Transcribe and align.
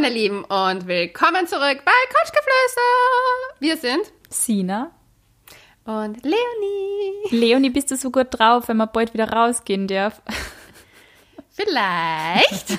meine 0.00 0.14
Lieben, 0.14 0.44
und 0.44 0.86
willkommen 0.86 1.46
zurück 1.46 1.82
bei 1.84 1.92
Couchgeflüster. 2.08 2.80
Wir 3.58 3.76
sind 3.76 4.00
Sina. 4.30 4.92
und 5.84 6.22
Leonie. 6.24 7.28
Leonie, 7.30 7.68
bist 7.68 7.90
du 7.90 7.96
so 7.96 8.10
gut 8.10 8.28
drauf, 8.30 8.68
wenn 8.68 8.78
man 8.78 8.88
bald 8.90 9.12
wieder 9.12 9.30
rausgehen 9.30 9.86
darf? 9.88 10.22
Vielleicht. 11.50 12.78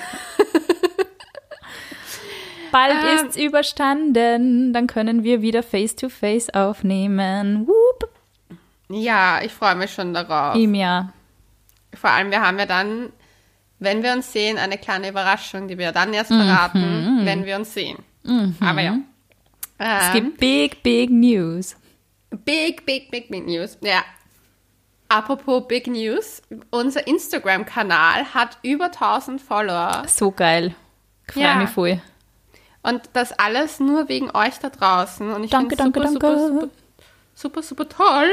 Bald 2.72 2.96
Ähm. 3.04 3.14
ist's 3.26 3.36
überstanden, 3.36 4.72
dann 4.72 4.86
können 4.88 5.22
wir 5.22 5.42
wieder 5.42 5.62
Face-to-Face 5.62 6.50
aufnehmen. 6.54 7.68
Whoop. 7.68 8.10
ja, 8.88 9.40
ich 9.42 9.52
freue 9.52 9.76
mich 9.76 9.92
schon 9.94 10.12
darauf. 10.12 10.56
Im 10.56 10.74
Jahr. 10.74 11.12
Vor 11.94 12.10
allem, 12.10 12.32
wir 12.32 12.40
haben 12.40 12.58
ja 12.58 12.66
dann, 12.66 13.12
wenn 13.82 14.02
wir 14.02 14.12
uns 14.12 14.32
sehen, 14.32 14.58
eine 14.58 14.78
kleine 14.78 15.08
Überraschung, 15.08 15.68
die 15.68 15.78
wir 15.78 15.92
dann 15.92 16.12
erst 16.14 16.28
verraten, 16.32 17.20
wenn 17.24 17.44
wir 17.44 17.56
uns 17.56 17.74
sehen. 17.74 17.98
Aber 18.60 18.80
ja. 18.80 18.98
Es 19.78 20.06
Ähm, 20.08 20.12
gibt 20.12 20.38
big, 20.38 20.82
big 20.82 21.10
News. 21.10 21.76
Big, 22.30 22.86
big, 22.86 23.10
big, 23.10 23.30
big 23.30 23.46
News. 23.46 23.76
Ja. 23.82 24.02
Apropos 25.08 25.66
Big 25.68 25.86
News, 25.88 26.40
unser 26.70 27.06
Instagram-Kanal 27.06 28.32
hat 28.32 28.56
über 28.62 28.90
1000 28.90 29.40
Follower. 29.42 30.04
So 30.08 30.30
geil. 30.30 30.74
Freue 31.30 31.42
Ja. 31.42 31.54
mich 31.56 31.68
voll. 31.70 32.00
Und 32.82 33.02
das 33.12 33.32
alles 33.32 33.78
nur 33.78 34.08
wegen 34.08 34.30
euch 34.34 34.58
da 34.58 34.70
draußen. 34.70 35.30
Und 35.32 35.44
ich 35.44 35.50
Danke, 35.50 35.76
danke, 35.76 36.00
super, 36.08 36.18
danke. 36.20 36.38
Super, 36.38 36.48
super, 36.48 36.68
super, 37.34 37.62
super 37.62 37.88
toll, 37.88 38.28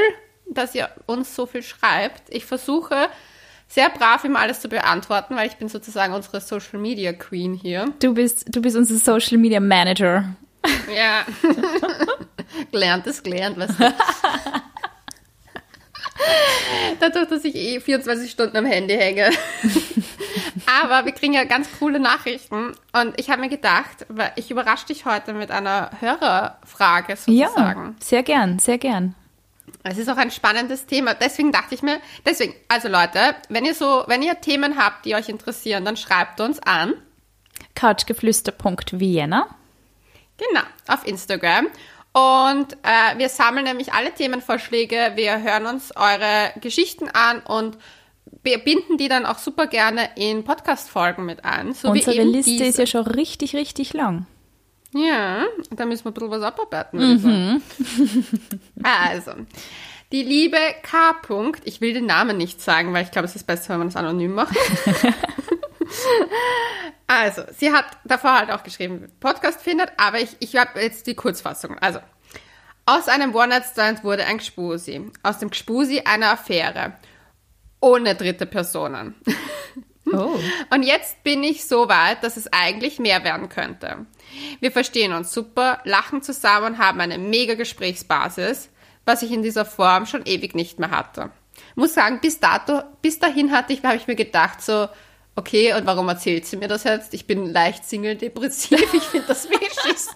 dass 0.48 0.74
ihr 0.74 0.88
uns 1.06 1.34
so 1.36 1.44
viel 1.46 1.62
schreibt. 1.62 2.22
Ich 2.30 2.46
versuche 2.46 3.08
sehr 3.70 3.88
brav 3.88 4.24
immer 4.24 4.40
alles 4.40 4.60
zu 4.60 4.68
beantworten, 4.68 5.36
weil 5.36 5.46
ich 5.46 5.56
bin 5.56 5.68
sozusagen 5.68 6.12
unsere 6.12 6.40
Social 6.40 6.80
Media 6.80 7.12
Queen 7.12 7.54
hier. 7.54 7.92
Du 8.00 8.14
bist, 8.14 8.54
du 8.54 8.60
bist 8.60 8.76
unser 8.76 8.96
Social 8.96 9.38
Media 9.38 9.60
Manager. 9.60 10.24
Ja. 10.94 11.24
gelernt 12.72 13.06
ist 13.06 13.22
gelernt, 13.22 13.56
weißt 13.58 13.78
du. 13.78 13.94
Dadurch, 16.98 17.28
dass 17.28 17.44
ich 17.44 17.54
eh 17.54 17.80
24 17.80 18.30
Stunden 18.30 18.56
am 18.56 18.66
Handy 18.66 18.94
hänge. 18.94 19.30
Aber 20.82 21.06
wir 21.06 21.12
kriegen 21.12 21.32
ja 21.32 21.44
ganz 21.44 21.68
coole 21.78 22.00
Nachrichten. 22.00 22.72
Und 22.92 23.18
ich 23.18 23.30
habe 23.30 23.40
mir 23.40 23.48
gedacht, 23.48 24.04
ich 24.34 24.50
überrasche 24.50 24.86
dich 24.86 25.06
heute 25.06 25.32
mit 25.32 25.50
einer 25.52 25.90
Hörerfrage 26.00 27.16
sozusagen. 27.16 27.84
Ja, 27.84 27.94
sehr 28.04 28.22
gern, 28.24 28.58
sehr 28.58 28.78
gern. 28.78 29.14
Es 29.82 29.96
ist 29.96 30.08
auch 30.08 30.16
ein 30.16 30.30
spannendes 30.30 30.86
Thema. 30.86 31.14
Deswegen 31.14 31.52
dachte 31.52 31.74
ich 31.74 31.82
mir, 31.82 32.00
deswegen, 32.26 32.54
also 32.68 32.88
Leute, 32.88 33.36
wenn 33.48 33.64
ihr 33.64 33.74
so, 33.74 34.04
wenn 34.06 34.22
ihr 34.22 34.40
Themen 34.40 34.76
habt, 34.76 35.06
die 35.06 35.14
euch 35.14 35.28
interessieren, 35.28 35.84
dann 35.84 35.96
schreibt 35.96 36.40
uns 36.40 36.58
an. 36.60 36.94
Couchgeflüster.vienna. 37.74 39.48
Genau, 40.36 40.62
auf 40.86 41.06
Instagram. 41.06 41.68
Und 42.12 42.72
äh, 42.82 43.18
wir 43.18 43.28
sammeln 43.28 43.64
nämlich 43.64 43.92
alle 43.92 44.12
Themenvorschläge, 44.12 45.12
wir 45.14 45.42
hören 45.42 45.66
uns 45.66 45.94
eure 45.96 46.52
Geschichten 46.60 47.08
an 47.08 47.40
und 47.40 47.78
wir 48.42 48.58
binden 48.58 48.98
die 48.98 49.08
dann 49.08 49.26
auch 49.26 49.38
super 49.38 49.66
gerne 49.66 50.10
in 50.16 50.44
Podcast-Folgen 50.44 51.24
mit 51.24 51.44
ein. 51.44 51.72
So 51.74 51.90
Unsere 51.90 52.22
Liste 52.22 52.50
diese. 52.50 52.64
ist 52.64 52.78
ja 52.78 52.86
schon 52.86 53.06
richtig, 53.06 53.54
richtig 53.54 53.92
lang. 53.92 54.26
Ja, 54.92 55.46
da 55.70 55.86
müssen 55.86 56.04
wir 56.04 56.10
ein 56.10 56.14
bisschen 56.14 56.30
was 56.30 56.42
abarbeiten. 56.42 57.18
sagen. 57.18 57.62
Also, 58.82 59.32
die 60.10 60.22
liebe 60.22 60.58
K. 60.82 61.12
-Punkt, 61.22 61.60
ich 61.64 61.80
will 61.80 61.94
den 61.94 62.06
Namen 62.06 62.36
nicht 62.36 62.60
sagen, 62.60 62.92
weil 62.92 63.04
ich 63.04 63.12
glaube, 63.12 63.26
es 63.26 63.36
ist 63.36 63.46
besser, 63.46 63.70
wenn 63.70 63.78
man 63.78 63.88
das 63.88 63.96
anonym 63.96 64.34
macht. 64.34 64.56
also, 67.06 67.42
sie 67.56 67.72
hat 67.72 67.86
davor 68.04 68.34
halt 68.34 68.50
auch 68.50 68.64
geschrieben, 68.64 69.12
Podcast 69.20 69.60
findet, 69.62 69.92
aber 69.96 70.18
ich, 70.18 70.36
ich 70.40 70.56
habe 70.56 70.80
jetzt 70.80 71.06
die 71.06 71.14
Kurzfassung. 71.14 71.78
Also, 71.78 72.00
aus 72.86 73.06
einem 73.06 73.32
One-Night-Stand 73.34 74.02
wurde 74.02 74.24
ein 74.24 74.38
Gspusi. 74.38 75.12
Aus 75.22 75.38
dem 75.38 75.50
Gspusi 75.50 76.02
eine 76.04 76.30
Affäre. 76.30 76.94
Ohne 77.80 78.16
dritte 78.16 78.46
Personen. 78.46 79.14
Oh. 80.12 80.38
Und 80.74 80.82
jetzt 80.82 81.22
bin 81.22 81.42
ich 81.42 81.64
so 81.64 81.88
weit, 81.88 82.22
dass 82.22 82.36
es 82.36 82.52
eigentlich 82.52 82.98
mehr 82.98 83.24
werden 83.24 83.48
könnte. 83.48 84.06
Wir 84.60 84.72
verstehen 84.72 85.12
uns 85.12 85.32
super, 85.32 85.80
lachen 85.84 86.22
zusammen 86.22 86.74
und 86.74 86.78
haben 86.78 87.00
eine 87.00 87.18
mega 87.18 87.54
Gesprächsbasis, 87.54 88.70
was 89.04 89.22
ich 89.22 89.32
in 89.32 89.42
dieser 89.42 89.64
Form 89.64 90.06
schon 90.06 90.26
ewig 90.26 90.54
nicht 90.54 90.78
mehr 90.78 90.90
hatte. 90.90 91.30
Muss 91.74 91.94
sagen, 91.94 92.20
bis 92.20 92.40
dato, 92.40 92.82
bis 93.02 93.18
dahin 93.18 93.52
hatte 93.52 93.72
ich, 93.72 93.82
habe 93.82 93.96
ich 93.96 94.06
mir 94.06 94.16
gedacht 94.16 94.62
so, 94.62 94.88
okay, 95.36 95.74
und 95.74 95.86
warum 95.86 96.08
erzählt 96.08 96.46
sie 96.46 96.56
mir 96.56 96.68
das 96.68 96.84
jetzt? 96.84 97.14
Ich 97.14 97.26
bin 97.26 97.46
leicht 97.46 97.84
single-depressiv, 97.84 98.94
ich 98.94 99.02
finde 99.02 99.28
das 99.28 99.48
Wichtigste. 99.48 100.14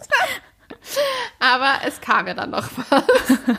Aber 1.39 1.81
es 1.87 2.01
kam 2.01 2.27
ja 2.27 2.35
dann 2.35 2.51
noch 2.51 2.69
was. 2.91 3.05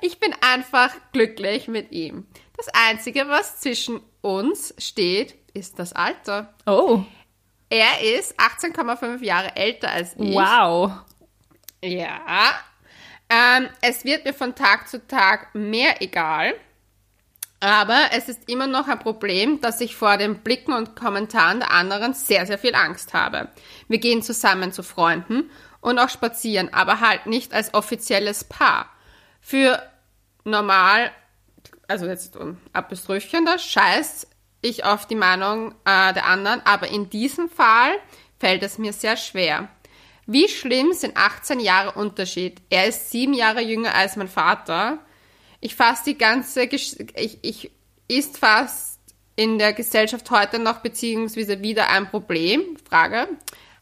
Ich 0.00 0.18
bin 0.18 0.34
einfach 0.40 0.90
glücklich 1.12 1.68
mit 1.68 1.92
ihm. 1.92 2.26
Das 2.56 2.68
Einzige, 2.72 3.28
was 3.28 3.60
zwischen 3.60 4.00
uns 4.20 4.74
steht, 4.78 5.36
ist 5.54 5.78
das 5.78 5.92
Alter. 5.92 6.54
Oh. 6.66 7.02
Er 7.68 8.00
ist 8.18 8.38
18,5 8.38 9.22
Jahre 9.22 9.56
älter 9.56 9.90
als 9.90 10.14
ich. 10.16 10.34
Wow. 10.34 10.92
Ja. 11.82 12.52
Ähm, 13.28 13.68
es 13.80 14.04
wird 14.04 14.24
mir 14.24 14.34
von 14.34 14.54
Tag 14.54 14.88
zu 14.88 15.06
Tag 15.06 15.54
mehr 15.54 16.00
egal. 16.00 16.54
Aber 17.60 18.08
es 18.12 18.28
ist 18.28 18.48
immer 18.50 18.66
noch 18.66 18.88
ein 18.88 18.98
Problem, 18.98 19.60
dass 19.60 19.80
ich 19.80 19.96
vor 19.96 20.18
den 20.18 20.40
Blicken 20.40 20.74
und 20.74 20.96
Kommentaren 20.96 21.60
der 21.60 21.70
anderen 21.70 22.12
sehr, 22.12 22.44
sehr 22.46 22.58
viel 22.58 22.74
Angst 22.74 23.14
habe. 23.14 23.48
Wir 23.88 23.98
gehen 23.98 24.22
zusammen 24.22 24.70
zu 24.70 24.82
Freunden 24.82 25.50
und 25.80 25.98
auch 25.98 26.10
spazieren, 26.10 26.72
aber 26.74 27.00
halt 27.00 27.24
nicht 27.24 27.54
als 27.54 27.72
offizielles 27.72 28.44
Paar. 28.44 28.90
Für 29.40 29.82
normal, 30.44 31.10
also 31.88 32.06
jetzt 32.06 32.36
um 32.36 32.58
Apoströfchen 32.72 33.44
da, 33.46 33.58
scheiß 33.58 34.26
ich 34.62 34.84
auf 34.84 35.06
die 35.06 35.14
Meinung 35.14 35.72
äh, 35.84 36.12
der 36.14 36.26
anderen, 36.26 36.62
aber 36.64 36.88
in 36.88 37.10
diesem 37.10 37.48
Fall 37.48 37.92
fällt 38.38 38.62
es 38.62 38.78
mir 38.78 38.92
sehr 38.92 39.16
schwer. 39.16 39.68
Wie 40.26 40.48
schlimm 40.48 40.92
sind 40.92 41.16
18 41.16 41.60
Jahre 41.60 41.98
Unterschied? 41.98 42.62
Er 42.70 42.86
ist 42.86 43.10
sieben 43.10 43.34
Jahre 43.34 43.60
jünger 43.60 43.94
als 43.94 44.16
mein 44.16 44.28
Vater. 44.28 44.98
Ich 45.60 45.74
fasse 45.74 46.04
die 46.06 46.18
ganze, 46.18 46.66
Gesch 46.66 46.96
ich, 47.14 47.38
ich 47.42 47.70
ist 48.08 48.38
fast 48.38 49.00
in 49.36 49.58
der 49.58 49.72
Gesellschaft 49.72 50.30
heute 50.30 50.58
noch 50.58 50.78
beziehungsweise 50.78 51.62
wieder 51.62 51.90
ein 51.90 52.08
Problem? 52.08 52.76
Frage. 52.88 53.28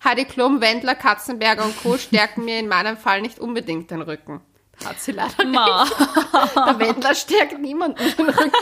Heidi 0.03 0.25
Klum, 0.25 0.61
Wendler, 0.61 0.97
Katzenberger 0.97 1.65
und 1.65 1.77
Co. 1.81 1.97
stärken 1.97 2.45
mir 2.45 2.59
in 2.59 2.67
meinem 2.67 2.97
Fall 2.97 3.21
nicht 3.23 3.39
unbedingt 3.39 3.91
den 3.91 4.03
Rücken. 4.03 4.41
Hat 4.85 5.01
sie 5.01 5.13
leider 5.13 5.45
nicht. 5.45 5.55
Ma. 5.55 5.85
Der 6.55 6.79
Wendler 6.79 7.15
stärkt 7.15 7.59
niemanden 7.61 8.03
den 8.17 8.29
Rücken. 8.29 8.53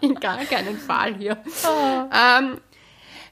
In 0.00 0.14
gar 0.14 0.38
keinen 0.44 0.78
Fall 0.78 1.14
hier. 1.16 1.36
Ähm, 2.12 2.58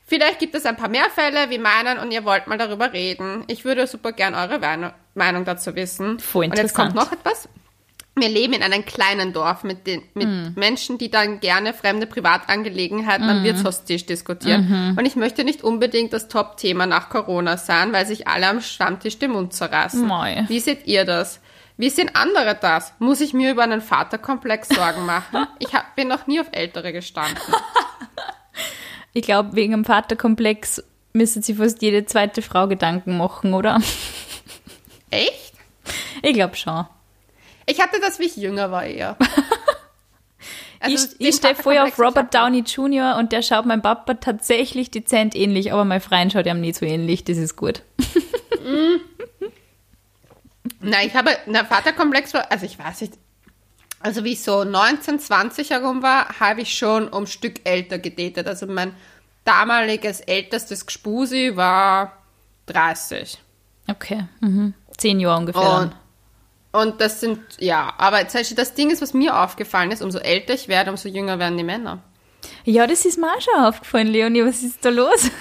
vielleicht 0.06 0.38
gibt 0.38 0.54
es 0.54 0.66
ein 0.66 0.76
paar 0.76 0.88
mehr 0.88 1.09
Fälle 1.10 1.50
wie 1.50 1.59
meinen 1.59 1.98
und 1.98 2.10
ihr 2.12 2.25
wollt 2.25 2.47
mal 2.47 2.59
darüber 2.59 2.92
reden. 2.92 3.44
Ich 3.47 3.65
würde 3.65 3.86
super 3.86 4.12
gern 4.12 4.34
eure 4.34 4.60
Weine- 4.60 4.94
Meinung 5.15 5.44
dazu 5.44 5.75
wissen. 5.75 6.19
Voll 6.19 6.47
Und 6.47 6.56
jetzt 6.59 6.75
kommt 6.75 6.94
noch 6.94 7.10
etwas. 7.12 7.48
Wir 8.19 8.28
leben 8.31 8.54
in 8.54 8.62
einem 8.62 8.84
kleinen 8.86 9.34
Dorf 9.34 9.62
mit, 9.62 9.86
den, 9.86 10.03
mit 10.15 10.26
Hm. 10.26 10.53
Menschen, 10.56 10.97
die 10.97 11.10
dann 11.10 11.38
gerne 11.41 11.75
fremde 11.75 12.06
Privatangelegenheiten 12.06 13.28
am 13.28 13.44
Wirtshaustisch 13.44 14.06
diskutieren. 14.06 14.69
Mhm. 14.92 14.98
Und 14.98 15.04
ich 15.04 15.16
möchte 15.16 15.44
nicht 15.44 15.62
unbedingt 15.62 16.15
das 16.15 16.28
Top-Thema 16.28 16.86
nach 16.86 17.10
Corona 17.10 17.59
sein, 17.59 17.92
weil 17.92 18.06
sich 18.06 18.26
alle 18.26 18.48
am 18.48 18.62
Stammtisch 18.62 19.19
den 19.19 19.32
Mund 19.32 19.53
zerreißen. 19.53 20.06
Mei. 20.06 20.47
Wie 20.48 20.60
seht 20.60 20.86
ihr 20.86 21.04
das? 21.04 21.41
Wie 21.76 21.91
sehen 21.91 22.10
andere 22.14 22.54
das? 22.54 22.94
Muss 22.98 23.20
ich 23.20 23.34
mir 23.34 23.50
über 23.50 23.62
einen 23.62 23.82
Vaterkomplex 23.82 24.69
Sorgen 24.69 25.04
machen? 25.04 25.47
Ich 25.59 25.75
hab, 25.75 25.94
bin 25.94 26.09
noch 26.09 26.26
nie 26.26 26.41
auf 26.41 26.48
Ältere 26.53 26.92
gestanden. 26.92 27.38
Ich 29.12 29.22
glaube, 29.22 29.54
wegen 29.54 29.72
dem 29.72 29.84
Vaterkomplex 29.84 30.82
müsste 31.12 31.42
sich 31.42 31.56
fast 31.56 31.82
jede 31.82 32.04
zweite 32.04 32.42
Frau 32.42 32.66
Gedanken 32.66 33.16
machen, 33.16 33.54
oder? 33.54 33.80
Echt? 35.10 35.54
Ich 36.22 36.34
glaube 36.34 36.56
schon. 36.56 36.86
Ich 37.66 37.80
hatte 37.80 38.01
das, 38.01 38.18
wie 38.18 38.24
ich 38.24 38.36
jünger 38.36 38.71
war, 38.71 38.84
eher. 38.84 39.16
Also 40.78 41.09
ich 41.18 41.28
ich 41.28 41.34
stehe 41.36 41.54
voll 41.54 41.78
auf 41.78 41.98
Robert 41.98 42.34
Downey 42.34 42.60
Jr. 42.60 43.16
und 43.16 43.33
der 43.33 43.41
schaut 43.41 43.65
meinem 43.65 43.80
Papa 43.80 44.12
tatsächlich 44.15 44.91
dezent 44.91 45.34
ähnlich, 45.34 45.72
aber 45.72 45.86
mein 45.86 46.03
Freund 46.03 46.33
schaut 46.33 46.45
ihm 46.45 46.60
nicht 46.60 46.77
so 46.77 46.84
ähnlich, 46.84 47.24
das 47.24 47.39
ist 47.39 47.56
gut. 47.56 47.83
Nein, 50.91 51.09
ich 51.09 51.15
habe, 51.15 51.30
na, 51.47 51.65
Vaterkomplex 51.65 52.34
war, 52.34 52.50
also 52.50 52.66
ich 52.66 52.78
weiß 52.78 53.03
nicht, 53.03 53.15
also 54.00 54.24
wie 54.24 54.33
ich 54.33 54.42
so 54.42 54.65
19, 54.65 55.18
20 55.18 55.71
herum 55.71 56.03
war, 56.03 56.38
habe 56.41 56.60
ich 56.60 56.77
schon 56.77 57.09
um 57.09 57.27
Stück 57.27 57.66
älter 57.66 57.98
gedatet. 57.98 58.47
Also 58.47 58.66
mein 58.66 58.94
damaliges 59.44 60.21
ältestes 60.21 60.86
Gspusi 60.86 61.53
war 61.54 62.12
30. 62.66 63.38
Okay. 63.88 64.27
Mhm. 64.41 64.74
Zehn 64.97 65.18
Jahre 65.21 65.38
ungefähr. 65.38 65.91
Und, 66.72 66.80
und 66.80 67.00
das 67.00 67.21
sind, 67.21 67.41
ja, 67.59 67.94
aber 67.98 68.27
zum 68.28 68.41
Beispiel 68.41 68.56
das 68.56 68.74
Ding 68.74 68.91
ist, 68.91 69.03
was 69.03 69.15
mir 69.15 69.41
aufgefallen 69.41 69.91
ist, 69.91 70.03
umso 70.03 70.18
älter 70.18 70.54
ich 70.54 70.68
werde, 70.68 70.91
umso 70.91 71.09
jünger 71.09 71.39
werden 71.39 71.56
die 71.56 71.65
Männer. 71.65 72.03
Ja, 72.65 72.86
das 72.86 73.04
ist 73.04 73.18
mir 73.18 73.27
auch 73.27 73.41
schon 73.41 73.65
aufgefallen, 73.65 74.09
Leonie. 74.09 74.44
Was 74.44 74.62
ist 74.62 74.84
da 74.84 74.91
los? 74.91 75.30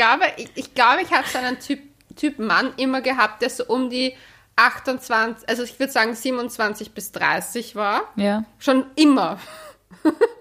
glaube, 0.00 0.24
ich, 0.38 0.48
ich, 0.54 0.74
glaube, 0.74 1.02
ich 1.02 1.12
habe 1.12 1.28
so 1.28 1.38
einen 1.38 1.60
Typ, 1.60 1.78
typ 2.20 2.38
Mann 2.38 2.72
immer 2.76 3.00
gehabt, 3.00 3.42
der 3.42 3.50
so 3.50 3.64
um 3.66 3.88
die 3.90 4.14
28, 4.56 5.48
also 5.48 5.62
ich 5.62 5.78
würde 5.78 5.92
sagen 5.92 6.14
27 6.14 6.92
bis 6.92 7.12
30 7.12 7.76
war. 7.76 8.02
Ja. 8.16 8.44
Schon 8.58 8.84
immer. 8.96 9.38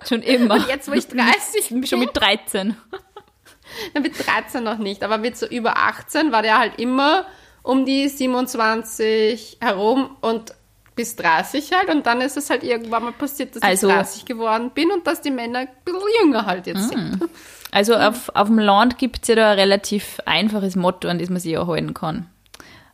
Schon 0.08 0.22
immer. 0.22 0.56
Und 0.56 0.68
jetzt, 0.68 0.90
wo 0.90 0.94
ich 0.94 1.08
30 1.08 1.70
bin. 1.70 1.86
Schon 1.88 2.00
mit 2.00 2.16
13. 2.16 2.76
Na, 3.94 4.02
mit 4.02 4.14
13 4.28 4.64
noch 4.64 4.78
nicht, 4.78 5.04
aber 5.04 5.18
mit 5.18 5.38
so 5.38 5.46
über 5.48 5.78
18 5.78 6.32
war 6.32 6.42
der 6.42 6.58
halt 6.60 6.80
immer 6.80 7.26
um 7.62 7.86
die 7.86 8.08
27 8.10 9.58
herum 9.62 10.18
und 10.22 10.54
bis 10.96 11.16
30 11.16 11.72
halt 11.72 11.90
und 11.90 12.06
dann 12.06 12.20
ist 12.20 12.36
es 12.36 12.50
halt 12.50 12.64
irgendwann 12.64 13.04
mal 13.04 13.14
passiert, 13.14 13.56
dass 13.56 13.64
Also- 13.64 13.88
ich 13.88 13.94
30 13.96 14.26
geworden 14.26 14.72
bin 14.72 14.92
und 14.92 15.08
dass 15.08 15.22
die 15.22 15.32
Männer 15.32 15.60
ein 15.60 15.70
bisschen 15.86 16.02
jünger 16.22 16.46
halt 16.46 16.68
jetzt 16.68 16.90
sind. 16.90 17.20
Also 17.72 17.96
auf, 17.96 18.30
auf 18.36 18.48
dem 18.48 18.60
Land 18.60 18.98
gibt 18.98 19.22
es 19.22 19.28
ja 19.28 19.36
da 19.36 19.52
ein 19.52 19.60
relativ 19.60 20.20
einfaches 20.26 20.76
Motto, 20.76 21.08
an 21.08 21.20
das 21.20 21.30
man 21.30 21.40
sich 21.40 21.58
auch 21.58 21.68
halten 21.68 21.94
kann. 21.94 22.28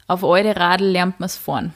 Auf 0.07 0.23
eure 0.23 0.55
Radl 0.55 0.85
lernt 0.85 1.19
man 1.19 1.27
es 1.27 1.37
fahren. 1.37 1.73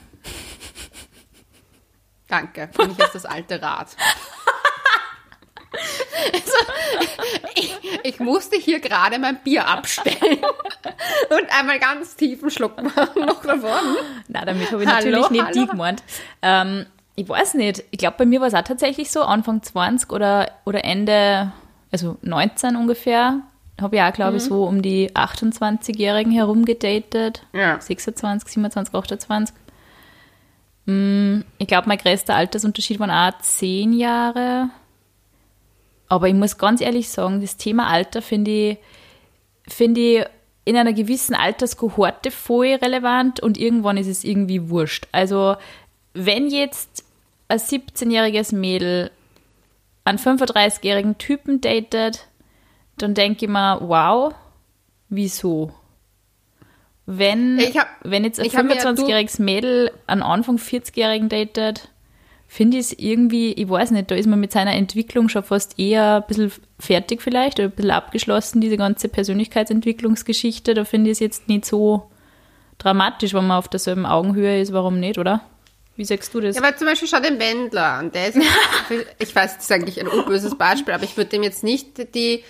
Danke, 2.28 2.68
für 2.72 2.86
mich 2.86 2.98
ist 2.98 3.14
das 3.14 3.24
alte 3.24 3.60
Rad. 3.60 3.88
Also, 6.32 6.52
ich, 7.54 7.74
ich 8.02 8.20
musste 8.20 8.56
hier 8.56 8.80
gerade 8.80 9.18
mein 9.18 9.42
Bier 9.42 9.66
abstellen 9.66 10.38
und 11.30 11.58
einmal 11.58 11.78
ganz 11.78 12.16
tiefen 12.16 12.50
Schluck 12.50 12.80
machen 12.82 13.24
noch 13.26 13.42
davon. 13.42 13.96
Na, 14.28 14.44
damit 14.44 14.70
habe 14.70 14.82
ich 14.82 14.88
Hallo, 14.88 15.10
natürlich 15.10 15.30
nicht 15.30 15.44
hallo. 15.44 15.60
die 15.60 15.66
gemeint. 15.66 16.02
Ähm, 16.42 16.86
ich 17.16 17.28
weiß 17.28 17.54
nicht. 17.54 17.84
Ich 17.90 17.98
glaube, 17.98 18.16
bei 18.18 18.26
mir 18.26 18.40
war 18.40 18.48
es 18.48 18.54
auch 18.54 18.62
tatsächlich 18.62 19.10
so, 19.10 19.22
Anfang 19.22 19.62
20 19.62 20.12
oder, 20.12 20.50
oder 20.64 20.84
Ende, 20.84 21.52
also 21.92 22.16
19 22.22 22.76
ungefähr, 22.76 23.40
habe 23.80 23.96
ich 23.96 24.02
auch, 24.02 24.12
glaube 24.12 24.32
Mhm. 24.32 24.36
ich, 24.38 24.42
so 24.44 24.64
um 24.64 24.82
die 24.82 25.10
28-Jährigen 25.14 26.32
herumgedatet. 26.32 27.42
Ja. 27.52 27.80
26, 27.80 28.48
27, 28.52 28.94
28. 28.94 29.54
Mm, 30.86 31.40
Ich 31.58 31.66
glaube, 31.66 31.88
mein 31.88 31.98
größter 31.98 32.34
Altersunterschied 32.34 32.98
waren 33.00 33.10
auch 33.10 33.38
10 33.40 33.92
Jahre. 33.92 34.70
Aber 36.08 36.28
ich 36.28 36.34
muss 36.34 36.58
ganz 36.58 36.80
ehrlich 36.80 37.08
sagen, 37.08 37.40
das 37.40 37.56
Thema 37.56 37.86
Alter 37.88 38.20
finde 38.22 38.50
ich, 38.50 38.78
finde 39.68 40.00
ich 40.00 40.24
in 40.64 40.76
einer 40.76 40.92
gewissen 40.92 41.34
Alterskohorte 41.34 42.30
voll 42.30 42.74
relevant 42.74 43.40
und 43.40 43.56
irgendwann 43.58 43.96
ist 43.96 44.08
es 44.08 44.24
irgendwie 44.24 44.68
wurscht. 44.68 45.06
Also, 45.12 45.56
wenn 46.12 46.48
jetzt 46.48 47.04
ein 47.48 47.58
17-jähriges 47.58 48.54
Mädel 48.54 49.10
einen 50.04 50.18
35-jährigen 50.18 51.18
Typen 51.18 51.60
datet, 51.60 52.26
dann 52.98 53.14
denke 53.14 53.44
ich 53.46 53.50
mir, 53.50 53.78
wow, 53.82 54.34
wieso? 55.08 55.72
Wenn, 57.06 57.58
Ich 57.58 57.76
hab- 57.76 57.88
wenn 58.02 58.24
jetzt 58.24 58.38
ein 58.38 58.46
ich 58.46 58.56
hab 58.56 58.66
mir 58.66 58.76
ja- 58.76 58.82
25-jähriges 58.82 59.40
Mädel 59.42 59.90
einen 60.06 60.22
Anfang 60.22 60.56
40-jährigen 60.58 61.28
datet, 61.28 61.88
finde 62.46 62.78
ich 62.78 62.86
es 62.86 62.92
irgendwie, 62.98 63.52
ich 63.52 63.68
weiß 63.68 63.90
nicht, 63.92 64.10
da 64.10 64.14
ist 64.14 64.26
man 64.26 64.40
mit 64.40 64.52
seiner 64.52 64.74
Entwicklung 64.74 65.28
schon 65.28 65.42
fast 65.42 65.78
eher 65.78 66.16
ein 66.16 66.26
bisschen 66.26 66.52
fertig 66.78 67.22
vielleicht 67.22 67.58
oder 67.58 67.68
ein 67.68 67.72
bisschen 67.74 67.90
abgeschlossen, 67.92 68.60
diese 68.60 68.76
ganze 68.76 69.08
Persönlichkeitsentwicklungsgeschichte. 69.08 70.74
Da 70.74 70.84
finde 70.84 71.10
ich 71.10 71.16
es 71.16 71.20
jetzt 71.20 71.48
nicht 71.48 71.64
so 71.64 72.10
dramatisch, 72.78 73.34
wenn 73.34 73.46
man 73.46 73.58
auf 73.58 73.68
derselben 73.68 74.06
Augenhöhe 74.06 74.60
ist. 74.60 74.72
Warum 74.72 74.98
nicht, 75.00 75.18
oder? 75.18 75.40
Wie 76.00 76.04
sagst 76.06 76.32
du 76.32 76.40
das? 76.40 76.56
Ja, 76.56 76.62
aber 76.62 76.74
zum 76.74 76.86
Beispiel 76.86 77.06
schau 77.08 77.20
den 77.20 77.38
Wendler 77.38 77.84
an. 77.84 78.10
Der 78.10 78.28
ist, 78.28 78.38
ich 79.18 79.36
weiß, 79.36 79.56
das 79.56 79.64
ist 79.64 79.70
eigentlich 79.70 80.00
ein 80.00 80.08
unböses 80.08 80.56
Beispiel, 80.56 80.94
aber 80.94 81.04
ich 81.04 81.14
würde 81.18 81.28
dem 81.28 81.42
jetzt 81.42 81.62
nicht 81.62 82.14
die, 82.14 82.42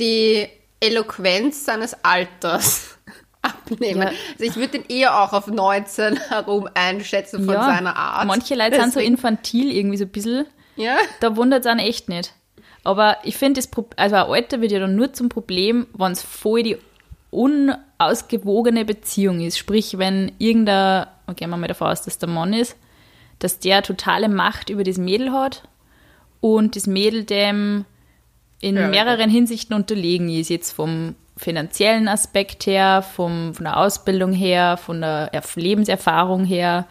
die 0.00 0.48
Eloquenz 0.80 1.64
seines 1.64 1.96
Alters 2.02 2.98
abnehmen. 3.42 4.02
Ja. 4.02 4.08
Also 4.08 4.42
ich 4.44 4.56
würde 4.56 4.80
den 4.80 4.86
eher 4.88 5.22
auch 5.22 5.32
auf 5.32 5.46
19 5.46 6.16
herum 6.16 6.68
einschätzen 6.74 7.44
von 7.44 7.54
seiner 7.54 7.94
Art. 7.94 8.26
Manche 8.26 8.56
Leute 8.56 8.72
sind 8.80 8.92
so 8.92 8.98
Deswegen- 8.98 9.14
infantil 9.14 9.70
irgendwie 9.70 9.98
so 9.98 10.04
ein 10.04 10.10
bisschen. 10.10 10.46
Ja, 10.74 10.96
Da 11.20 11.36
wundert 11.36 11.60
es 11.60 11.66
einen 11.70 11.78
echt 11.78 12.08
nicht. 12.08 12.34
Aber 12.82 13.18
ich 13.22 13.36
finde, 13.36 13.60
also 13.94 14.16
ein 14.16 14.22
Alter 14.32 14.60
wird 14.60 14.72
ja 14.72 14.80
dann 14.80 14.96
nur 14.96 15.12
zum 15.12 15.28
Problem, 15.28 15.86
wenn 15.96 16.10
es 16.10 16.22
voll 16.22 16.64
die 16.64 16.76
unausgewogene 17.30 18.84
Beziehung 18.84 19.40
ist. 19.40 19.58
Sprich, 19.58 19.96
wenn 19.98 20.32
irgendein, 20.38 21.06
okay, 21.28 21.36
gehen 21.36 21.50
wir 21.50 21.56
mal 21.56 21.66
davon 21.68 21.88
aus, 21.88 22.02
dass 22.02 22.18
der 22.18 22.28
Mann 22.28 22.52
ist, 22.52 22.76
dass 23.38 23.58
der 23.58 23.82
totale 23.82 24.28
Macht 24.28 24.70
über 24.70 24.84
das 24.84 24.98
Mädel 24.98 25.32
hat 25.32 25.68
und 26.40 26.76
das 26.76 26.86
Mädel 26.86 27.24
dem 27.24 27.84
in 28.60 28.76
Ja, 28.76 28.88
mehreren 28.88 29.30
Hinsichten 29.30 29.74
unterlegen 29.74 30.28
ist. 30.30 30.48
Jetzt 30.48 30.72
vom 30.72 31.14
finanziellen 31.36 32.08
Aspekt 32.08 32.66
her, 32.66 33.02
vom, 33.02 33.54
von 33.54 33.64
der 33.64 33.76
Ausbildung 33.76 34.32
her, 34.32 34.78
von 34.78 35.02
der 35.02 35.32
Erf- 35.34 35.60
Lebenserfahrung 35.60 36.44
her. 36.44 36.86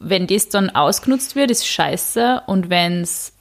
Wenn 0.00 0.26
das 0.26 0.48
dann 0.48 0.70
ausgenutzt 0.70 1.36
wird, 1.36 1.50
ist 1.52 1.66
scheiße. 1.66 2.42
Und 2.46 2.70
wenn 2.70 3.02
es 3.02 3.32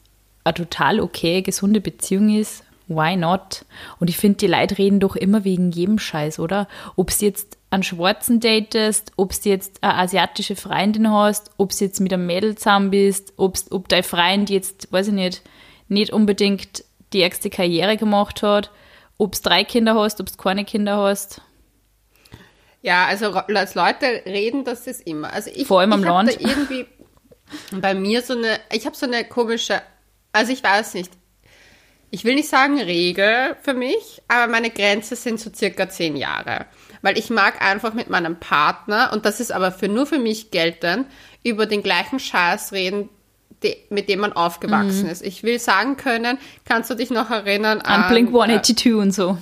eine 0.43 0.53
total 0.53 0.99
okay, 0.99 1.41
gesunde 1.41 1.81
Beziehung 1.81 2.37
ist, 2.37 2.63
why 2.87 3.15
not? 3.15 3.65
Und 3.99 4.09
ich 4.09 4.17
finde, 4.17 4.37
die 4.37 4.47
Leute 4.47 4.77
reden 4.77 4.99
doch 4.99 5.15
immer 5.15 5.43
wegen 5.43 5.71
jedem 5.71 5.99
Scheiß, 5.99 6.39
oder? 6.39 6.67
Ob 6.95 7.17
du 7.17 7.25
jetzt 7.25 7.57
einen 7.69 7.83
Schwarzen 7.83 8.39
datest, 8.39 9.11
ob 9.17 9.33
du 9.41 9.49
jetzt 9.49 9.83
eine 9.83 9.95
asiatische 9.95 10.55
Freundin 10.55 11.11
hast, 11.11 11.51
ob 11.57 11.71
du 11.71 11.83
jetzt 11.83 11.99
mit 11.99 12.13
einem 12.13 12.25
Mädel 12.25 12.55
zusammen 12.55 12.91
bist, 12.91 13.33
ob's, 13.37 13.71
ob 13.71 13.89
dein 13.89 14.03
Freund 14.03 14.49
jetzt, 14.49 14.91
weiß 14.91 15.07
ich 15.07 15.13
nicht, 15.13 15.41
nicht 15.89 16.13
unbedingt 16.13 16.83
die 17.13 17.19
erste 17.19 17.49
Karriere 17.49 17.97
gemacht 17.97 18.41
hat, 18.41 18.71
ob 19.17 19.35
du 19.35 19.41
drei 19.41 19.63
Kinder 19.63 19.95
hast, 19.95 20.21
ob 20.21 20.27
du 20.27 20.37
keine 20.37 20.65
Kinder 20.65 20.97
hast. 20.97 21.41
ja, 22.81 23.05
also 23.05 23.33
als 23.33 23.75
Leute 23.75 24.23
reden, 24.25 24.63
das 24.63 24.87
ist 24.87 25.05
immer. 25.05 25.33
Also 25.33 25.49
ich, 25.53 25.67
Vor 25.67 25.81
allem 25.81 25.93
am 25.93 26.03
Land. 26.03 26.39
Irgendwie 26.39 26.85
bei 27.71 27.93
mir 27.93 28.21
so 28.21 28.33
eine, 28.33 28.59
ich 28.71 28.85
habe 28.85 28.95
so 28.95 29.05
eine 29.05 29.25
komische, 29.25 29.81
also 30.31 30.51
ich 30.51 30.63
weiß 30.63 30.93
nicht, 30.93 31.11
ich 32.09 32.23
will 32.23 32.35
nicht 32.35 32.49
sagen 32.49 32.79
Regel 32.79 33.55
für 33.61 33.73
mich, 33.73 34.21
aber 34.27 34.51
meine 34.51 34.69
Grenze 34.69 35.15
sind 35.15 35.39
so 35.39 35.49
circa 35.53 35.89
zehn 35.89 36.15
Jahre. 36.15 36.65
Weil 37.01 37.17
ich 37.17 37.29
mag 37.29 37.61
einfach 37.61 37.93
mit 37.93 38.09
meinem 38.09 38.39
Partner, 38.39 39.11
und 39.13 39.25
das 39.25 39.39
ist 39.39 39.51
aber 39.51 39.71
für 39.71 39.87
nur 39.87 40.05
für 40.05 40.19
mich 40.19 40.51
geltend, 40.51 41.07
über 41.43 41.65
den 41.65 41.83
gleichen 41.83 42.19
Scheiß 42.19 42.71
reden, 42.71 43.09
de, 43.63 43.77
mit 43.89 44.09
dem 44.09 44.19
man 44.19 44.33
aufgewachsen 44.33 45.07
ist. 45.07 45.23
Ich 45.23 45.43
will 45.43 45.59
sagen 45.59 45.97
können, 45.97 46.37
kannst 46.65 46.89
du 46.89 46.95
dich 46.95 47.09
noch 47.09 47.29
erinnern 47.29 47.81
An 47.81 48.03
an... 48.03 48.09
Blink 48.09 48.29
äh, 48.29 48.39
182 48.39 48.93
und 48.93 49.11
so. 49.11 49.37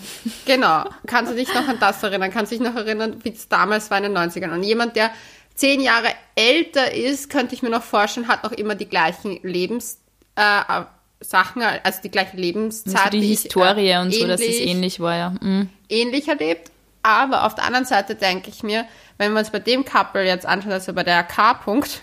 Genau. 0.45 0.85
Kannst 1.07 1.31
du 1.31 1.35
dich 1.35 1.53
noch 1.53 1.67
an 1.67 1.77
das 1.79 2.01
erinnern? 2.01 2.31
Kannst 2.31 2.51
du 2.51 2.57
dich 2.57 2.65
noch 2.65 2.75
erinnern, 2.75 3.17
wie 3.23 3.29
es 3.29 3.47
damals 3.47 3.91
war 3.91 3.97
in 3.97 4.03
den 4.03 4.17
90ern? 4.17 4.53
Und 4.53 4.63
jemand, 4.63 4.95
der 4.95 5.11
zehn 5.53 5.81
Jahre 5.81 6.09
älter 6.35 6.93
ist, 6.93 7.29
könnte 7.29 7.55
ich 7.55 7.61
mir 7.61 7.69
noch 7.69 7.83
vorstellen, 7.83 8.27
hat 8.27 8.43
noch 8.43 8.51
immer 8.51 8.75
die 8.75 8.87
gleichen 8.87 9.39
Lebens, 9.43 9.99
äh, 10.35 10.83
Sachen, 11.29 11.61
also 11.61 11.99
die 12.03 12.11
gleiche 12.11 12.37
Lebenszeit. 12.37 12.95
Also 12.95 13.09
die 13.09 13.19
ich, 13.19 13.41
Historie 13.41 13.89
äh, 13.89 13.99
und 13.99 14.13
so, 14.13 14.27
dass 14.27 14.41
es 14.41 14.59
ähnlich 14.59 14.99
war, 14.99 15.15
ja. 15.15 15.29
Mhm. 15.41 15.69
ähnlich 15.89 16.27
erlebt. 16.27 16.71
Aber 17.03 17.45
auf 17.45 17.53
der 17.53 17.65
anderen 17.65 17.85
Seite 17.85 18.15
denke 18.15 18.49
ich 18.49 18.63
mir, 18.63 18.85
wenn 19.17 19.33
wir 19.33 19.39
uns 19.39 19.51
bei 19.51 19.59
dem 19.59 19.85
Couple 19.85 20.25
jetzt 20.25 20.45
anschauen, 20.45 20.71
also 20.71 20.91
bei 20.93 21.03
der 21.03 21.23
K-Punkt 21.23 22.01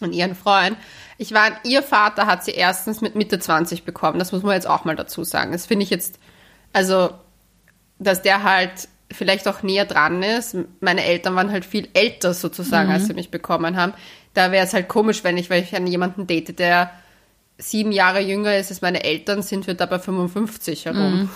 und 0.00 0.12
ihren 0.12 0.34
Freund, 0.34 0.76
ich 1.18 1.30
meine, 1.30 1.56
ihr 1.64 1.82
Vater 1.82 2.26
hat 2.26 2.44
sie 2.44 2.50
erstens 2.50 3.00
mit 3.00 3.14
Mitte 3.14 3.38
20 3.38 3.84
bekommen. 3.84 4.18
Das 4.18 4.32
muss 4.32 4.42
man 4.42 4.54
jetzt 4.54 4.66
auch 4.66 4.84
mal 4.84 4.96
dazu 4.96 5.24
sagen. 5.24 5.52
Das 5.52 5.66
finde 5.66 5.84
ich 5.84 5.90
jetzt, 5.90 6.18
also, 6.72 7.10
dass 7.98 8.20
der 8.20 8.42
halt 8.42 8.88
vielleicht 9.10 9.46
auch 9.48 9.62
näher 9.62 9.84
dran 9.84 10.22
ist. 10.22 10.56
Meine 10.80 11.04
Eltern 11.04 11.36
waren 11.36 11.52
halt 11.52 11.64
viel 11.64 11.88
älter 11.94 12.34
sozusagen, 12.34 12.90
als 12.90 13.06
sie 13.06 13.14
mich 13.14 13.30
bekommen 13.30 13.76
haben. 13.76 13.94
Da 14.34 14.52
wäre 14.52 14.66
es 14.66 14.74
halt 14.74 14.88
komisch, 14.88 15.24
wenn 15.24 15.38
ich, 15.38 15.48
weil 15.48 15.62
ich 15.62 15.74
an 15.74 15.86
jemanden 15.86 16.26
date, 16.26 16.58
der 16.58 16.90
sieben 17.58 17.92
Jahre 17.92 18.20
jünger 18.20 18.56
ist 18.56 18.70
als 18.70 18.82
meine 18.82 19.04
Eltern, 19.04 19.42
sind 19.42 19.66
wir 19.66 19.74
da 19.74 19.86
bei 19.86 19.98
55 19.98 20.84
herum. 20.86 21.30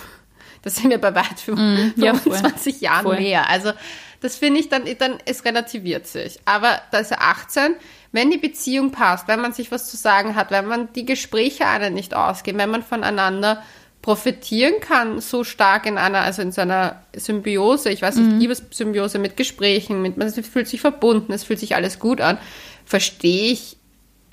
Das 0.63 0.75
sind 0.75 0.91
wir 0.91 0.99
bei 0.99 1.15
weit 1.15 1.39
fünf- 1.43 1.93
Ja, 1.97 2.13
voll. 2.13 2.33
25 2.33 2.81
Jahren 2.81 3.03
Voll. 3.03 3.17
mehr. 3.19 3.49
Also 3.49 3.71
das 4.19 4.35
finde 4.35 4.59
ich 4.59 4.69
dann, 4.69 4.83
dann, 4.99 5.17
es 5.25 5.43
relativiert 5.45 6.05
sich. 6.05 6.39
Aber 6.45 6.79
da 6.91 6.99
ist 6.99 7.09
er 7.11 7.21
18, 7.23 7.75
wenn 8.11 8.29
die 8.29 8.37
Beziehung 8.37 8.91
passt, 8.91 9.27
wenn 9.27 9.41
man 9.41 9.53
sich 9.53 9.71
was 9.71 9.89
zu 9.89 9.97
sagen 9.97 10.35
hat, 10.35 10.51
wenn 10.51 10.67
man 10.67 10.93
die 10.93 11.05
Gespräche 11.05 11.65
einen 11.65 11.95
nicht 11.95 12.13
ausgehen, 12.13 12.57
wenn 12.59 12.69
man 12.69 12.83
voneinander 12.83 13.63
profitieren 14.03 14.73
kann, 14.79 15.21
so 15.21 15.43
stark 15.43 15.85
in 15.85 15.97
einer, 15.97 16.19
also 16.21 16.41
in 16.41 16.51
so 16.51 16.61
einer 16.61 17.01
Symbiose, 17.15 17.89
ich 17.91 18.01
weiß 18.01 18.15
nicht, 18.17 18.39
Liebessymbiose 18.39 19.19
mit 19.19 19.37
Gesprächen, 19.37 20.01
mit, 20.01 20.17
man 20.17 20.31
fühlt 20.31 20.67
sich 20.67 20.81
verbunden, 20.81 21.33
es 21.33 21.43
fühlt 21.43 21.59
sich 21.59 21.75
alles 21.75 21.99
gut 21.99 22.19
an, 22.21 22.37
verstehe 22.85 23.51
ich, 23.51 23.77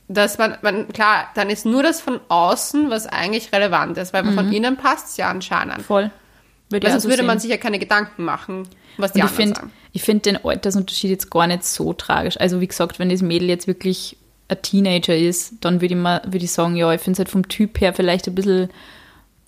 dass 0.09 0.39
man, 0.39 0.57
man, 0.63 0.89
klar, 0.89 1.29
dann 1.35 1.51
ist 1.51 1.67
nur 1.67 1.83
das 1.83 2.01
von 2.01 2.21
außen, 2.29 2.91
was 2.91 3.07
eigentlich 3.07 3.53
relevant 3.53 3.97
ist, 3.99 4.13
weil 4.13 4.25
von 4.33 4.53
innen 4.53 4.77
passt 4.77 5.09
es 5.11 5.17
ja 5.19 5.31
anscheinend. 5.31 5.83
Voll. 5.83 6.11
Würde 6.71 6.85
Weil 6.87 6.89
ich 6.89 6.93
sonst 6.95 7.03
so 7.05 7.09
würde 7.11 7.23
man 7.23 7.39
sehen. 7.39 7.49
sich 7.49 7.51
ja 7.51 7.57
keine 7.63 7.79
Gedanken 7.79 8.25
machen, 8.25 8.69
was 8.99 9.13
die 9.13 9.21
Und 9.21 9.27
ich 9.27 9.31
anderen 9.33 9.37
finde 9.37 9.55
sagen. 9.61 9.73
ich 9.93 10.03
find 10.03 10.27
den 10.27 10.45
Altersunterschied 10.45 11.11
jetzt 11.11 11.31
gar 11.31 11.47
nicht 11.47 11.65
so 11.65 11.93
tragisch. 11.95 12.39
Also 12.41 12.61
wie 12.61 12.67
gesagt, 12.69 12.99
wenn 12.99 13.09
das 13.09 13.23
Mädel 13.23 13.49
jetzt 13.49 13.67
wirklich 13.67 14.17
ein 14.49 14.61
Teenager 14.63 15.17
ist, 15.17 15.55
dann 15.61 15.81
würde 15.81 15.95
ich, 15.95 16.01
mal, 16.01 16.23
würd 16.27 16.43
ich 16.43 16.53
sagen, 16.53 16.77
ja, 16.77 16.93
ich 16.93 17.01
finde 17.01 17.13
es 17.15 17.19
halt 17.21 17.29
vom 17.31 17.49
Typ 17.49 17.81
her 17.81 17.93
vielleicht 17.95 18.27
ein 18.29 18.35
bisschen 18.35 18.69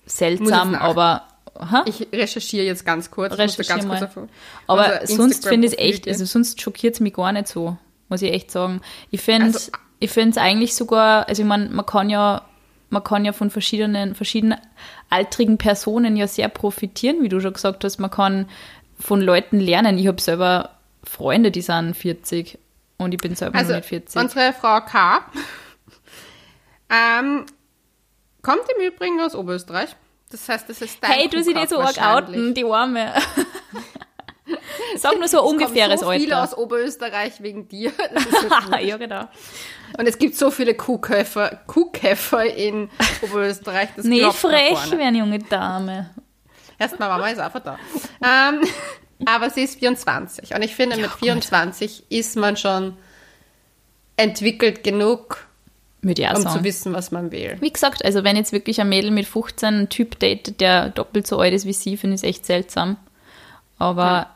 seltsam, 0.05 0.75
aber 0.75 1.27
Aha. 1.53 1.83
Ich 1.85 2.07
recherchiere 2.11 2.65
jetzt 2.65 2.85
ganz 2.85 3.11
kurz. 3.11 3.33
ich 3.33 3.39
musste 3.39 3.59
Recherchier 3.61 3.87
ganz 3.87 3.99
kurz 4.01 4.15
mal. 4.15 4.23
auf 4.23 4.29
Aber 4.67 5.01
unser 5.01 5.15
sonst 5.15 5.47
finde 5.47 5.67
ich 5.67 5.73
es 5.73 5.79
echt, 5.79 6.07
also 6.07 6.25
sonst 6.25 6.59
schockiert 6.61 6.95
es 6.95 6.99
mich 7.01 7.13
gar 7.13 7.31
nicht 7.33 7.47
so, 7.47 7.77
muss 8.09 8.21
ich 8.23 8.31
echt 8.33 8.49
sagen. 8.51 8.81
Ich 9.11 9.21
finde 9.21 9.45
Also- 9.47 9.71
ich 10.01 10.09
finde 10.09 10.31
es 10.31 10.37
eigentlich 10.37 10.73
sogar, 10.73 11.29
also 11.29 11.43
ich 11.43 11.47
meine, 11.47 11.69
man 11.69 11.85
kann 11.85 12.09
ja, 12.09 12.41
man 12.89 13.03
kann 13.03 13.23
ja 13.23 13.33
von 13.33 13.51
verschiedenen, 13.51 14.15
verschiedenen 14.15 14.57
altrigen 15.11 15.59
Personen 15.59 16.17
ja 16.17 16.27
sehr 16.27 16.49
profitieren, 16.49 17.21
wie 17.21 17.29
du 17.29 17.39
schon 17.39 17.53
gesagt 17.53 17.83
hast. 17.83 17.99
Man 17.99 18.09
kann 18.09 18.49
von 18.99 19.21
Leuten 19.21 19.59
lernen. 19.59 19.99
Ich 19.99 20.07
habe 20.07 20.19
selber 20.19 20.71
Freunde, 21.03 21.51
die 21.51 21.61
sind 21.61 21.93
40 21.93 22.57
und 22.97 23.13
ich 23.13 23.19
bin 23.19 23.35
selber 23.35 23.59
Also, 23.59 23.73
noch 23.73 23.77
nicht 23.77 23.89
40. 23.89 24.19
unsere 24.19 24.53
Frau 24.53 24.81
K. 24.81 25.23
ähm, 26.89 27.45
kommt 28.41 28.63
im 28.75 28.87
Übrigen 28.87 29.21
aus 29.21 29.35
Oberösterreich. 29.35 29.95
Das 30.31 30.49
heißt, 30.49 30.67
das 30.67 30.81
ist 30.81 30.97
dein 31.03 31.11
Hey, 31.11 31.29
du 31.29 31.43
sie 31.43 31.53
nicht 31.53 31.69
so 31.69 31.79
arg 31.79 32.01
outen, 32.01 32.55
die 32.55 32.65
Arme. 32.65 33.13
Sag 34.97 35.17
nur 35.17 35.27
so 35.27 35.43
ungefähres 35.43 36.01
so 36.01 36.11
viele 36.11 36.35
Alter. 36.37 36.53
aus 36.53 36.57
Oberösterreich 36.57 37.41
wegen 37.41 37.67
dir. 37.67 37.91
Ja, 38.81 38.97
genau. 38.97 39.27
Und 39.97 40.07
es 40.07 40.17
gibt 40.17 40.35
so 40.35 40.51
viele 40.51 40.73
Kuhkäfer, 40.73 41.59
Kuhkäfer 41.67 42.45
in 42.45 42.89
Oberösterreich. 43.21 43.89
Das 43.95 44.05
nach 44.05 44.33
frech 44.33 44.91
werden, 44.91 45.15
junge 45.15 45.39
Dame. 45.39 46.09
Erstmal 46.79 47.09
Mama 47.09 47.29
ist 47.29 47.39
einfach 47.39 47.59
da. 47.59 47.77
Ähm, 48.23 48.61
aber 49.25 49.49
sie 49.49 49.63
ist 49.63 49.79
24. 49.79 50.55
Und 50.55 50.61
ich 50.63 50.75
finde, 50.75 50.97
mit 50.97 51.11
24 51.11 52.05
ist 52.09 52.37
man 52.37 52.57
schon 52.57 52.97
entwickelt 54.17 54.83
genug, 54.83 55.45
um 56.03 56.15
sagen. 56.15 56.49
zu 56.49 56.63
wissen, 56.63 56.93
was 56.93 57.11
man 57.11 57.31
will. 57.31 57.57
Wie 57.59 57.71
gesagt, 57.71 58.03
also 58.03 58.23
wenn 58.23 58.35
jetzt 58.35 58.51
wirklich 58.51 58.81
ein 58.81 58.89
Mädel 58.89 59.11
mit 59.11 59.27
15 59.27 59.67
einen 59.67 59.89
Typ 59.89 60.19
datet, 60.19 60.59
der 60.61 60.89
doppelt 60.89 61.27
so 61.27 61.39
alt 61.39 61.53
ist 61.53 61.65
wie 61.65 61.73
sie, 61.73 61.97
finde 61.97 62.15
ich 62.15 62.21
es 62.21 62.27
echt 62.27 62.45
seltsam. 62.45 62.97
Aber 63.77 64.29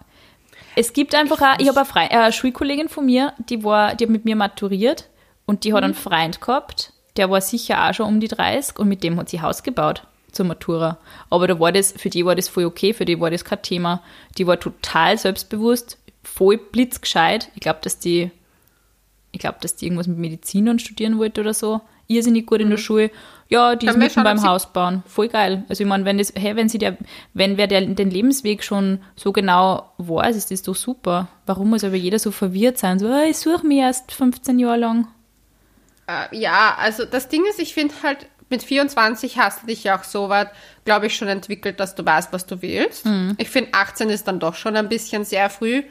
es 0.76 0.94
gibt 0.94 1.16
einfach 1.16 1.42
auch, 1.42 1.60
ich 1.60 1.68
habe 1.68 1.86
eine, 1.96 2.12
äh, 2.12 2.16
eine 2.16 2.34
Schulkollegin 2.34 2.90
von 2.90 3.06
mir, 3.06 3.34
die 3.50 3.64
war, 3.64 3.96
die 3.96 4.06
hat 4.06 4.12
mit 4.12 4.26
mir 4.26 4.36
maturiert 4.36 5.10
und 5.46 5.64
die 5.64 5.74
hat 5.74 5.84
einen 5.84 5.94
Freund 5.94 6.42
gehabt, 6.42 6.94
der 7.18 7.30
war 7.30 7.42
sicher 7.42 7.88
auch 7.88 7.94
schon 7.94 8.08
um 8.08 8.20
die 8.20 8.28
30 8.28 8.80
und 8.80 8.88
mit 8.88 9.04
dem 9.04 9.18
hat 9.18 9.30
sie 9.30 9.42
Haus 9.42 9.64
gebaut 9.64 10.04
zur 10.32 10.46
Matura. 10.46 10.98
Aber 11.30 11.48
da 11.48 11.60
war 11.60 11.72
das, 11.72 11.94
für 11.94 12.10
die 12.10 12.26
war 12.26 12.36
das 12.36 12.50
voll 12.50 12.66
okay, 12.66 12.94
für 12.94 13.06
die 13.06 13.20
war 13.20 13.32
das 13.32 13.46
kein 13.46 13.62
Thema. 13.62 14.04
Die 14.38 14.46
war 14.46 14.60
total 14.60 15.18
selbstbewusst, 15.18 15.98
voll 16.24 16.58
blitzgescheit. 16.58 17.50
Ich 17.56 17.62
glaube, 17.62 17.80
dass 17.82 18.00
die 18.00 18.32
ich 19.36 19.40
glaube, 19.40 19.58
dass 19.60 19.76
die 19.76 19.86
irgendwas 19.86 20.08
mit 20.08 20.18
Medizin 20.18 20.80
studieren 20.80 21.20
wollte 21.20 21.42
oder 21.42 21.54
so. 21.54 21.82
Irrsinnig 22.08 22.46
gut 22.46 22.62
in 22.62 22.70
der 22.70 22.78
Schule. 22.78 23.12
Ja, 23.48 23.76
die 23.76 23.86
ist 23.86 23.92
Können 23.92 24.02
wir 24.02 24.08
mitten 24.08 24.24
beim 24.24 24.44
Haus 24.44 24.72
bauen. 24.72 25.04
Voll 25.08 25.28
geil. 25.28 25.64
Also 25.70 25.84
ich 25.84 25.88
meine, 25.88 26.04
wenn 26.06 26.18
das, 26.18 26.34
hey, 26.36 26.56
wenn 26.56 26.68
sie 26.68 26.80
der, 26.80 26.98
wenn 27.34 27.58
wer 27.58 27.68
der, 27.68 27.82
den 27.82 28.10
Lebensweg 28.10 28.64
schon 28.64 29.00
so 29.16 29.32
genau 29.32 29.92
weiß, 30.00 30.36
ist 30.36 30.50
das 30.50 30.64
doch 30.64 30.76
super. 30.76 31.28
Warum 31.46 31.70
muss 31.70 31.84
aber 31.84 31.96
jeder 31.96 32.18
so 32.18 32.32
verwirrt 32.32 32.80
sein? 32.80 32.98
So, 32.98 33.08
ah, 33.08 33.24
ich 33.24 33.38
suche 33.38 33.66
mich 33.68 33.78
erst 33.78 34.12
15 34.12 34.58
Jahre 34.58 34.78
lang. 34.78 35.08
Äh, 36.08 36.36
ja, 36.36 36.76
also 36.80 37.06
das 37.06 37.30
Ding 37.30 37.44
ist, 37.48 37.60
ich 37.60 37.76
finde 37.76 37.94
halt, 38.02 38.28
mit 38.50 38.64
24 38.64 39.38
hast 39.38 39.64
du 39.64 39.68
dich 39.68 39.84
ja 39.84 39.98
auch 39.98 40.04
so 40.04 40.30
weit, 40.30 40.50
glaube 40.86 41.08
ich, 41.08 41.16
schon 41.16 41.28
entwickelt, 41.28 41.80
dass 41.80 41.96
du 41.96 42.06
weißt, 42.06 42.32
was 42.32 42.46
du 42.46 42.62
willst. 42.62 43.06
Mhm. 43.06 43.34
Ich 43.40 43.50
finde, 43.50 43.72
18 43.74 44.10
ist 44.12 44.28
dann 44.28 44.40
doch 44.40 44.54
schon 44.54 44.76
ein 44.78 44.88
bisschen 44.88 45.26
sehr 45.26 45.50
früh, 45.50 45.82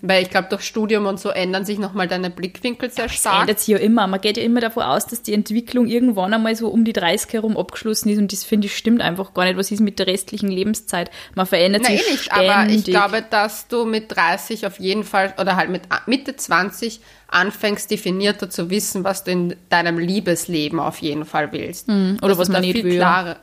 weil 0.00 0.22
ich 0.22 0.30
glaube, 0.30 0.48
durch 0.48 0.62
Studium 0.62 1.04
und 1.06 1.20
so 1.20 1.28
ändern 1.28 1.66
sich 1.66 1.78
nochmal 1.78 2.08
deine 2.08 2.30
Blickwinkel 2.30 2.90
sehr 2.90 3.04
Das 3.08 3.14
stark. 3.16 3.42
ändert 3.42 3.58
sich 3.60 3.68
ja 3.68 3.78
immer. 3.78 4.06
Man 4.06 4.20
geht 4.22 4.38
ja 4.38 4.42
immer 4.42 4.60
davon 4.60 4.84
aus, 4.84 5.06
dass 5.06 5.20
die 5.20 5.34
Entwicklung 5.34 5.86
irgendwann 5.86 6.32
einmal 6.32 6.56
so 6.56 6.68
um 6.68 6.84
die 6.84 6.94
30 6.94 7.34
herum 7.34 7.56
abgeschlossen 7.58 8.08
ist 8.08 8.18
und 8.18 8.32
das 8.32 8.42
finde 8.44 8.66
ich 8.68 8.76
stimmt 8.76 9.02
einfach 9.02 9.34
gar 9.34 9.44
nicht. 9.44 9.58
Was 9.58 9.70
ist 9.70 9.80
mit 9.80 9.98
der 9.98 10.06
restlichen 10.06 10.48
Lebenszeit? 10.48 11.10
Man 11.34 11.44
verändert 11.46 11.82
Na, 11.84 11.90
eh 11.92 11.98
sich 11.98 12.10
nicht, 12.10 12.24
ständig. 12.24 12.50
aber 12.50 12.70
ich 12.70 12.84
glaube, 12.84 13.22
dass 13.28 13.68
du 13.68 13.84
mit 13.84 14.10
30 14.16 14.66
auf 14.66 14.80
jeden 14.80 15.04
Fall 15.04 15.34
oder 15.38 15.56
halt 15.56 15.68
mit 15.68 15.82
Mitte 16.06 16.34
20 16.36 17.00
anfängst, 17.30 17.90
definierter 17.90 18.48
zu 18.48 18.70
wissen, 18.70 19.04
was 19.04 19.24
du 19.24 19.30
in 19.30 19.56
deinem 19.68 19.98
Liebesleben 19.98 20.80
auf 20.80 20.98
jeden 21.02 21.26
Fall 21.26 21.52
willst. 21.52 21.88
Hm, 21.88 22.16
oder 22.22 22.28
Dass 22.30 22.38
was 22.38 22.46
du 22.46 22.52
man 22.54 22.62
nicht 22.62 22.72
viel 22.72 22.84
will. 22.84 22.96
Klare, 22.96 23.36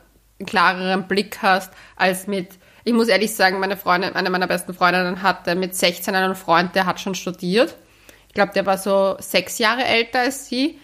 klareren 0.44 1.08
Blick 1.08 1.38
hast, 1.40 1.72
als 1.96 2.26
mit, 2.26 2.48
ich 2.84 2.92
muss 2.92 3.08
ehrlich 3.08 3.34
sagen, 3.34 3.58
meine 3.60 3.76
Freundin, 3.76 4.14
eine 4.14 4.28
meiner 4.30 4.46
besten 4.46 4.74
Freundinnen 4.74 5.22
hatte 5.22 5.54
mit 5.54 5.74
16 5.74 6.14
einen 6.14 6.34
Freund, 6.34 6.74
der 6.74 6.84
hat 6.86 7.00
schon 7.00 7.14
studiert. 7.14 7.74
Ich 8.28 8.34
glaube, 8.34 8.52
der 8.52 8.66
war 8.66 8.76
so 8.76 9.16
sechs 9.18 9.58
Jahre 9.58 9.84
älter 9.84 10.20
als 10.20 10.46
sie. 10.48 10.78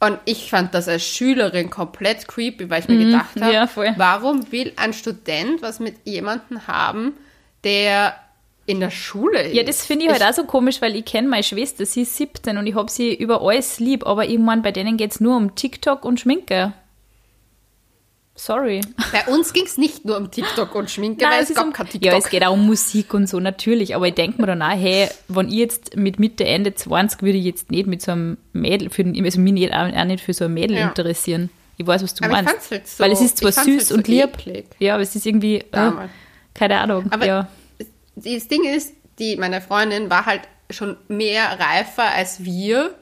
Und 0.00 0.18
ich 0.24 0.50
fand 0.50 0.74
das 0.74 0.88
als 0.88 1.06
Schülerin 1.06 1.70
komplett 1.70 2.26
creepy, 2.28 2.68
weil 2.68 2.80
ich 2.80 2.88
mir 2.88 2.98
gedacht 2.98 3.40
habe, 3.40 3.46
Mhm. 3.46 3.52
ja, 3.52 3.94
warum 3.96 4.50
will 4.52 4.72
ein 4.76 4.92
Student 4.92 5.62
was 5.62 5.80
mit 5.80 5.96
jemandem 6.04 6.66
haben, 6.66 7.12
der 7.62 8.14
in 8.66 8.80
der 8.80 8.90
Schule 8.90 9.42
ist? 9.42 9.54
Ja, 9.54 9.62
das 9.62 9.84
finde 9.84 10.06
ich 10.06 10.10
halt 10.10 10.22
auch 10.22 10.32
so 10.32 10.44
komisch, 10.44 10.82
weil 10.82 10.96
ich 10.96 11.04
kenne 11.04 11.28
meine 11.28 11.42
Schwester, 11.42 11.86
sie 11.86 12.02
ist 12.02 12.16
17 12.16 12.58
und 12.58 12.66
ich 12.66 12.74
habe 12.74 12.90
sie 12.90 13.14
über 13.14 13.42
alles 13.42 13.78
lieb, 13.80 14.06
aber 14.06 14.26
meine, 14.38 14.62
bei 14.62 14.72
denen 14.72 14.96
geht 14.96 15.12
es 15.12 15.20
nur 15.20 15.36
um 15.36 15.54
TikTok 15.54 16.04
und 16.04 16.20
Schminke. 16.20 16.72
Sorry. 18.36 18.80
Bei 19.12 19.32
uns 19.32 19.52
ging 19.52 19.64
es 19.64 19.78
nicht 19.78 20.04
nur 20.04 20.16
um 20.16 20.28
TikTok 20.30 20.74
und 20.74 20.90
Schminke, 20.90 21.24
weil 21.24 21.42
es 21.42 21.50
ist 21.50 21.56
gab 21.56 21.66
um, 21.66 21.72
kein 21.72 21.86
TikTok. 21.88 22.10
ja, 22.12 22.18
es 22.18 22.28
geht 22.28 22.44
auch 22.44 22.52
um 22.54 22.66
Musik 22.66 23.14
und 23.14 23.28
so, 23.28 23.38
natürlich. 23.38 23.94
Aber 23.94 24.08
ich 24.08 24.14
denke 24.14 24.40
mir 24.40 24.48
dann 24.48 24.60
auch, 24.60 24.76
hey, 24.76 25.08
wenn 25.28 25.48
ich 25.48 25.54
jetzt 25.54 25.96
mit 25.96 26.18
Mitte, 26.18 26.44
Ende 26.44 26.74
20 26.74 27.22
würde 27.22 27.38
ich 27.38 27.44
jetzt 27.44 27.70
nicht 27.70 27.86
mit 27.86 28.02
so 28.02 28.10
einem 28.12 28.36
Mädel, 28.52 28.90
für, 28.90 29.04
also 29.04 29.40
mich 29.40 29.52
nicht, 29.52 29.72
auch 29.72 30.04
nicht 30.04 30.24
für 30.24 30.32
so 30.34 30.46
ein 30.46 30.54
Mädel 30.54 30.76
Ja. 30.76 30.88
interessieren. 30.88 31.48
Ich 31.76 31.86
weiß, 31.86 32.02
was 32.02 32.14
du 32.14 32.24
Aber 32.24 32.32
meinst. 32.32 32.70
halt 32.72 32.88
so- 32.88 33.02
Weil 33.04 33.12
es 33.12 33.20
ist 33.20 33.38
zwar 33.38 33.52
süß 33.52 33.66
halt 33.66 33.80
so 33.86 33.94
und 33.94 34.08
lieb. 34.08 34.24
eklig. 34.24 34.66
Ja, 34.80 34.94
aber 34.94 35.02
es 35.04 35.14
ist 35.14 35.26
irgendwie, 35.26 35.56
äh, 35.70 35.90
keine 36.54 36.80
Ahnung. 36.80 37.06
Aber 37.12 37.26
ja. 37.26 37.48
das 38.16 38.48
Ding 38.48 38.64
ist, 38.64 38.94
die, 39.20 39.36
meine 39.36 39.60
Freundin 39.60 40.10
war 40.10 40.26
halt 40.26 40.42
schon 40.70 40.96
mehr 41.08 41.56
reifer 41.60 42.04
als 42.16 42.42
wir 42.42 42.94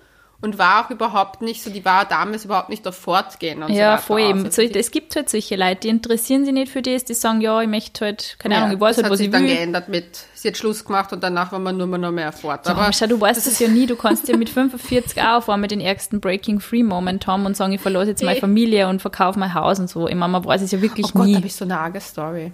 und 0.42 0.58
war 0.58 0.84
auch 0.84 0.90
überhaupt 0.90 1.40
nicht 1.40 1.62
so, 1.62 1.70
die 1.70 1.84
war 1.84 2.04
damals 2.04 2.44
überhaupt 2.44 2.68
nicht 2.68 2.86
auf 2.86 2.96
Fortgehen 2.96 3.62
und 3.62 3.68
so 3.68 3.74
Ja, 3.78 3.92
weiter. 3.94 4.02
voll 4.02 4.20
eben. 4.20 4.44
Also 4.44 4.60
So, 4.62 4.68
es 4.68 4.90
gibt 4.90 5.16
halt 5.16 5.30
solche 5.30 5.56
Leute, 5.56 5.80
die 5.82 5.88
interessieren 5.88 6.44
sich 6.44 6.52
nicht 6.52 6.70
für 6.70 6.82
das, 6.82 7.04
die 7.04 7.14
sagen, 7.14 7.40
ja, 7.40 7.60
ich 7.62 7.68
möchte 7.68 8.04
halt, 8.04 8.36
keine 8.38 8.56
Ahnung, 8.56 8.70
ja, 8.70 8.74
ich 8.74 8.80
weiß 8.80 8.96
das 8.96 8.96
halt, 8.96 9.04
hat 9.06 9.12
was 9.12 9.18
sich 9.18 9.26
ich 9.28 9.32
dann 9.32 9.44
will. 9.44 9.54
geändert 9.54 9.88
mit, 9.88 10.18
sie 10.34 10.48
hat 10.48 10.56
Schluss 10.56 10.84
gemacht 10.84 11.12
und 11.12 11.22
danach 11.22 11.52
war 11.52 11.60
man 11.60 11.76
nur 11.76 11.86
mehr 11.86 11.98
noch 12.00 12.10
mehr 12.10 12.32
fort. 12.32 12.66
Ja, 12.66 12.72
Aber 12.72 12.92
schau, 12.92 13.06
du 13.06 13.20
weißt 13.20 13.46
das 13.46 13.58
ja 13.60 13.68
nie. 13.68 13.86
Du 13.86 13.94
kannst 13.96 14.28
ja 14.28 14.36
mit 14.36 14.50
45 14.50 15.22
auch 15.22 15.36
auf 15.36 15.48
einmal 15.48 15.68
den 15.68 15.80
ärgsten 15.80 16.20
Breaking-Free-Moment 16.20 17.26
haben 17.26 17.46
und 17.46 17.56
sagen, 17.56 17.72
ich 17.72 17.80
verlasse 17.80 18.10
jetzt 18.10 18.22
meine 18.22 18.34
Nee. 18.34 18.40
Familie 18.40 18.88
und 18.88 19.00
verkaufe 19.00 19.38
mein 19.38 19.54
Haus 19.54 19.78
und 19.78 19.88
so. 19.88 20.08
Ich 20.08 20.14
meine, 20.16 20.32
man 20.32 20.44
weiß 20.44 20.60
es 20.62 20.72
ja 20.72 20.82
wirklich 20.82 21.06
oh 21.06 21.18
Gott, 21.18 21.26
nie. 21.26 21.36
habe 21.36 21.46
ich 21.46 21.54
so 21.54 21.64
eine 21.64 21.78
arge 21.78 22.00
Story. 22.00 22.52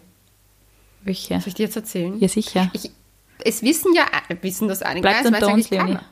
Welche? 1.03 1.35
Soll 1.41 1.49
ich 1.49 1.55
dir 1.55 1.63
jetzt 1.67 1.77
erzählen? 1.77 2.19
Ja, 2.21 2.29
sicher. 2.29 2.69
Ich, 2.75 2.91
es 3.45 3.63
wissen 3.63 3.95
ja, 3.95 4.05
wissen 4.43 4.69
das 4.69 4.83
einige. 4.83 5.09
Bleibt 5.09 5.25
uns, 5.25 5.35
eigentlich 5.43 5.71
Leonie. 5.71 5.95
keiner. 5.95 6.05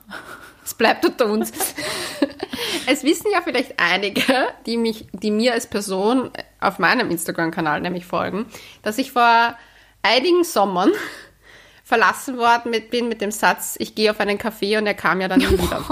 Es 0.66 0.74
bleibt 0.74 1.06
unter 1.06 1.26
uns. 1.26 1.52
es 2.88 3.04
wissen 3.04 3.28
ja 3.32 3.40
vielleicht 3.40 3.78
einige, 3.78 4.48
die 4.66 4.76
mich, 4.76 5.06
die 5.12 5.30
mir 5.30 5.52
als 5.52 5.68
Person 5.68 6.32
auf 6.60 6.80
meinem 6.80 7.08
Instagram-Kanal 7.08 7.80
nämlich 7.80 8.04
folgen, 8.04 8.46
dass 8.82 8.98
ich 8.98 9.12
vor 9.12 9.56
einigen 10.02 10.42
Sommern 10.42 10.90
verlassen 11.84 12.36
worden 12.36 12.72
mit, 12.72 12.90
bin 12.90 13.08
mit 13.08 13.20
dem 13.20 13.30
Satz, 13.30 13.76
ich 13.78 13.94
gehe 13.94 14.10
auf 14.10 14.18
einen 14.18 14.38
Café 14.38 14.76
und 14.78 14.88
er 14.88 14.94
kam 14.94 15.20
ja 15.20 15.28
dann 15.28 15.38
nie 15.38 15.46
wieder. 15.50 15.84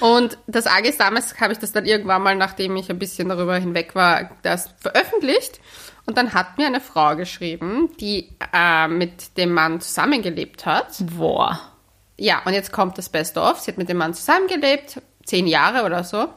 Und 0.00 0.38
das 0.48 0.66
Arge 0.66 0.88
ist, 0.88 0.98
damals 0.98 1.38
habe 1.40 1.52
ich 1.52 1.60
das 1.60 1.70
dann 1.70 1.84
irgendwann 1.84 2.22
mal, 2.22 2.34
nachdem 2.34 2.74
ich 2.74 2.90
ein 2.90 2.98
bisschen 2.98 3.28
darüber 3.28 3.56
hinweg 3.58 3.94
war, 3.94 4.32
das 4.42 4.70
veröffentlicht. 4.78 5.60
Und 6.04 6.18
dann 6.18 6.34
hat 6.34 6.58
mir 6.58 6.66
eine 6.66 6.80
Frau 6.80 7.14
geschrieben, 7.14 7.90
die 8.00 8.28
äh, 8.52 8.88
mit 8.88 9.38
dem 9.38 9.52
Mann 9.52 9.80
zusammengelebt 9.80 10.66
hat. 10.66 10.96
Boah. 11.16 11.75
Ja, 12.18 12.42
und 12.44 12.52
jetzt 12.52 12.72
kommt 12.72 12.96
das 12.98 13.08
Beste 13.08 13.40
of. 13.40 13.60
Sie 13.60 13.70
hat 13.70 13.78
mit 13.78 13.88
dem 13.88 13.98
Mann 13.98 14.14
zusammengelebt, 14.14 15.00
zehn 15.24 15.46
Jahre 15.46 15.84
oder 15.84 16.04
so. 16.04 16.28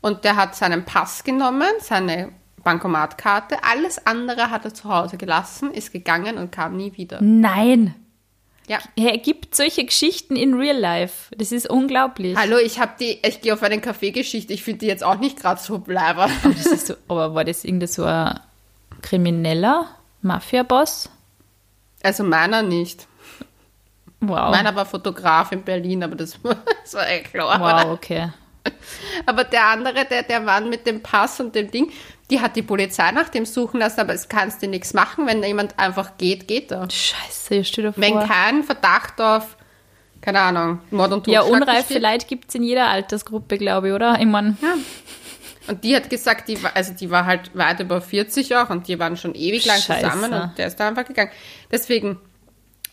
Und 0.00 0.24
der 0.24 0.36
hat 0.36 0.54
seinen 0.54 0.84
Pass 0.84 1.24
genommen, 1.24 1.70
seine 1.80 2.32
Bankomatkarte, 2.62 3.58
alles 3.62 4.06
andere 4.06 4.50
hat 4.50 4.64
er 4.64 4.74
zu 4.74 4.88
Hause 4.88 5.16
gelassen, 5.16 5.70
ist 5.72 5.92
gegangen 5.92 6.36
und 6.36 6.50
kam 6.50 6.76
nie 6.76 6.96
wieder. 6.96 7.20
Nein. 7.22 7.94
Ja. 8.66 8.78
Er 8.96 9.18
gibt 9.18 9.54
solche 9.54 9.84
Geschichten 9.84 10.34
in 10.34 10.54
Real 10.54 10.76
Life. 10.76 11.34
Das 11.36 11.52
ist 11.52 11.70
unglaublich. 11.70 12.36
Hallo, 12.36 12.58
ich 12.58 12.80
habe 12.80 12.92
die, 12.98 13.20
ich 13.24 13.40
gehe 13.40 13.54
auf 13.54 13.62
eine 13.62 13.80
Kaffeegeschichte, 13.80 14.52
ich 14.52 14.64
finde 14.64 14.80
die 14.80 14.86
jetzt 14.86 15.04
auch 15.04 15.18
nicht 15.18 15.40
gerade 15.40 15.60
so 15.60 15.78
bleiber. 15.78 16.28
Ist 16.50 16.88
so, 16.88 16.94
aber 17.06 17.34
war 17.34 17.44
das 17.44 17.64
irgendwie 17.64 17.86
so 17.86 18.04
ein 18.04 18.40
krimineller 19.02 19.86
Mafia-Boss? 20.22 21.08
Also 22.02 22.24
meiner 22.24 22.62
nicht. 22.62 23.06
Wow. 24.20 24.50
Meiner 24.50 24.74
war 24.74 24.86
Fotograf 24.86 25.52
in 25.52 25.62
Berlin, 25.62 26.02
aber 26.02 26.16
das, 26.16 26.38
das 26.82 26.94
war 26.94 27.08
eh 27.08 27.20
klar. 27.20 27.60
wow, 27.60 27.92
okay. 27.92 28.30
Aber 29.26 29.44
der 29.44 29.66
andere, 29.66 30.04
der, 30.04 30.22
der 30.24 30.40
Mann 30.40 30.68
mit 30.68 30.86
dem 30.86 31.02
Pass 31.02 31.38
und 31.38 31.54
dem 31.54 31.70
Ding, 31.70 31.92
die 32.30 32.40
hat 32.40 32.56
die 32.56 32.62
Polizei 32.62 33.12
nach 33.12 33.28
dem 33.28 33.46
suchen 33.46 33.78
lassen, 33.78 34.00
aber 34.00 34.12
es 34.14 34.28
kannst 34.28 34.62
du 34.62 34.66
nichts 34.66 34.92
machen. 34.94 35.26
Wenn 35.26 35.42
jemand 35.44 35.78
einfach 35.78 36.16
geht, 36.18 36.48
geht 36.48 36.72
er. 36.72 36.90
Scheiße, 36.90 37.54
ihr 37.54 37.64
steht 37.64 37.84
davor. 37.84 38.02
Wenn 38.02 38.18
kein 38.18 38.64
Verdacht 38.64 39.20
auf, 39.20 39.56
keine 40.20 40.40
Ahnung, 40.40 40.80
Mord 40.90 41.12
und 41.12 41.26
ja, 41.28 41.40
Totschlag 41.40 41.60
unreife 41.62 41.94
besteht. 41.94 42.02
Leute 42.02 42.26
gibt 42.26 42.48
es 42.48 42.54
in 42.56 42.64
jeder 42.64 42.88
Altersgruppe, 42.88 43.58
glaube 43.58 43.88
ich, 43.88 43.94
oder? 43.94 44.18
Ich 44.18 44.26
meine, 44.26 44.56
Und 45.68 45.82
die 45.84 45.94
hat 45.96 46.08
gesagt, 46.10 46.48
die 46.48 46.62
war, 46.62 46.74
also 46.74 46.92
die 46.92 47.10
war 47.10 47.26
halt 47.26 47.56
weit 47.56 47.80
über 47.80 48.00
40 48.00 48.54
auch 48.56 48.70
und 48.70 48.86
die 48.88 48.98
waren 48.98 49.16
schon 49.16 49.34
ewig 49.34 49.66
lang 49.66 49.78
Scheiße. 49.78 50.02
zusammen 50.02 50.32
und 50.32 50.58
der 50.58 50.66
ist 50.68 50.78
da 50.78 50.88
einfach 50.88 51.04
gegangen. 51.04 51.30
Deswegen, 51.70 52.18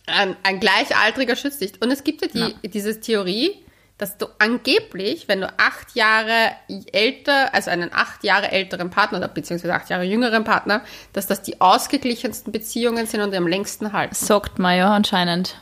ein, 0.08 0.36
ein 0.44 0.60
Gleichaltriger 0.60 1.36
schützt 1.36 1.62
dich. 1.62 1.82
Und 1.82 1.92
es 1.92 2.04
gibt 2.04 2.22
ja, 2.34 2.50
die, 2.50 2.70
diese 2.70 3.00
Theorie, 3.00 3.52
dass 3.98 4.18
du 4.18 4.26
angeblich, 4.40 5.28
wenn 5.28 5.42
du 5.42 5.54
acht 5.58 5.96
Jahre 5.96 6.52
älter, 6.92 7.54
also 7.54 7.70
einen 7.70 7.94
acht 7.94 8.24
Jahre 8.24 8.52
älteren 8.52 8.90
Partner 8.90 9.20
oder 9.20 9.28
beziehungsweise 9.28 9.74
acht 9.74 9.90
Jahre 9.90 10.04
jüngeren 10.04 10.44
Partner, 10.44 10.82
dass 11.14 11.28
das 11.28 11.42
die 11.42 11.62
ausgeglichensten 11.62 12.52
Beziehungen 12.52 13.06
sind 13.06 13.22
und 13.22 13.32
die 13.32 13.38
am 13.38 13.48
längsten 13.48 13.94
halten. 13.94 14.16
Sagt 14.16 14.60
man 14.60 14.78
ja 14.78 14.94
anscheinend. 14.94 15.62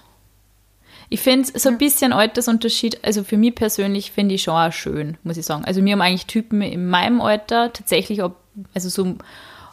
Ich 1.10 1.20
finde 1.20 1.60
so 1.60 1.68
ein 1.68 1.78
bisschen 1.78 2.14
Altersunterschied, 2.14 3.04
also 3.04 3.26
für 3.26 3.36
mich 3.36 3.54
persönlich 3.54 4.14
finde 4.14 4.36
ich 4.36 4.44
schon 4.44 4.56
auch 4.56 4.72
schön, 4.72 5.18
muss 5.24 5.36
ich 5.36 5.46
sagen. 5.46 5.66
Also 5.66 5.82
mir 5.82 5.92
haben 5.92 6.02
eigentlich 6.02 6.26
Typen 6.26 6.62
in 6.62 6.88
meinem 6.88 7.20
Alter 7.20 7.74
tatsächlich, 7.74 8.24
ab, 8.24 8.38
also 8.74 8.88
so 8.88 9.18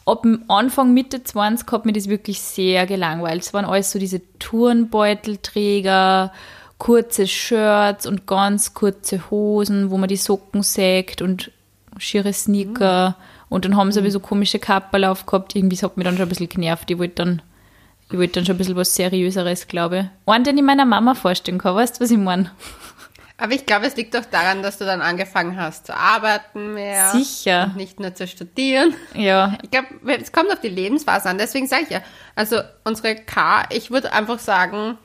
ab 0.08 0.22
dem 0.22 0.44
Anfang, 0.48 0.94
Mitte 0.94 1.22
20 1.22 1.70
hat 1.70 1.86
mir 1.86 1.92
das 1.92 2.08
wirklich 2.08 2.40
sehr 2.40 2.86
gelangweilt. 2.86 3.42
Es 3.42 3.52
waren 3.54 3.64
alles 3.64 3.90
so 3.90 3.98
diese 3.98 4.20
Turnbeutelträger, 4.38 6.32
kurze 6.78 7.26
Shirts 7.26 8.06
und 8.06 8.26
ganz 8.26 8.74
kurze 8.74 9.30
Hosen, 9.30 9.90
wo 9.90 9.98
man 9.98 10.08
die 10.08 10.16
Socken 10.16 10.62
sägt 10.62 11.22
und 11.22 11.50
schiere 11.98 12.32
Sneaker. 12.32 13.16
Und 13.48 13.64
dann 13.64 13.76
haben 13.76 13.92
sie 13.92 14.00
aber 14.00 14.10
so 14.10 14.20
komische 14.20 14.58
Kapperl 14.58 15.04
aufgehabt. 15.04 15.54
Irgendwie 15.54 15.76
das 15.76 15.82
hat 15.82 15.96
mich 15.96 16.04
dann 16.04 16.16
schon 16.16 16.26
ein 16.26 16.28
bisschen 16.28 16.48
genervt. 16.48 16.90
Ich 16.90 16.98
wollte 16.98 17.14
dann, 17.16 17.42
ich 18.10 18.18
wollte 18.18 18.34
dann 18.34 18.46
schon 18.46 18.54
ein 18.54 18.58
bisschen 18.58 18.76
was 18.76 18.94
Seriöseres, 18.94 19.68
glaube 19.68 19.98
ich. 19.98 20.32
Einen, 20.32 20.44
den 20.44 20.58
ich 20.58 20.64
meiner 20.64 20.86
Mama 20.86 21.14
vorstellen 21.14 21.58
kann. 21.58 21.74
Weißt 21.74 21.96
du, 21.98 22.04
was 22.04 22.10
ich 22.10 22.18
meine? 22.18 22.50
Aber 23.40 23.52
ich 23.52 23.66
glaube, 23.66 23.86
es 23.86 23.94
liegt 23.94 24.14
doch 24.14 24.24
daran, 24.24 24.62
dass 24.62 24.78
du 24.78 24.84
dann 24.84 25.00
angefangen 25.00 25.56
hast 25.56 25.86
zu 25.86 25.96
arbeiten 25.96 26.74
mehr. 26.74 27.10
Sicher. 27.12 27.66
Und 27.66 27.76
nicht 27.76 28.00
nur 28.00 28.12
zu 28.12 28.26
studieren. 28.26 28.94
Ja. 29.14 29.56
Ich 29.62 29.70
glaube, 29.70 29.86
es 30.20 30.32
kommt 30.32 30.52
auf 30.52 30.60
die 30.60 30.68
Lebensphase 30.68 31.28
an. 31.28 31.38
Deswegen 31.38 31.68
sage 31.68 31.84
ich 31.84 31.90
ja, 31.90 32.02
also 32.34 32.60
unsere 32.82 33.14
K, 33.14 33.62
ich 33.70 33.92
würde 33.92 34.12
einfach 34.12 34.40
sagen, 34.40 34.98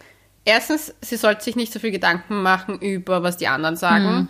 erstens, 0.46 0.96
sie 1.02 1.16
sollte 1.16 1.44
sich 1.44 1.56
nicht 1.56 1.72
so 1.72 1.80
viel 1.80 1.92
Gedanken 1.92 2.42
machen 2.42 2.80
über, 2.80 3.22
was 3.22 3.38
die 3.38 3.48
anderen 3.48 3.76
sagen. 3.76 4.30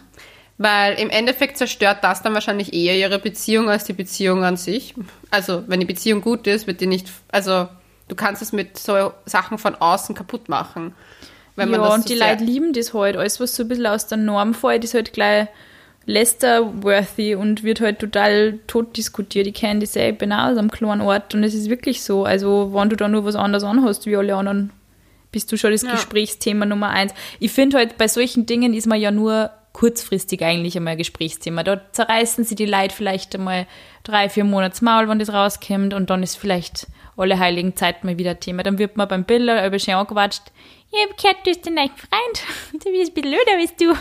Weil 0.57 0.99
im 0.99 1.09
Endeffekt 1.09 1.57
zerstört 1.57 2.03
das 2.03 2.21
dann 2.21 2.33
wahrscheinlich 2.33 2.73
eher 2.73 2.97
ihre 2.97 3.19
Beziehung 3.19 3.69
als 3.69 3.85
die 3.85 3.93
Beziehung 3.93 4.43
an 4.43 4.57
sich. 4.57 4.93
Also, 5.31 5.63
wenn 5.67 5.79
die 5.79 5.85
Beziehung 5.85 6.21
gut 6.21 6.45
ist, 6.45 6.67
wird 6.67 6.81
die 6.81 6.87
nicht, 6.87 7.07
also, 7.31 7.69
du 8.09 8.15
kannst 8.15 8.41
es 8.41 8.51
mit 8.51 8.77
so 8.77 9.13
Sachen 9.25 9.57
von 9.57 9.75
außen 9.75 10.13
kaputt 10.13 10.49
machen. 10.49 10.93
Wenn 11.55 11.69
man 11.69 11.81
ja, 11.81 11.87
das 11.87 11.95
und 11.95 12.01
so 12.07 12.13
die 12.13 12.19
Leute 12.19 12.43
lieben 12.43 12.73
das 12.73 12.93
halt. 12.93 13.15
Alles, 13.15 13.39
was 13.39 13.55
so 13.55 13.63
ein 13.63 13.67
bisschen 13.69 13.85
aus 13.85 14.07
der 14.07 14.17
Norm 14.17 14.53
fällt, 14.53 14.83
ist 14.83 14.93
halt 14.93 15.13
gleich 15.13 15.47
Lester-worthy 16.05 17.35
und 17.35 17.63
wird 17.63 17.79
halt 17.79 17.99
total 17.99 18.59
tot 18.67 18.97
diskutiert. 18.97 19.47
Ich 19.47 19.53
kenne 19.53 19.81
das 19.81 19.95
ja, 19.95 20.09
ich 20.09 20.17
bin 20.17 20.33
auch 20.33 20.49
aus 20.51 20.57
einem 20.57 20.71
kleinen 20.71 21.01
Ort 21.01 21.33
und 21.33 21.43
es 21.43 21.53
ist 21.53 21.69
wirklich 21.69 22.01
so. 22.03 22.25
Also, 22.25 22.71
wenn 22.73 22.89
du 22.89 22.95
da 22.95 23.07
nur 23.07 23.25
was 23.25 23.35
anderes 23.35 23.63
anhast 23.63 24.05
wie 24.05 24.17
alle 24.17 24.35
anderen, 24.35 24.71
bist 25.31 25.51
du 25.51 25.57
schon 25.57 25.71
das 25.71 25.83
Ja. 25.83 25.91
Gesprächsthema 25.91 26.65
Nummer 26.65 26.89
eins. 26.89 27.13
Ich 27.39 27.51
finde 27.51 27.77
halt, 27.77 27.97
bei 27.97 28.07
solchen 28.07 28.45
Dingen 28.45 28.73
ist 28.73 28.87
man 28.87 28.99
ja 28.99 29.11
nur 29.11 29.51
kurzfristig 29.73 30.43
eigentlich 30.43 30.77
einmal 30.77 30.93
ein 30.93 30.97
Gesprächsthema. 30.97 31.63
Da 31.63 31.81
zerreißen 31.91 32.43
sie 32.43 32.55
die 32.55 32.65
Leute 32.65 32.95
vielleicht 32.95 33.35
einmal 33.35 33.67
drei, 34.03 34.29
vier 34.29 34.43
Monate 34.43 34.83
Maul, 34.85 35.09
wenn 35.09 35.19
das 35.19 35.33
rauskommt 35.33 35.93
und 35.93 36.09
dann 36.09 36.23
ist 36.23 36.35
vielleicht 36.35 36.87
alle 37.17 37.39
heiligen 37.39 37.75
Zeit 37.75 38.03
mal 38.03 38.17
wieder 38.17 38.39
Thema. 38.39 38.63
Dann 38.63 38.77
wird 38.77 38.97
man 38.97 39.07
beim 39.07 39.25
Bilder 39.25 39.65
über 39.65 39.79
schön 39.79 39.95
angequatscht. 39.95 40.43
Ich 40.91 40.99
hab 41.01 41.17
gehört, 41.17 41.45
du 41.45 41.49
hast 41.49 41.65
einen 41.65 41.75
neuen 41.75 41.89
Freund. 41.89 42.43
Du 42.83 42.91
bist 42.91 43.11
ein 43.11 43.21
bisschen 43.21 43.33
öder 43.33 43.59
als 43.59 43.75
du. 43.75 43.93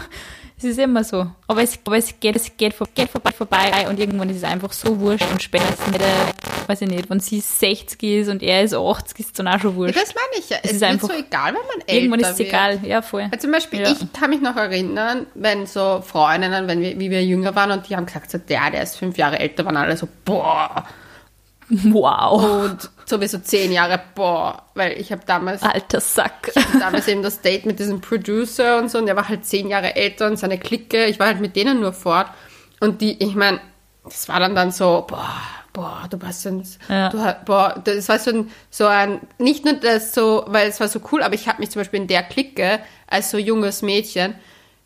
Es 0.64 0.70
ist 0.70 0.78
immer 0.78 1.02
so. 1.02 1.26
Aber 1.48 1.62
es, 1.62 1.76
aber 1.84 1.96
es 1.96 2.14
geht, 2.20 2.36
es 2.36 2.56
geht, 2.56 2.72
vor, 2.72 2.86
geht 2.94 3.08
vorbei, 3.10 3.32
vorbei 3.32 3.86
und 3.88 3.98
irgendwann 3.98 4.30
ist 4.30 4.36
es 4.36 4.44
einfach 4.44 4.70
so 4.72 5.00
wurscht 5.00 5.26
und 5.32 5.42
spätestens, 5.42 5.96
äh, 5.96 6.68
weiß 6.68 6.82
ich 6.82 6.88
nicht, 6.88 7.10
wenn 7.10 7.18
sie 7.18 7.40
60 7.40 8.00
ist 8.02 8.28
und 8.28 8.42
er 8.44 8.62
ist 8.62 8.72
80, 8.72 9.18
ist 9.18 9.26
es 9.26 9.32
dann 9.32 9.48
auch 9.48 9.58
schon 9.58 9.72
Ja, 9.72 9.76
wurscht. 9.76 9.96
das 9.96 10.14
meine 10.14 10.38
ich 10.38 10.48
ja. 10.50 10.58
Es, 10.62 10.70
ist 10.72 10.80
wird 10.80 10.90
einfach- 10.90 11.08
so 11.08 11.14
egal, 11.14 11.46
wenn 11.54 11.66
man 11.66 11.80
älter 11.80 11.92
Irgendwann 11.94 12.20
ist 12.20 12.28
es 12.30 12.38
wird. 12.38 12.48
egal. 12.48 12.78
Ja, 12.84 13.02
voll. 13.02 13.26
Weil 13.30 13.40
zum 13.40 13.50
Beispiel, 13.50 13.80
Ja. 13.80 13.90
ich 13.90 14.12
kann 14.12 14.30
mich 14.30 14.40
noch 14.40 14.56
erinnern, 14.56 15.26
wenn 15.34 15.66
so 15.66 16.00
Freundinnen, 16.06 16.68
wenn 16.68 16.80
wir, 16.80 16.98
wie 17.00 17.10
wir 17.10 17.24
jünger 17.24 17.54
waren 17.56 17.72
und 17.72 17.88
die 17.88 17.96
haben 17.96 18.06
gesagt, 18.06 18.30
so, 18.30 18.38
der, 18.38 18.70
der 18.70 18.82
ist 18.84 18.96
fünf 18.96 19.16
Jahre 19.18 19.40
älter, 19.40 19.64
waren 19.64 19.76
alle 19.76 19.96
so, 19.96 20.06
boah. 20.24 20.84
Wow. 21.84 22.64
Und 22.64 22.90
sowieso 23.06 23.38
zehn 23.38 23.72
Jahre, 23.72 24.00
boah. 24.14 24.62
Weil 24.74 24.92
ich 25.00 25.10
habe 25.10 25.22
damals, 25.26 25.62
Alter 25.62 26.00
Sack. 26.00 26.52
damals 26.78 27.08
eben 27.08 27.22
das 27.22 27.40
Date 27.40 27.64
mit 27.66 27.78
diesem 27.78 28.00
Producer 28.00 28.78
und 28.78 28.90
so 28.90 28.98
und 28.98 29.06
der 29.06 29.16
war 29.16 29.28
halt 29.28 29.44
zehn 29.46 29.68
Jahre 29.68 29.96
älter 29.96 30.26
und 30.26 30.36
seine 30.38 30.58
Clique, 30.58 31.06
ich 31.06 31.18
war 31.18 31.28
halt 31.28 31.40
mit 31.40 31.56
denen 31.56 31.80
nur 31.80 31.92
fort. 31.92 32.26
Und 32.80 33.00
die, 33.00 33.22
ich 33.22 33.34
meine, 33.34 33.60
das 34.04 34.28
war 34.28 34.38
dann 34.40 34.54
dann 34.54 34.70
so, 34.72 35.04
boah, 35.08 35.32
boah, 35.72 36.06
du 36.10 36.20
warst 36.20 36.46
ein, 36.46 36.62
Ja. 36.88 37.08
du, 37.08 37.36
boah, 37.46 37.80
das 37.82 38.08
war 38.08 38.18
so 38.18 38.30
ein, 38.32 38.50
so 38.70 38.86
ein, 38.86 39.20
nicht 39.38 39.64
nur 39.64 39.74
das 39.74 40.12
so, 40.12 40.44
weil 40.48 40.68
es 40.68 40.78
war 40.80 40.88
so 40.88 41.00
cool, 41.12 41.22
aber 41.22 41.34
ich 41.34 41.48
habe 41.48 41.60
mich 41.60 41.70
zum 41.70 41.80
Beispiel 41.80 42.00
in 42.00 42.08
der 42.08 42.22
Clique 42.24 42.80
als 43.06 43.30
so 43.30 43.38
junges 43.38 43.80
Mädchen, 43.82 44.34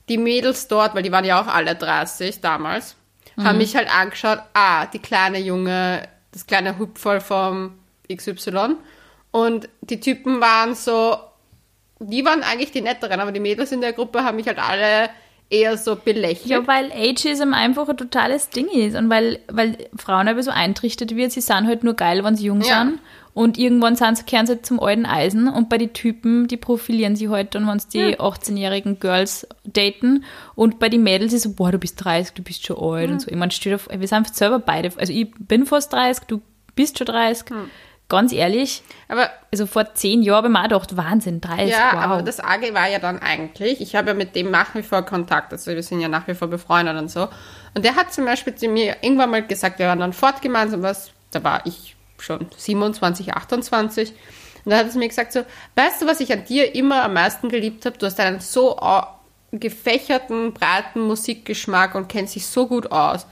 die 0.08 0.18
Mädels 0.18 0.68
dort, 0.68 0.94
weil 0.94 1.02
die 1.02 1.10
waren 1.10 1.24
ja 1.24 1.40
auch 1.40 1.48
alle 1.48 1.74
30 1.74 2.40
damals, 2.40 2.94
haben 3.38 3.58
mich 3.58 3.74
halt 3.76 3.92
angeschaut, 3.94 4.38
ah, 4.54 4.86
die 4.86 4.98
kleine 5.00 5.38
Junge, 5.40 6.08
das 6.36 6.46
kleine 6.46 6.78
Hupferl 6.78 7.20
vom 7.20 7.72
XY. 8.14 8.76
Und 9.30 9.70
die 9.80 10.00
Typen 10.00 10.38
waren 10.42 10.74
so, 10.74 11.16
die 11.98 12.26
waren 12.26 12.42
eigentlich 12.42 12.72
die 12.72 12.82
netteren, 12.82 13.20
aber 13.20 13.32
die 13.32 13.40
Mädels 13.40 13.72
in 13.72 13.80
der 13.80 13.94
Gruppe 13.94 14.22
haben 14.22 14.36
mich 14.36 14.46
halt 14.46 14.58
alle 14.58 15.08
eher 15.48 15.78
so 15.78 15.96
belächelt. 15.96 16.46
Ja, 16.46 16.66
weil 16.66 16.92
Ageism 16.92 17.54
einfach 17.54 17.88
ein 17.88 17.96
totales 17.96 18.50
Ding 18.50 18.68
ist 18.68 18.96
und 18.96 19.08
weil, 19.08 19.38
weil 19.48 19.88
Frauen 19.96 20.28
aber 20.28 20.42
so 20.42 20.50
eintrichtert 20.50 21.16
wird, 21.16 21.32
sie 21.32 21.40
sind 21.40 21.66
halt 21.66 21.84
nur 21.84 21.94
geil, 21.94 22.22
wenn 22.22 22.36
sie 22.36 22.46
jung 22.46 22.60
Ja. 22.60 22.84
sind 22.84 22.98
und 23.36 23.58
irgendwann 23.58 23.96
sind 23.96 24.16
sie, 24.16 24.24
kehren 24.24 24.46
sie 24.46 24.62
zum 24.62 24.80
alten 24.80 25.04
Eisen 25.04 25.46
und 25.46 25.68
bei 25.68 25.76
den 25.76 25.92
Typen, 25.92 26.48
die 26.48 26.56
profilieren 26.56 27.16
sie 27.16 27.28
halt 27.28 27.54
dann, 27.54 27.68
wenn 27.68 27.78
sie 27.78 27.88
die 27.90 28.18
18-jährigen 28.18 28.98
Girls 28.98 29.46
daten 29.62 30.24
und 30.54 30.78
bei 30.78 30.88
den 30.88 31.02
Mädels 31.02 31.34
ist 31.34 31.42
so, 31.42 31.52
boah, 31.52 31.70
du 31.70 31.76
bist 31.76 32.02
30, 32.02 32.32
du 32.32 32.42
bist 32.42 32.64
schon 32.64 32.78
alt 32.78 33.10
und 33.10 33.20
so. 33.20 33.30
Ich 33.30 33.36
meine, 33.36 33.52
vor, 33.52 34.00
wir 34.00 34.08
sind 34.08 34.34
selber 34.34 34.58
beide, 34.58 34.90
also 34.96 35.12
ich 35.12 35.30
bin 35.38 35.66
fast 35.66 35.92
30, 35.92 36.24
du 36.24 36.40
bist 36.76 36.96
schon 36.96 37.06
30. 37.08 37.52
Ganz 38.08 38.32
ehrlich, 38.32 38.82
aber 39.08 39.28
also 39.52 39.66
vor 39.66 39.92
zehn 39.92 40.22
Jahren 40.22 40.36
habe 40.36 40.46
ich 40.46 40.52
mir 40.70 40.76
auch 40.76 40.86
gedacht, 40.86 40.96
Wahnsinn, 40.96 41.42
30, 41.42 41.72
Ja, 41.72 41.90
wow. 41.92 42.00
aber 42.00 42.22
das 42.22 42.40
Arge 42.40 42.72
war 42.72 42.88
ja 42.88 43.00
dann 43.00 43.18
eigentlich, 43.18 43.82
ich 43.82 43.96
habe 43.96 44.08
ja 44.08 44.14
mit 44.14 44.34
dem 44.34 44.50
nach 44.50 44.74
wie 44.74 44.82
vor 44.82 45.02
Kontakt, 45.02 45.52
also 45.52 45.72
wir 45.72 45.82
sind 45.82 46.00
ja 46.00 46.08
nach 46.08 46.26
wie 46.26 46.34
vor 46.34 46.48
befreundet 46.48 46.96
und 46.96 47.10
so. 47.10 47.28
Und 47.74 47.84
der 47.84 47.96
hat 47.96 48.14
zum 48.14 48.24
Beispiel 48.24 48.54
zu 48.54 48.68
mir 48.68 48.96
irgendwann 49.02 49.30
mal 49.30 49.46
gesagt, 49.46 49.78
wir 49.78 49.88
waren 49.88 49.98
dann 49.98 50.14
fort 50.14 50.40
gemeinsam, 50.40 50.82
was, 50.82 51.10
da 51.32 51.44
war 51.44 51.66
ich 51.66 51.95
schon 52.18 52.46
27, 52.56 53.34
28. 53.34 54.10
Und 54.64 54.70
da 54.72 54.78
hat 54.78 54.88
er 54.88 54.98
mir 54.98 55.08
gesagt 55.08 55.32
so, 55.32 55.44
weißt 55.76 56.02
du, 56.02 56.06
was 56.06 56.20
ich 56.20 56.32
an 56.32 56.44
dir 56.44 56.74
immer 56.74 57.04
am 57.04 57.14
meisten 57.14 57.48
geliebt 57.48 57.86
habe? 57.86 57.98
Du 57.98 58.06
hast 58.06 58.18
einen 58.18 58.40
so 58.40 58.78
gefächerten, 59.52 60.52
breiten 60.52 61.00
Musikgeschmack 61.02 61.94
und 61.94 62.08
kennst 62.08 62.34
dich 62.34 62.46
so 62.46 62.66
gut 62.66 62.90
aus. 62.90 63.26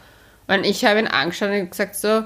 Und 0.47 0.65
ich 0.65 0.85
habe 0.85 1.01
ihn 1.01 1.09
angeschaut 1.09 1.51
und 1.51 1.71
gesagt 1.71 1.97
so, 1.97 2.25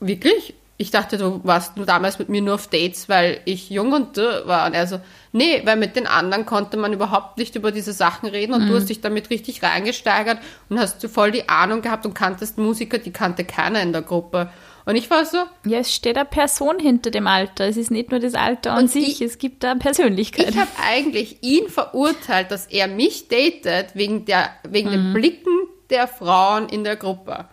Wirklich? 0.00 0.54
Ich 0.80 0.92
dachte, 0.92 1.18
du 1.18 1.40
warst 1.42 1.76
nur 1.76 1.86
damals 1.86 2.20
mit 2.20 2.28
mir 2.28 2.40
nur 2.40 2.54
auf 2.54 2.68
Dates, 2.68 3.08
weil 3.08 3.40
ich 3.46 3.68
jung 3.68 3.92
und 3.92 4.16
dürr 4.16 4.46
war. 4.46 4.64
Und 4.64 4.74
er 4.74 4.86
so, 4.86 5.00
nee, 5.32 5.60
weil 5.64 5.76
mit 5.76 5.96
den 5.96 6.06
anderen 6.06 6.46
konnte 6.46 6.76
man 6.76 6.92
überhaupt 6.92 7.36
nicht 7.36 7.56
über 7.56 7.72
diese 7.72 7.92
Sachen 7.92 8.28
reden 8.28 8.54
und 8.54 8.68
du 8.68 8.76
hast 8.76 8.88
dich 8.88 9.00
damit 9.00 9.28
richtig 9.28 9.64
reingesteigert 9.64 10.38
und 10.68 10.78
hast 10.78 11.02
du 11.02 11.08
voll 11.08 11.32
die 11.32 11.48
Ahnung 11.48 11.82
gehabt 11.82 12.06
und 12.06 12.14
kanntest 12.14 12.58
Musiker, 12.58 12.98
die 12.98 13.10
kannte 13.10 13.44
keiner 13.44 13.82
in 13.82 13.92
der 13.92 14.02
Gruppe. 14.02 14.50
Und 14.88 14.96
ich 14.96 15.10
war 15.10 15.26
so, 15.26 15.36
Ja, 15.66 15.80
es 15.80 15.94
steht 15.94 16.16
eine 16.16 16.24
Person 16.24 16.78
hinter 16.78 17.10
dem 17.10 17.26
Alter. 17.26 17.66
Es 17.66 17.76
ist 17.76 17.90
nicht 17.90 18.10
nur 18.10 18.20
das 18.20 18.32
Alter 18.34 18.72
an 18.72 18.84
Und 18.84 18.90
sich, 18.90 19.06
ich- 19.08 19.20
es 19.20 19.36
gibt 19.36 19.62
da 19.62 19.74
Persönlichkeit. 19.74 20.48
ich 20.48 20.56
habe 20.56 20.70
eigentlich 20.82 21.42
ihn 21.42 21.68
verurteilt, 21.68 22.50
dass 22.50 22.64
er 22.66 22.88
mich 22.88 23.28
datet 23.28 23.94
wegen, 23.94 24.24
der, 24.24 24.48
wegen 24.66 24.90
den 24.90 25.12
Blicken 25.12 25.52
der 25.90 26.08
Frauen 26.08 26.70
in 26.70 26.84
der 26.84 26.96
Gruppe. 26.96 27.44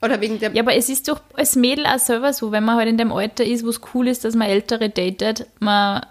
Oder 0.00 0.20
wegen 0.20 0.38
der 0.38 0.52
ja, 0.52 0.62
aber 0.62 0.76
es 0.76 0.88
ist 0.88 1.08
doch 1.08 1.20
als 1.34 1.56
Mädel 1.56 1.84
auch 1.84 1.98
selber 1.98 2.32
so, 2.32 2.52
wenn 2.52 2.64
man 2.64 2.76
halt 2.76 2.88
in 2.88 2.98
dem 2.98 3.10
Alter 3.10 3.44
ist, 3.44 3.64
wo 3.64 3.68
es 3.68 3.80
cool 3.94 4.06
ist, 4.06 4.24
dass 4.24 4.36
man 4.36 4.46
Ältere 4.46 4.90
datet, 4.90 5.46
man, 5.58 6.06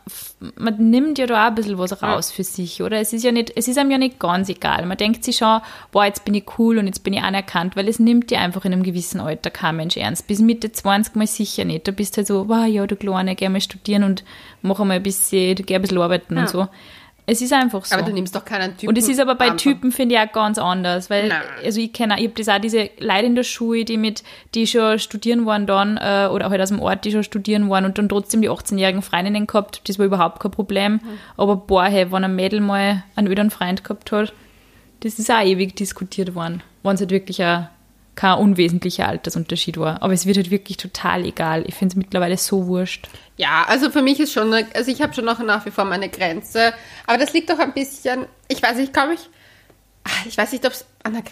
man 0.58 0.90
nimmt 0.90 1.18
ja 1.18 1.26
da 1.26 1.46
auch 1.46 1.48
ein 1.48 1.56
bisschen 1.56 1.78
was 1.78 2.04
raus 2.04 2.30
für 2.30 2.44
sich, 2.44 2.84
oder? 2.84 3.00
Es 3.00 3.14
ist 3.14 3.24
ja 3.24 3.32
nicht, 3.32 3.54
es 3.56 3.70
ist 3.70 3.78
einem 3.78 3.92
ja 3.92 3.98
nicht 3.98 4.20
ganz 4.20 4.50
egal. 4.50 4.86
Man 4.86 4.98
denkt 4.98 5.24
sich 5.24 5.38
schon, 5.38 5.62
boah, 5.94 6.04
jetzt 6.04 6.26
bin 6.26 6.34
ich 6.34 6.44
cool 6.58 6.80
und 6.80 6.88
jetzt 6.88 7.06
bin 7.06 7.14
ich 7.14 7.22
anerkannt, 7.22 7.78
weil 7.78 7.88
es 7.88 7.98
nimmt 7.98 8.30
dir 8.30 8.42
einfach 8.42 8.66
in 8.66 8.74
einem 8.74 8.84
gewissen 8.84 9.22
Alter 9.22 9.52
kein 9.52 9.78
Mensch 9.78 9.96
ernst. 9.96 10.28
Bis 10.28 10.40
Mitte 10.40 10.70
20 10.70 11.16
mal 11.16 11.26
sicher 11.26 11.64
nicht. 11.64 11.88
Da 11.88 11.94
bist 11.94 12.18
halt 12.18 12.28
so, 12.28 12.50
wow, 12.50 12.66
ja, 12.68 12.86
du 12.88 12.98
Kleine, 12.98 13.36
geh 13.36 13.48
mal 13.48 13.62
studieren 13.62 14.04
und 14.04 14.26
mach 14.62 14.80
mal 14.80 14.96
ein 14.96 15.04
bisschen, 15.04 15.56
geh 15.56 15.76
ein 15.76 15.82
bisschen 15.82 16.00
arbeiten 16.00 16.38
und 16.38 16.50
so. 16.50 16.68
Es 17.30 17.42
ist 17.42 17.52
einfach 17.52 17.84
so. 17.84 17.94
aber 17.94 18.06
du 18.06 18.14
nimmst 18.14 18.34
doch 18.34 18.46
keinen 18.46 18.78
Typen. 18.78 18.88
Und 18.88 18.98
es 18.98 19.10
ist 19.10 19.20
aber 19.20 19.36
bei 19.36 19.50
Typen, 19.52 19.92
finde 19.92 20.16
ich, 20.16 20.22
auch 20.22 20.32
ganz 20.32 20.58
anders, 20.58 21.10
weil, 21.10 21.28
Nein. 21.28 21.42
also 21.64 21.82
ich 21.82 21.92
kenne, 21.92 22.14
auch- 22.14 22.18
ich 22.20 22.24
habe 22.28 22.36
das 22.38 22.48
auch 22.48 22.60
diese 22.60 22.90
Leute 23.00 23.26
in 23.26 23.36
der 23.36 23.44
Schule, 23.44 23.84
die 23.84 23.98
mit, 23.98 24.24
die 24.56 24.66
schon 24.66 24.98
studieren 24.98 25.46
waren 25.46 25.68
dann, 25.68 25.98
äh, 25.98 26.30
oder 26.32 26.50
halt 26.50 26.62
aus 26.62 26.70
dem 26.70 26.80
Ort, 26.80 27.04
die 27.04 27.12
schon 27.12 27.24
studieren 27.24 27.70
waren 27.70 27.84
und 27.84 27.98
dann 27.98 28.08
trotzdem 28.08 28.42
die 28.42 28.50
18-jährigen 28.50 29.02
Freundinnen 29.02 29.46
gehabt, 29.46 29.82
das 29.90 30.00
war 30.00 30.06
überhaupt 30.06 30.40
kein 30.40 30.52
Problem. 30.52 30.94
Mhm. 30.94 31.00
Aber 31.36 31.58
boah, 31.58 31.84
hey, 31.86 32.10
wenn 32.14 32.24
ein 32.24 32.34
Mädel 32.36 32.62
mal 32.62 33.04
einen 33.18 33.28
öderen 33.28 33.52
Freund 33.52 33.84
gehabt 33.84 34.10
hat, 34.14 34.32
das 35.02 35.20
ist 35.20 35.30
auch 35.30 35.44
ewig 35.44 35.76
diskutiert 35.76 36.34
worden, 36.34 36.64
wenn 36.84 36.96
es 36.96 37.02
halt 37.02 37.12
wirklich 37.12 37.44
ein 37.44 37.68
kein 38.18 38.38
unwesentlicher 38.40 39.08
Altersunterschied 39.08 39.78
war. 39.78 40.02
Aber 40.04 40.12
es 40.12 40.26
wird 40.26 40.36
halt 40.36 40.52
wirklich 40.52 40.76
total 40.76 41.24
egal. 41.24 41.64
Ich 41.68 41.76
finde 41.76 41.94
es 41.94 41.96
mittlerweile 41.96 42.36
so 42.36 42.68
wurscht. 42.68 43.08
Ja, 43.38 43.64
also 43.68 43.90
für 43.90 44.02
mich 44.02 44.20
ist 44.20 44.34
schon, 44.34 44.52
eine, 44.54 44.68
also 44.76 44.92
ich 44.92 45.02
habe 45.02 45.14
schon 45.14 45.24
noch 45.24 45.40
nach 45.40 45.66
wie 45.66 45.72
vor 45.72 45.86
meine 45.86 46.10
Grenze. 46.10 46.74
Aber 47.06 47.18
das 47.18 47.32
liegt 47.32 47.50
doch 47.50 47.60
ein 47.60 47.72
bisschen, 47.74 48.26
ich 48.50 48.62
weiß 48.62 48.76
nicht, 48.78 48.92
glaube 48.92 49.14
ich, 49.14 49.22
ah, 50.04 50.10
ich 50.28 50.38
weiß 50.38 50.52
nicht, 50.52 50.66
ob 50.66 50.74
es, 50.74 50.86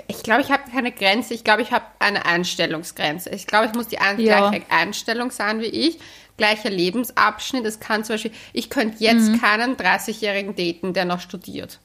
ich 0.08 0.24
glaube, 0.24 0.41
ich 0.41 0.52
habe 0.52 0.63
keine 0.71 0.91
Grenze. 0.93 1.34
Ich 1.34 1.43
glaube, 1.43 1.62
ich 1.63 1.71
habe 1.71 1.84
eine 2.00 2.26
Einstellungsgrenze. 2.26 3.30
Ich 3.32 3.48
glaube, 3.48 3.65
ich 3.65 3.74
muss 3.74 3.88
die 3.88 3.98
ein, 4.00 4.19
Ja. 4.19 4.50
gleiche 4.50 4.65
Einstellung 4.71 5.32
sein 5.32 5.60
wie 5.60 5.65
ich. 5.65 6.00
Gleicher 6.38 6.69
Lebensabschnitt. 6.69 7.65
Es 7.65 7.80
kann 7.80 8.04
zum 8.04 8.13
Beispiel, 8.15 8.32
ich 8.54 8.69
könnte 8.69 9.04
jetzt 9.04 9.30
Mhm. 9.30 9.41
keinen 9.41 9.76
30-Jährigen 9.78 10.56
daten, 10.56 10.93
der 10.93 11.06
noch 11.06 11.19
studiert. 11.19 11.80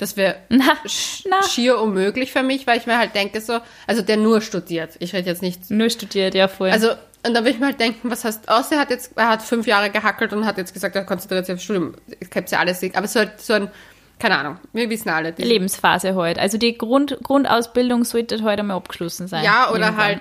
Das 0.00 0.16
wäre 0.16 0.36
schier 1.48 1.78
unmöglich 1.78 2.32
für 2.32 2.42
mich, 2.42 2.66
weil 2.66 2.78
ich 2.78 2.86
mir 2.86 2.96
halt 2.96 3.14
denke 3.14 3.40
so, 3.40 3.58
also 3.86 4.00
der 4.00 4.16
nur 4.16 4.40
studiert. 4.40 4.96
Ich 4.98 5.12
rede 5.12 5.28
jetzt 5.28 5.42
nicht 5.42 5.70
Nur 5.70 5.90
studiert, 5.90 6.34
ja, 6.34 6.48
vorher. 6.48 6.74
also, 6.74 6.88
und 7.26 7.34
da 7.34 7.44
will 7.44 7.52
ich 7.52 7.58
mir 7.60 7.66
halt 7.66 7.80
denken, 7.80 8.10
was 8.10 8.24
heißt, 8.24 8.48
außer 8.48 8.76
er 8.76 8.80
hat 8.80 8.90
jetzt, 8.90 9.12
er 9.16 9.28
hat 9.28 9.42
fünf 9.42 9.66
Jahre 9.66 9.90
gehackelt 9.90 10.32
und 10.32 10.46
hat 10.46 10.56
jetzt 10.56 10.72
gesagt, 10.72 10.96
er 10.96 11.04
konzentriert 11.04 11.44
sich 11.44 11.54
aufs 11.54 11.64
Studium. 11.64 11.94
Ich 12.18 12.28
hab's 12.34 12.50
ja 12.50 12.60
alles, 12.60 12.82
aber 12.94 13.06
so, 13.06 13.20
so 13.36 13.52
ein, 13.52 13.70
keine 14.18 14.38
Ahnung, 14.38 14.58
wir 14.72 14.88
wissen 14.88 15.10
alle. 15.10 15.32
Die, 15.32 15.42
Lebensphase 15.42 16.14
heute. 16.14 16.40
Also 16.40 16.56
die 16.56 16.78
Grund, 16.78 17.18
Grundausbildung 17.22 18.04
sollte 18.04 18.42
heute 18.42 18.60
einmal 18.60 18.78
abgeschlossen 18.78 19.28
sein. 19.28 19.44
ja, 19.44 19.70
oder 19.70 19.88
Irgendwann. 19.88 20.04
halt, 20.04 20.20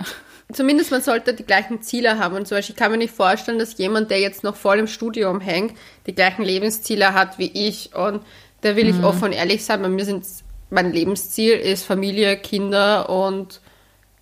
zumindest 0.52 0.92
man 0.92 1.02
sollte 1.02 1.34
die 1.34 1.46
gleichen 1.46 1.82
Ziele 1.82 2.20
haben. 2.20 2.36
Und 2.36 2.48
zum 2.50 2.58
Beispiel, 2.58 2.76
ich 2.76 2.80
kann 2.80 2.92
mir 2.92 2.98
nicht 2.98 3.14
vorstellen, 3.14 3.60
dass 3.60 3.78
jemand, 3.78 4.12
der 4.12 4.20
jetzt 4.20 4.44
noch 4.44 4.58
voll 4.58 4.80
im 4.80 4.88
Studium 4.88 5.40
hängt, 5.40 5.78
die 6.06 6.16
gleichen 6.16 6.44
Lebensziele 6.44 7.14
hat 7.14 7.38
wie 7.40 7.52
ich. 7.54 7.96
Und 7.96 8.22
da 8.62 8.76
will 8.76 8.90
ich 8.90 9.04
offen 9.04 9.26
und 9.26 9.32
ehrlich 9.34 9.64
sein, 9.64 9.82
bei 9.82 9.90
mir 9.90 10.06
sind, 10.06 10.26
mein 10.70 10.92
Lebensziel 10.92 11.54
ist 11.54 11.84
Familie, 11.84 12.38
Kinder 12.38 13.10
und 13.10 13.62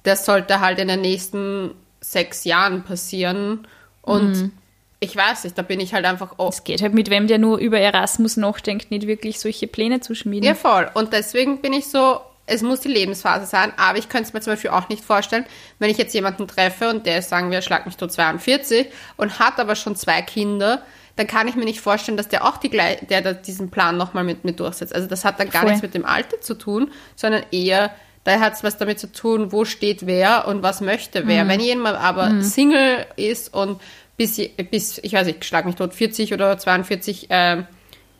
das 0.03 0.25
sollte 0.25 0.59
halt 0.59 0.79
in 0.79 0.87
den 0.87 1.01
nächsten 1.01 1.71
sechs 1.99 2.43
Jahren 2.45 2.83
passieren. 2.83 3.67
Und 4.01 4.51
ich 4.99 5.15
weiß 5.15 5.43
nicht, 5.43 5.57
da 5.57 5.61
bin 5.61 5.79
ich 5.79 5.93
halt 5.93 6.05
einfach 6.05 6.35
oh, 6.37 6.49
Es 6.49 6.63
geht 6.63 6.81
halt 6.81 6.93
mit 6.93 7.09
wem, 7.09 7.27
der 7.27 7.37
nur 7.37 7.57
über 7.57 7.79
Erasmus 7.79 8.37
nachdenkt, 8.37 8.89
nicht 8.89 9.05
wirklich 9.05 9.39
solche 9.39 9.67
Pläne 9.67 9.99
zu 9.99 10.15
schmieden. 10.15 10.47
Ja, 10.47 10.55
voll. 10.55 10.89
Und 10.93 11.13
deswegen 11.13 11.61
bin 11.61 11.73
ich 11.73 11.87
so, 11.87 12.21
es 12.45 12.61
muss 12.61 12.79
die 12.79 12.87
Lebensphase 12.87 13.45
sein, 13.45 13.73
aber 13.77 13.97
ich 13.97 14.09
könnte 14.09 14.29
es 14.29 14.33
mir 14.33 14.41
zum 14.41 14.53
Beispiel 14.53 14.71
auch 14.71 14.89
nicht 14.89 15.03
vorstellen, 15.03 15.45
wenn 15.79 15.89
ich 15.89 15.97
jetzt 15.97 16.13
jemanden 16.13 16.47
treffe 16.47 16.89
und 16.89 17.05
der 17.05 17.19
ist, 17.19 17.29
sagen 17.29 17.51
wir, 17.51 17.61
schlag 17.61 17.85
mich 17.85 17.97
tot 17.97 18.11
42 18.11 18.87
und 19.17 19.39
hat 19.39 19.59
aber 19.59 19.75
schon 19.75 19.95
zwei 19.95 20.21
Kinder, 20.21 20.81
dann 21.17 21.27
kann 21.27 21.47
ich 21.47 21.55
mir 21.55 21.65
nicht 21.65 21.81
vorstellen, 21.81 22.15
dass 22.15 22.29
der 22.29 22.45
auch 22.45 22.57
die, 22.57 22.69
der 22.69 23.21
da 23.21 23.33
diesen 23.33 23.69
Plan 23.69 23.97
nochmal 23.97 24.23
mit 24.23 24.45
mir 24.45 24.53
durchsetzt. 24.53 24.93
Also 24.93 25.07
das 25.07 25.25
hat 25.25 25.39
dann 25.39 25.49
gar 25.49 25.63
Voll. 25.63 25.71
nichts 25.71 25.81
mit 25.81 25.95
dem 25.95 26.05
Alter 26.05 26.39
zu 26.39 26.53
tun, 26.53 26.91
sondern 27.15 27.43
eher, 27.51 27.91
da 28.23 28.39
hat 28.39 28.53
es 28.53 28.63
was 28.63 28.77
damit 28.77 28.99
zu 28.99 29.11
tun, 29.11 29.51
wo 29.51 29.65
steht 29.65 30.05
wer 30.05 30.47
und 30.47 30.61
was 30.61 30.79
möchte 30.79 31.25
wer. 31.27 31.47
Wenn 31.47 31.59
jemand 31.59 31.97
aber 31.97 32.41
Single 32.41 33.07
ist 33.15 33.53
und 33.53 33.81
bis, 34.15 34.39
bis 34.69 34.99
ich 34.99 35.13
weiß 35.13 35.25
nicht, 35.27 35.43
schlag 35.43 35.65
mich 35.65 35.75
tot 35.75 35.93
40 35.93 36.33
oder 36.33 36.57
42, 36.57 37.27
ähm, 37.31 37.65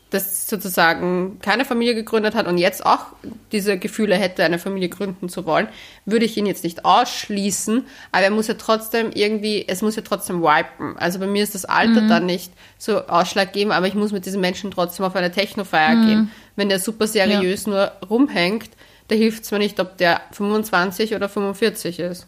das 0.10 0.48
sozusagen 0.48 1.40
keine 1.42 1.66
Familie 1.66 1.94
gegründet 1.94 2.34
hat 2.34 2.48
und 2.48 2.58
jetzt 2.58 2.86
auch 2.86 3.08
diese 3.52 3.78
Gefühle 3.78 4.16
hätte, 4.16 4.44
eine 4.44 4.58
Familie 4.58 4.88
gründen 4.88 5.28
zu 5.28 5.46
wollen, 5.46 5.68
würde 6.06 6.24
ich 6.24 6.38
ihn 6.38 6.46
jetzt 6.46 6.64
nicht 6.64 6.86
ausschließen, 6.86 7.86
aber 8.14 8.24
er 8.24 8.32
muss 8.32 8.48
ja 8.48 8.54
trotzdem 8.54 9.12
irgendwie, 9.14 9.66
es 9.68 9.82
muss 9.82 9.98
ja 9.98 10.04
trotzdem 10.04 10.42
wipen. 10.42 10.98
Also 10.98 11.20
bei 11.20 11.28
mir 11.28 11.44
ist 11.44 11.56
das 11.56 11.66
Alter 11.66 12.08
dann 12.08 12.26
nicht 12.26 12.54
so 12.78 13.06
ausschlaggebend, 13.08 13.74
aber 13.74 13.88
ich 13.88 13.96
muss 13.96 14.14
mit 14.14 14.26
diesem 14.26 14.40
Menschen 14.40 14.72
trotzdem 14.72 15.06
auf 15.06 15.16
eine 15.16 15.32
Technofeier 15.32 15.96
gehen. 16.06 16.32
Wenn 16.56 16.70
der 16.70 16.80
super 16.80 17.08
seriös 17.08 17.68
nur 17.68 17.92
rumhängt, 18.10 18.70
da 19.10 19.16
hilft 19.16 19.44
es 19.44 19.52
mir 19.52 19.60
nicht, 19.60 19.80
ob 19.80 19.98
der 19.98 20.22
25 20.32 21.16
oder 21.16 21.28
45 21.28 22.00
ist. 22.00 22.28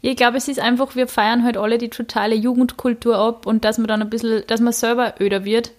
Ich 0.00 0.16
glaube, 0.16 0.36
es 0.36 0.48
ist 0.48 0.58
einfach, 0.58 0.96
wir 0.96 1.06
feiern 1.06 1.44
halt 1.44 1.56
alle 1.56 1.78
die 1.78 1.90
totale 1.90 2.34
Jugendkultur 2.34 3.16
ab 3.16 3.46
und 3.46 3.64
dass 3.64 3.78
man 3.78 3.86
dann 3.86 4.02
ein 4.02 4.10
bisschen, 4.10 4.42
dass 4.48 4.60
man 4.60 4.72
selber 4.72 5.14
öder 5.20 5.44
wird 5.44 5.70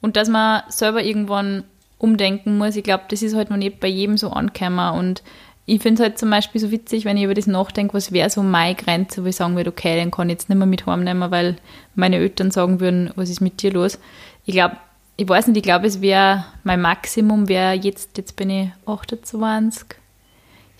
und 0.00 0.16
dass 0.16 0.28
man 0.28 0.62
selber 0.68 1.02
irgendwann 1.02 1.64
umdenken 1.98 2.58
muss. 2.58 2.76
Ich 2.76 2.84
glaube, 2.84 3.04
das 3.08 3.22
ist 3.22 3.34
halt 3.34 3.50
noch 3.50 3.56
nicht 3.56 3.80
bei 3.80 3.88
jedem 3.88 4.16
so 4.16 4.30
angekommen 4.30 4.98
und 4.98 5.22
ich 5.66 5.82
finde 5.82 6.02
es 6.02 6.08
halt 6.08 6.18
zum 6.18 6.30
Beispiel 6.30 6.60
so 6.62 6.70
witzig, 6.70 7.04
wenn 7.04 7.18
ich 7.18 7.24
über 7.24 7.34
das 7.34 7.46
nachdenke, 7.46 7.92
was 7.92 8.10
wäre 8.10 8.30
so 8.30 8.42
meine 8.42 8.74
Grenze, 8.74 9.22
wo 9.22 9.28
ich 9.28 9.36
sagen 9.36 9.54
würde, 9.54 9.68
okay, 9.68 9.96
den 9.96 10.10
kann 10.10 10.30
ich 10.30 10.34
jetzt 10.34 10.48
nicht 10.48 10.56
mehr 10.56 10.66
mit 10.66 10.86
heimnehmen, 10.86 11.30
weil 11.30 11.56
meine 11.94 12.16
Eltern 12.16 12.50
sagen 12.50 12.80
würden, 12.80 13.10
was 13.16 13.28
ist 13.28 13.42
mit 13.42 13.60
dir 13.60 13.72
los? 13.72 13.98
Ich 14.46 14.54
glaube, 14.54 14.78
ich 15.18 15.28
weiß 15.28 15.46
nicht, 15.48 15.58
ich 15.58 15.62
glaube, 15.62 15.86
es 15.86 16.00
wäre, 16.00 16.46
mein 16.64 16.80
Maximum 16.80 17.48
wäre 17.48 17.74
jetzt, 17.74 18.16
jetzt 18.16 18.36
bin 18.36 18.48
ich 18.48 18.70
28, 18.86 19.98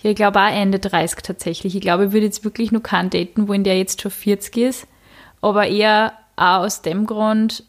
ja, 0.01 0.11
ich 0.11 0.15
glaube 0.15 0.39
auch 0.39 0.49
Ende 0.49 0.79
30 0.79 1.21
tatsächlich. 1.21 1.75
Ich 1.75 1.81
glaube, 1.81 2.05
ich 2.05 2.11
würde 2.11 2.25
jetzt 2.25 2.43
wirklich 2.43 2.71
nur 2.71 2.81
keinen 2.81 3.09
daten, 3.09 3.47
wo 3.47 3.53
in 3.53 3.63
der 3.63 3.77
jetzt 3.77 4.01
schon 4.01 4.11
40 4.11 4.57
ist. 4.57 4.87
Aber 5.41 5.67
eher 5.67 6.13
auch 6.35 6.63
aus 6.63 6.81
dem 6.81 7.05
Grund, 7.05 7.63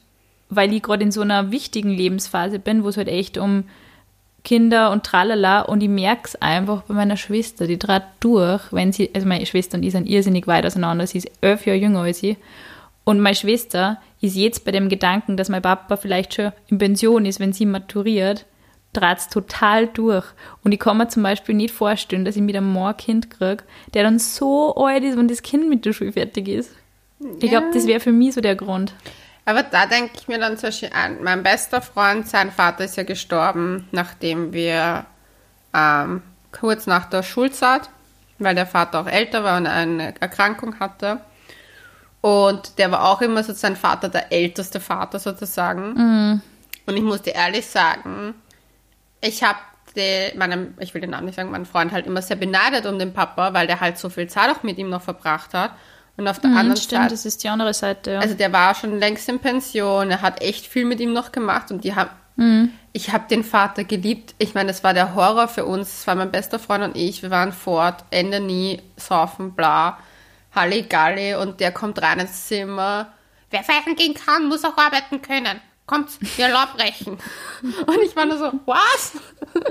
weil 0.51 0.73
ich 0.73 0.83
gerade 0.83 1.05
in 1.05 1.13
so 1.13 1.23
einer 1.23 1.51
wichtigen 1.51 1.91
Lebensphase 1.91 2.59
bin, 2.59 2.85
wo 2.85 2.89
es 2.89 2.97
halt 2.97 3.09
echt 3.09 3.39
um 3.39 3.65
Kinder 4.43 4.91
und 4.91 5.05
tralala 5.05 5.63
und 5.63 5.83
ich 5.83 5.89
merke 5.89 6.23
es 6.25 6.37
einfach 6.37 6.83
bei 6.83 6.95
meiner 6.95 7.17
Schwester, 7.17 7.67
die 7.67 7.79
trat 7.79 8.05
durch, 8.21 8.73
wenn 8.73 8.93
sie, 8.93 9.11
also 9.15 9.27
meine 9.27 9.47
Schwester 9.47 9.77
und 9.77 9.83
ich 9.83 9.93
sind 9.93 10.09
irrsinnig 10.09 10.47
weit 10.47 10.65
auseinander, 10.65 11.07
sie 11.07 11.19
ist 11.19 11.31
elf 11.41 11.67
Jahre 11.67 11.79
jünger 11.79 12.01
als 12.01 12.23
ich 12.23 12.37
und 13.05 13.21
meine 13.21 13.35
Schwester 13.35 13.99
ist 14.21 14.37
jetzt 14.37 14.65
bei 14.65 14.73
dem 14.73 14.89
Gedanken, 14.89 15.37
dass 15.37 15.49
mein 15.49 15.63
Papa 15.63 15.97
vielleicht 15.97 16.35
schon 16.35 16.53
in 16.69 16.79
Pension 16.79 17.27
ist, 17.27 17.41
wenn 17.41 17.53
sie 17.53 17.67
maturiert, 17.67 18.47
draht's 18.93 19.29
total 19.29 19.87
durch. 19.87 20.25
Und 20.63 20.73
ich 20.73 20.81
kann 20.81 20.99
mir 20.99 21.09
zum 21.09 21.23
Beispiel 21.23 21.55
nicht 21.55 21.73
vorstellen, 21.73 22.25
dass 22.25 22.37
ich 22.37 22.43
mit 22.43 22.57
einem 22.57 22.73
Mann 22.73 22.89
ein 22.89 22.97
Kind 22.97 23.31
kriege, 23.31 23.65
der 23.95 24.03
dann 24.03 24.19
so 24.19 24.75
alt 24.75 25.05
ist, 25.05 25.17
wenn 25.17 25.29
das 25.29 25.43
Kind 25.43 25.69
mit 25.69 25.85
der 25.85 25.93
Schule 25.93 26.13
fertig 26.13 26.49
ist. 26.49 26.73
Ich 27.41 27.51
glaube, 27.51 27.69
das 27.73 27.87
wäre 27.87 28.01
für 28.01 28.13
mich 28.13 28.35
so 28.35 28.41
der 28.41 28.57
Grund. 28.57 28.95
Aber 29.51 29.65
da 29.65 29.87
denke 29.87 30.13
ich 30.15 30.29
mir 30.29 30.39
dann 30.39 30.57
zum 30.57 30.69
Beispiel 30.69 30.91
an, 30.95 31.25
mein 31.25 31.43
bester 31.43 31.83
Freund, 31.83 32.29
sein 32.29 32.53
Vater 32.53 32.85
ist 32.85 32.97
ja 32.97 33.03
gestorben, 33.03 33.89
nachdem 33.91 34.53
wir 34.53 35.07
ähm, 35.75 36.23
kurz 36.53 36.87
nach 36.87 37.07
der 37.07 37.25
Schulzeit, 37.25 37.91
weil 38.39 38.55
der 38.55 38.67
Vater 38.67 39.01
auch 39.01 39.09
älter 39.09 39.43
war 39.43 39.57
und 39.57 39.67
eine 39.67 40.15
Erkrankung 40.21 40.79
hatte. 40.79 41.19
Und 42.21 42.79
der 42.79 42.93
war 42.93 43.09
auch 43.09 43.23
immer 43.23 43.43
so 43.43 43.53
sein 43.53 43.75
Vater, 43.75 44.09
der 44.09 44.31
älteste 44.31 44.79
Vater 44.79 45.19
sozusagen. 45.19 45.95
Und 46.87 46.97
ich 46.97 47.03
muss 47.03 47.23
dir 47.23 47.35
ehrlich 47.35 47.67
sagen, 47.67 48.35
ich 49.21 49.43
habe 49.43 49.59
meinem, 50.37 50.75
ich 50.79 50.95
will 50.95 51.01
den 51.01 51.11
Namen 51.11 51.27
nicht 51.27 51.35
sagen, 51.35 51.51
meinen 51.51 51.67
Freund 51.67 51.91
halt 51.91 52.07
immer 52.07 52.23
sehr 52.23 52.37
beneidet 52.37 52.87
um 52.87 53.01
den 53.01 53.13
Papa, 53.13 53.53
weil 53.53 53.67
der 53.67 53.81
halt 53.81 53.99
so 53.99 54.11
viel 54.11 54.29
Zeit 54.29 54.49
auch 54.49 54.63
mit 54.63 54.79
ihm 54.79 54.91
noch 54.91 55.03
verbracht 55.03 55.55
hat. 55.55 55.73
Und 56.17 56.29
auf 56.29 56.39
der 56.39 56.51
anderen 56.51 56.71
Mhm, 56.71 56.77
Stimmt, 56.77 57.03
Seite 57.03 57.15
das 57.15 57.25
ist 57.25 57.43
die 57.45 57.49
andere 57.49 57.73
Seite, 57.73 58.13
ja. 58.13 58.19
also 58.21 58.35
der 58.35 58.53
war 58.53 58.75
schon 58.75 58.99
längst 58.99 59.29
in 59.29 59.39
Pension, 59.39 60.11
er 60.11 60.21
hat 60.21 60.43
echt 60.43 60.67
viel 60.67 60.85
mit 60.85 61.01
ihm 61.01 61.13
noch 61.13 61.33
gemacht 61.33 61.71
und 61.71 61.83
die 61.85 61.95
haben, 61.95 62.11
ich 62.93 63.13
habe 63.13 63.25
den 63.29 63.45
Vater 63.45 63.85
geliebt. 63.85 64.35
Ich 64.39 64.55
meine, 64.55 64.69
das 64.69 64.83
war 64.83 64.95
der 64.95 65.15
Horror 65.15 65.47
für 65.49 65.65
uns. 65.65 65.91
Das 65.91 66.07
war 66.07 66.15
mein 66.15 66.31
bester 66.31 66.59
Freund 66.59 66.83
und 66.83 66.97
ich. 66.97 67.23
Wir 67.23 67.31
waren 67.31 67.53
fort, 67.53 68.05
Ende 68.11 68.41
nie, 68.41 68.81
saufen, 68.97 69.53
bla, 69.53 69.99
Halligalli 70.55 71.35
und 71.35 71.61
der 71.61 71.71
kommt 71.73 72.01
rein 72.03 72.19
ins 72.21 72.47
Zimmer. 72.49 73.13
Wer 73.51 73.63
feiern 73.63 73.95
gehen 73.97 74.15
kann, 74.15 74.49
muss 74.49 74.65
auch 74.65 74.77
arbeiten 74.77 75.23
können. 75.23 75.61
Kommt, 75.91 76.11
wir 76.39 76.49
Laub 76.49 76.77
brechen. 76.77 77.19
Und 77.63 77.99
ich 78.05 78.15
war 78.15 78.25
nur 78.25 78.39
so, 78.39 78.53
was? 78.65 79.13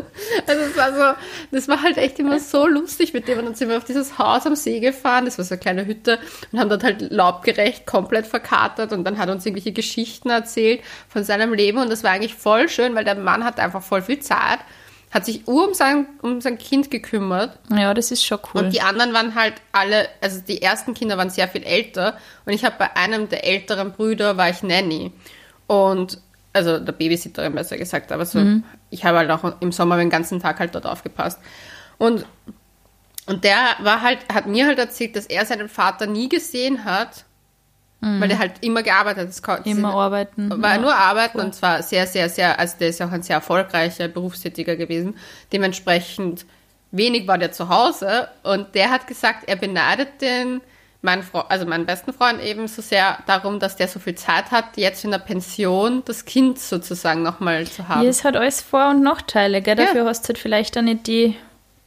Also 0.48 0.62
es 0.64 0.76
war 0.76 0.94
so, 0.94 1.20
das 1.52 1.70
war 1.70 1.82
halt 1.82 1.98
echt 1.98 2.20
immer 2.20 2.40
so 2.40 2.68
lustig 2.68 3.14
mit 3.14 3.30
dem. 3.30 3.40
Und 3.40 3.46
dann 3.46 3.56
sind 3.56 3.70
wir 3.70 3.78
auf 3.78 3.86
dieses 3.86 4.18
Haus 4.20 4.46
am 4.46 4.58
See 4.58 4.82
gefahren, 4.82 5.24
das 5.24 5.38
war 5.38 5.46
so 5.46 5.54
eine 5.54 5.62
kleine 5.62 5.86
Hütte, 5.86 6.20
und 6.52 6.60
haben 6.60 6.68
dort 6.68 6.84
halt 6.84 7.10
laubgerecht 7.10 7.86
komplett 7.86 8.28
verkatert 8.28 8.92
und 8.92 9.06
dann 9.06 9.18
hat 9.18 9.30
er 9.30 9.36
uns 9.36 9.46
irgendwelche 9.46 9.72
Geschichten 9.72 10.30
erzählt 10.30 10.82
von 11.08 11.24
seinem 11.24 11.54
Leben 11.54 11.78
und 11.78 11.90
das 11.90 12.04
war 12.04 12.12
eigentlich 12.12 12.36
voll 12.36 12.68
schön, 12.68 12.96
weil 12.96 13.06
der 13.06 13.16
Mann 13.16 13.46
hat 13.46 13.58
einfach 13.62 13.82
voll 13.82 14.02
viel 14.02 14.20
Zeit, 14.20 14.60
hat 15.12 15.26
sich 15.26 15.48
ur 15.48 15.70
um 15.70 15.74
sein, 15.74 16.06
um 16.22 16.42
sein 16.42 16.58
Kind 16.58 16.92
gekümmert 16.92 17.58
ja, 17.74 17.94
das 17.94 18.12
ist 18.12 18.26
schon 18.26 18.40
cool. 18.54 18.64
und 18.64 18.74
die 18.74 18.82
anderen 18.82 19.14
waren 19.14 19.36
halt 19.36 19.54
alle, 19.72 20.10
also 20.20 20.42
die 20.42 20.62
ersten 20.62 20.94
Kinder 20.94 21.18
waren 21.18 21.30
sehr 21.30 21.48
viel 21.48 21.64
älter 21.64 22.18
und 22.46 22.52
ich 22.52 22.66
habe 22.66 22.76
bei 22.78 22.96
einem 22.98 23.30
der 23.30 23.46
älteren 23.46 23.94
Brüder 23.94 24.36
war 24.36 24.50
ich 24.50 24.64
Nanny 24.64 25.14
und 25.70 26.20
also 26.52 26.80
der 26.80 26.92
Babysitterin 26.92 27.54
besser 27.54 27.78
gesagt, 27.78 28.12
aber 28.12 28.26
so 28.26 28.44
ich 28.90 29.06
habe 29.06 29.20
halt 29.20 29.30
auch 29.30 29.62
im 29.62 29.72
Sommer 29.72 29.98
den 29.98 30.10
ganzen 30.10 30.40
Tag 30.40 30.60
halt 30.60 30.74
dort 30.74 30.86
aufgepasst 30.86 31.40
und 31.98 32.26
und 33.28 33.44
der 33.44 33.76
war 33.84 34.02
halt 34.02 34.20
hat 34.34 34.48
mir 34.48 34.66
halt 34.66 34.80
erzählt, 34.80 35.16
dass 35.16 35.28
er 35.28 35.46
seinen 35.46 35.70
Vater 35.70 36.08
nie 36.08 36.28
gesehen 36.28 36.84
hat, 36.86 37.26
weil 38.02 38.30
der 38.30 38.40
halt 38.40 38.54
immer 38.62 38.82
gearbeitet 38.82 39.30
hat. 39.46 39.68
Immer 39.68 39.94
arbeiten. 39.94 40.50
war 40.62 40.76
ja. 40.76 40.82
nur 40.82 40.96
arbeiten 40.96 41.40
und 41.40 41.54
zwar 41.54 41.84
sehr, 41.84 42.08
sehr, 42.08 42.30
sehr, 42.30 42.58
also 42.58 42.78
der 42.80 42.90
ist 42.90 43.00
ja 43.00 43.08
auch 43.08 43.12
ein 43.12 43.24
sehr 43.24 43.36
erfolgreicher 43.36 44.08
Berufstätiger 44.08 44.76
gewesen. 44.78 45.16
Dementsprechend 45.52 46.46
wenig 46.92 47.28
war 47.28 47.38
der 47.38 47.52
zu 47.52 47.68
Hause 47.68 48.30
und 48.44 48.74
der 48.74 48.90
hat 48.90 49.06
gesagt, 49.06 49.48
er 49.48 49.58
beneidet 49.58 50.22
den, 50.22 50.62
meinen 51.02 51.24
Fre 51.24 51.50
also 51.50 51.66
meinen 51.66 51.86
besten 51.86 52.14
Freund 52.14 52.42
eben 52.42 52.68
so 52.68 52.82
sehr 52.82 53.20
darum, 53.26 53.60
dass 53.60 53.78
der 53.78 53.88
so 53.88 54.00
viel 54.00 54.16
Zeit 54.16 54.52
hat, 54.52 54.76
jetzt 54.76 55.04
in 55.06 55.12
der 55.12 55.20
Pension 55.20 56.04
das 56.06 56.26
Kind 56.26 56.60
sozusagen 56.60 57.24
nochmal 57.24 57.66
zu 57.68 57.88
haben. 57.88 58.04
Ja, 58.04 58.10
es 58.10 58.24
hat 58.24 58.36
alles 58.36 58.62
Vor- 58.62 58.90
und 58.90 59.02
Nachteile, 59.02 59.62
gell? 59.62 59.78
Ja. 59.78 59.86
Dafür 59.86 60.06
hast 60.06 60.24
du 60.24 60.30
halt 60.30 60.38
vielleicht 60.38 60.78
auch 60.78 60.82
nicht 60.82 61.08
die, 61.08 61.36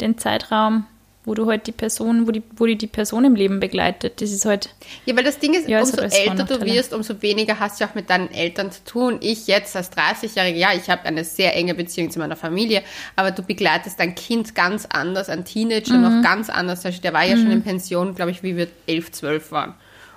den 0.01 0.16
Zeitraum 0.18 0.87
wo 1.24 1.35
du 1.35 1.46
halt 1.46 1.66
die 1.68 1.72
Person, 1.72 2.26
wo 2.26 2.32
die, 2.32 2.42
wo 2.56 2.66
die, 2.66 2.76
die 2.76 2.88
Person 2.88 3.24
im 3.24 3.35
Leben 3.37 3.61
begleitet. 3.61 4.20
Das 4.20 4.32
ist 4.32 4.44
halt. 4.44 4.70
Ja, 5.06 5.14
weil 5.16 5.22
das 5.22 5.38
Ding 5.38 5.54
ist, 5.54 5.68
Ja, 5.68 5.78
umso 5.80 5.92
hat 5.92 6.00
alles 6.00 6.14
älter 6.18 6.44
du 6.44 6.64
wirst, 6.64 6.92
umso 6.92 7.22
weniger 7.22 7.61
hast 7.61 7.80
du 7.80 7.85
auch 7.85 7.94
mit 7.94 8.11
deinen 8.11 8.30
Eltern 8.32 8.72
zu 8.72 8.82
tun. 8.85 9.18
Ich 9.20 9.46
jetzt 9.46 9.76
als 9.76 9.92
30-Jährige, 9.92 10.58
ja, 10.58 10.70
ich 10.74 10.90
habe 10.90 11.04
eine 11.04 11.22
sehr 11.24 11.54
enge 11.54 11.74
Beziehung 11.74 12.11
zu 12.11 12.18
meiner 12.18 12.35
Familie, 12.37 12.82
aber 13.14 13.30
du 13.30 13.42
begleitest 13.42 14.00
dein 14.00 14.14
Kind 14.16 14.54
ganz 14.56 14.87
anders, 14.90 15.28
ein 15.28 15.44
Teenager 15.44 15.94
Mhm. 15.94 16.02
noch 16.02 16.22
ganz 16.22 16.50
anders. 16.50 16.85
Also 16.85 17.00
Der 17.00 17.12
war 17.12 17.24
ja 17.24 17.37
schon 17.37 17.50
in 17.52 17.62
Pension, 17.62 18.14
glaube 18.16 18.32
ich, 18.32 18.42
wie 18.42 18.56
wir 18.56 18.66
11, 18.88 19.12
12 19.12 19.52
waren. 19.52 19.74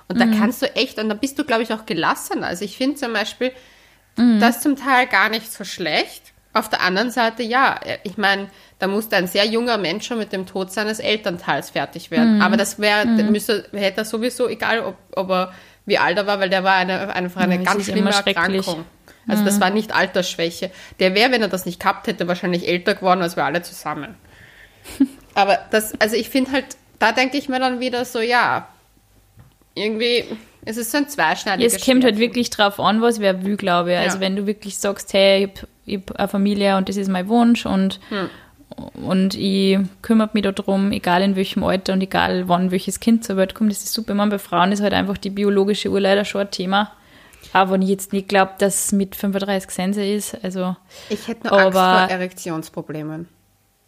Und 0.08 0.16
Mhm. 0.16 0.20
da 0.32 0.38
kannst 0.38 0.62
du 0.62 0.74
echt, 0.74 0.98
und 0.98 1.08
da 1.08 1.14
bist 1.14 1.38
du, 1.38 1.44
glaube 1.44 1.62
ich, 1.62 1.72
auch 1.72 1.86
gelassener. 1.86 2.46
Also 2.48 2.64
ich 2.64 2.76
finde 2.76 2.96
zum 2.96 3.12
Beispiel, 3.12 3.52
Mhm. 4.16 4.40
das 4.40 4.60
zum 4.60 4.74
Teil 4.76 5.06
gar 5.06 5.28
nicht 5.28 5.52
so 5.52 5.62
schlecht. 5.62 6.32
Auf 6.56 6.68
der 6.70 6.80
anderen 6.80 7.10
Seite, 7.10 7.42
ja, 7.42 7.78
ich 8.02 8.16
meine, 8.16 8.48
da 8.78 8.86
musste 8.86 9.16
ein 9.16 9.26
sehr 9.26 9.44
junger 9.44 9.76
Mensch 9.76 10.06
schon 10.06 10.18
mit 10.18 10.32
dem 10.32 10.46
Tod 10.46 10.72
seines 10.72 11.00
Elternteils 11.00 11.70
fertig 11.70 12.10
Mhm. 12.10 12.14
werden. 12.16 12.42
Aber 12.42 12.56
das 12.56 12.78
wäre, 12.78 13.06
müsste, 13.06 13.68
hätte 13.72 14.00
er 14.02 14.04
sowieso, 14.04 14.48
egal 14.48 14.80
ob, 14.80 14.96
ob 15.14 15.30
er 15.30 15.52
wie 15.84 15.98
alt 15.98 16.16
er 16.16 16.26
war, 16.26 16.40
weil 16.40 16.48
der 16.50 16.64
war 16.64 16.74
eine, 16.76 17.14
einfach 17.14 17.42
eine 17.42 17.56
Ja, 17.56 17.62
ganz 17.62 17.84
schlimme. 17.84 18.10
Erkrankung. 18.10 18.84
Also 19.28 19.44
das 19.44 19.60
war 19.60 19.70
nicht 19.70 19.94
Altersschwäche. 19.94 20.70
Der 20.98 21.14
wäre, 21.14 21.30
wenn 21.32 21.42
er 21.42 21.48
das 21.48 21.66
nicht 21.66 21.78
gehabt 21.80 22.06
hätte, 22.06 22.26
wahrscheinlich 22.28 22.66
älter 22.66 22.94
geworden 22.94 23.22
als 23.22 23.36
wir 23.36 23.44
alle 23.44 23.62
zusammen. 23.62 24.14
Aber 25.34 25.58
das, 25.70 25.92
also 26.00 26.16
ich 26.16 26.30
finde 26.30 26.52
halt, 26.52 26.64
da 26.98 27.12
denke 27.12 27.36
ich 27.36 27.48
mir 27.48 27.58
dann 27.60 27.80
wieder 27.80 28.04
so, 28.04 28.20
ja, 28.20 28.68
irgendwie, 29.74 30.24
es 30.66 30.76
ist 30.76 30.90
so 30.92 30.98
ein 30.98 31.04
Ja, 31.04 31.08
zweischneidiges 31.08 31.74
es 31.76 31.84
kommt 31.84 32.04
halt 32.04 32.18
wirklich 32.18 32.50
drauf 32.50 32.78
an, 32.78 33.00
was 33.00 33.20
wer 33.20 33.42
will, 33.44 33.56
glaube 33.56 33.92
ich. 33.92 33.98
Also 33.98 34.16
Ja. 34.18 34.20
wenn 34.20 34.36
du 34.36 34.46
wirklich 34.46 34.76
sagst, 34.76 35.12
hey, 35.14 35.44
ich 35.44 35.62
hab, 35.62 35.68
ich 35.86 35.96
hab 35.96 36.16
eine 36.18 36.28
Familie 36.28 36.76
und 36.76 36.88
das 36.90 36.96
ist 36.96 37.08
mein 37.08 37.28
Wunsch 37.28 37.64
und, 37.64 37.98
Hm. 38.10 38.28
und 39.06 39.34
ich 39.34 39.78
kümmere 40.02 40.30
mich 40.34 40.42
darum, 40.42 40.92
egal 40.92 41.22
in 41.22 41.34
welchem 41.36 41.64
Alter 41.64 41.92
und 41.94 42.02
egal 42.02 42.48
wann 42.48 42.70
welches 42.70 43.00
Kind 43.00 43.24
zur 43.24 43.36
Welt 43.36 43.54
kommt, 43.54 43.70
das 43.70 43.82
ist 43.84 43.92
super. 43.94 44.12
Meine, 44.14 44.30
bei 44.32 44.38
Frauen 44.38 44.72
ist 44.72 44.82
halt 44.82 44.92
einfach 44.92 45.16
die 45.16 45.30
biologische 45.30 45.88
Uhr 45.90 46.00
leider 46.00 46.24
schon 46.24 46.42
ein 46.42 46.50
Thema. 46.50 46.92
Aber 47.52 47.72
wenn 47.72 47.82
ich 47.82 47.88
jetzt 47.88 48.12
nicht 48.12 48.28
glaube, 48.28 48.52
dass 48.58 48.86
es 48.86 48.92
mit 48.92 49.14
35 49.16 49.70
Sense 49.70 50.04
ist, 50.04 50.36
also 50.44 50.76
Ich 51.08 51.28
hätte 51.28 51.46
nur 51.46 51.52
Angst 51.58 51.78
vor 51.78 51.84
Erektionsproblemen. 52.10 53.28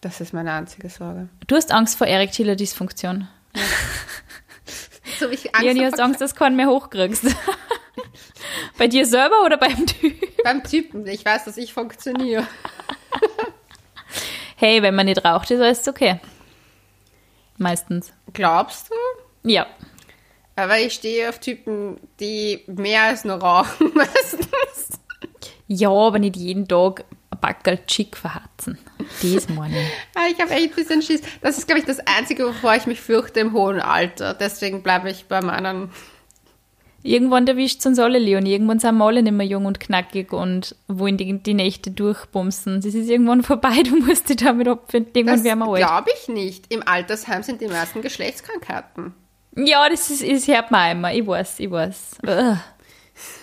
Das 0.01 0.21
ist 0.21 0.33
meine 0.33 0.53
einzige 0.53 0.89
Sorge. 0.89 1.29
du 1.49 1.57
hast 1.57 1.73
Angst 1.73 1.99
vor 1.99 2.07
erektiler 2.07 2.55
Dysfunktion. 2.55 3.27
So 5.19 5.31
wie 5.31 5.35
ich 5.35 5.55
Angst 5.55 5.77
vor 5.77 5.87
hast 5.87 6.01
Angst, 6.01 6.21
dass 6.21 6.33
du 6.33 6.39
keinen 6.39 6.57
mehr 6.57 6.69
hochkriegst. 6.69 7.25
bei 8.79 8.89
dir 8.89 9.07
selber 9.07 9.45
oder 9.45 9.57
beim 9.57 9.87
Typ? 9.87 10.43
beim 10.45 10.63
Typen. 10.65 11.07
Ich 11.07 11.25
weiß, 11.25 11.45
dass 11.45 11.57
ich 11.57 11.73
funktioniere. 11.73 12.47
Hey, 14.61 14.83
wenn 14.83 14.97
man 14.97 15.07
nicht 15.07 15.25
raucht, 15.25 15.53
ist 15.53 15.61
alles 15.61 15.87
okay. 15.87 16.19
Meistens. 17.59 18.13
Glaubst 18.33 18.91
du? 18.91 19.49
Ja. 19.49 19.69
Aber 20.57 20.81
ich 20.81 20.95
stehe 20.95 21.29
auf 21.29 21.39
Typen, 21.39 22.01
die 22.19 22.65
mehr 22.67 23.03
als 23.03 23.25
nur 23.25 23.37
rauchen 23.37 23.93
meistens. 23.95 24.99
Ja, 25.69 25.91
aber 25.91 26.19
nicht 26.19 26.35
jeden 26.35 26.67
Tag 26.67 27.05
Backerl 27.41 27.79
Chick 27.87 28.17
verharzen. 28.17 28.79
Das 29.23 29.49
meine 29.49 29.81
ich. 29.81 29.89
Ah, 30.15 30.27
Ich 30.31 30.41
habe 30.41 30.51
echt 30.53 30.71
ein 30.71 30.75
bisschen 30.75 31.03
Schiss. 31.03 31.23
Das 31.41 31.59
ist, 31.59 31.67
glaube 31.67 31.81
ich, 31.81 31.87
das 31.87 31.99
Einzige, 32.01 32.47
wovor 32.47 32.75
ich 32.75 32.87
mich 32.87 33.01
fürchte 33.01 33.41
im 33.41 33.53
hohen 33.53 33.81
Alter. 33.81 34.35
Deswegen 34.35 34.83
bleibe 34.83 35.11
ich 35.11 35.27
bei 35.27 35.41
meinen. 35.41 35.91
Irgendwann 37.05 37.47
erwischt 37.47 37.79
es 37.81 37.87
uns 37.87 37.99
alle, 38.01 38.19
Leon. 38.19 38.45
Irgendwann 38.45 38.81
sind 38.81 38.97
wir 38.97 39.05
alle 39.05 39.23
nicht 39.23 39.33
mehr 39.33 39.47
jung 39.47 39.67
und 39.67 39.79
knackig 39.79 40.33
und 40.33 40.75
wollen 40.89 41.17
die, 41.17 41.39
die 41.39 41.55
Nächte 41.55 41.93
durchbumsen. 41.93 42.81
Das 42.81 42.93
ist 42.93 43.09
irgendwann 43.09 43.43
vorbei, 43.45 43.83
du 43.85 43.97
musst 44.01 44.29
dich 44.29 44.37
damit 44.39 44.67
abfinden. 44.67 45.13
Irgendwann 45.15 45.37
Das 45.37 45.45
werden 45.45 45.59
wir 45.61 45.67
alt. 45.69 45.77
glaube 45.87 46.11
ich 46.21 46.29
nicht. 46.29 46.65
Im 46.73 46.83
Altersheim 46.87 47.45
sind 47.45 47.61
die 47.61 47.69
meisten 47.69 48.03
Geschlechtskrankheiten. 48.03 49.15
Ja, 49.57 49.89
das 49.89 50.11
ist, 50.11 50.29
das 50.29 50.49
hört 50.49 50.71
man 50.73 50.91
immer. 50.99 51.15
Ich 51.15 51.27
weiß, 51.27 51.61
ich 51.61 51.71
weiß. 51.71 52.19
Ugh. 52.27 52.57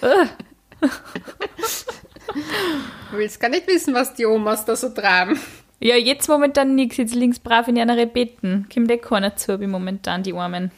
Ugh. 0.02 0.28
Du 3.12 3.18
willst 3.18 3.40
gar 3.40 3.50
nicht 3.50 3.68
wissen, 3.68 3.94
was 3.94 4.14
die 4.14 4.26
Omas 4.26 4.66
da 4.66 4.76
so 4.76 4.90
treiben. 4.90 5.40
Ja, 5.80 5.96
jetzt 5.96 6.28
momentan 6.28 6.76
nichts. 6.76 6.98
Jetzt 6.98 7.16
links 7.16 7.40
brav 7.40 7.68
in 7.68 7.78
einer 7.78 8.06
Betten. 8.06 8.68
Kommt 8.74 8.92
eh 8.92 8.98
keiner 8.98 9.36
zu, 9.36 9.60
wie 9.60 9.68
momentan 9.68 10.24
die 10.24 10.34
Armen. 10.34 10.72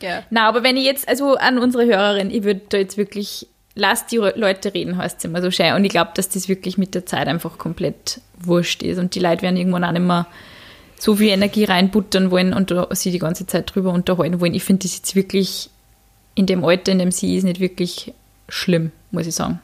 Ja. 0.00 0.22
Na, 0.30 0.48
aber 0.48 0.62
wenn 0.62 0.76
ich 0.76 0.84
jetzt, 0.84 1.08
also 1.08 1.36
an 1.36 1.58
unsere 1.58 1.86
Hörerin, 1.86 2.30
ich 2.30 2.44
würde 2.44 2.60
da 2.68 2.78
jetzt 2.78 2.96
wirklich, 2.96 3.46
lass 3.74 4.06
die 4.06 4.16
Leute 4.16 4.74
reden, 4.74 4.96
heißt 4.96 5.18
es 5.18 5.24
immer 5.24 5.42
so 5.42 5.50
schön. 5.50 5.72
Und 5.74 5.84
ich 5.84 5.90
glaube, 5.90 6.10
dass 6.14 6.28
das 6.28 6.48
wirklich 6.48 6.78
mit 6.78 6.94
der 6.94 7.06
Zeit 7.06 7.28
einfach 7.28 7.58
komplett 7.58 8.20
wurscht 8.38 8.82
ist. 8.82 8.98
Und 8.98 9.14
die 9.14 9.20
Leute 9.20 9.42
werden 9.42 9.56
irgendwann 9.56 9.84
auch 9.84 9.92
nicht 9.92 10.02
mehr 10.02 10.26
so 10.98 11.16
viel 11.16 11.28
Energie 11.28 11.64
reinbuttern 11.64 12.30
wollen 12.30 12.52
und 12.52 12.74
sie 12.92 13.10
die 13.10 13.18
ganze 13.20 13.46
Zeit 13.46 13.74
drüber 13.74 13.92
unterhalten 13.92 14.40
wollen. 14.40 14.54
Ich 14.54 14.64
finde 14.64 14.82
das 14.82 14.96
jetzt 14.96 15.14
wirklich 15.14 15.70
in 16.34 16.46
dem 16.46 16.64
Alter, 16.64 16.92
in 16.92 16.98
dem 16.98 17.12
sie 17.12 17.36
ist, 17.36 17.44
nicht 17.44 17.60
wirklich 17.60 18.12
schlimm, 18.48 18.92
muss 19.10 19.26
ich 19.26 19.34
sagen. 19.34 19.60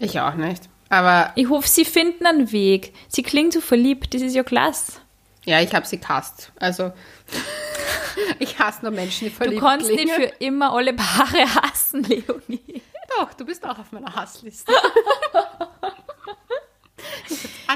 Ich 0.00 0.18
auch 0.20 0.34
nicht. 0.34 0.64
Aber 0.88 1.30
Ich 1.36 1.48
hoffe, 1.48 1.68
sie 1.68 1.84
finden 1.84 2.26
einen 2.26 2.50
Weg. 2.50 2.92
Sie 3.08 3.22
klingt 3.22 3.52
so 3.52 3.60
verliebt, 3.60 4.12
das 4.12 4.22
ist 4.22 4.34
ja 4.34 4.42
klasse. 4.42 4.94
ja, 5.44 5.60
ich 5.60 5.72
habe 5.72 5.86
sie 5.86 6.00
gehasst. 6.00 6.50
Also, 6.58 6.90
ich 8.40 8.58
hasse 8.58 8.82
nur 8.82 8.90
Menschen, 8.90 9.26
die 9.26 9.30
Du 9.30 9.36
verliebt 9.36 9.60
kannst 9.62 9.86
klingen. 9.86 10.04
nicht 10.04 10.14
für 10.14 10.44
immer 10.44 10.72
alle 10.72 10.92
Paare 10.94 11.44
hassen, 11.62 12.02
Leonie. 12.02 12.82
Doch, 13.18 13.32
du 13.34 13.44
bist 13.44 13.64
auch 13.64 13.78
auf 13.78 13.92
meiner 13.92 14.12
Hassliste. 14.14 14.72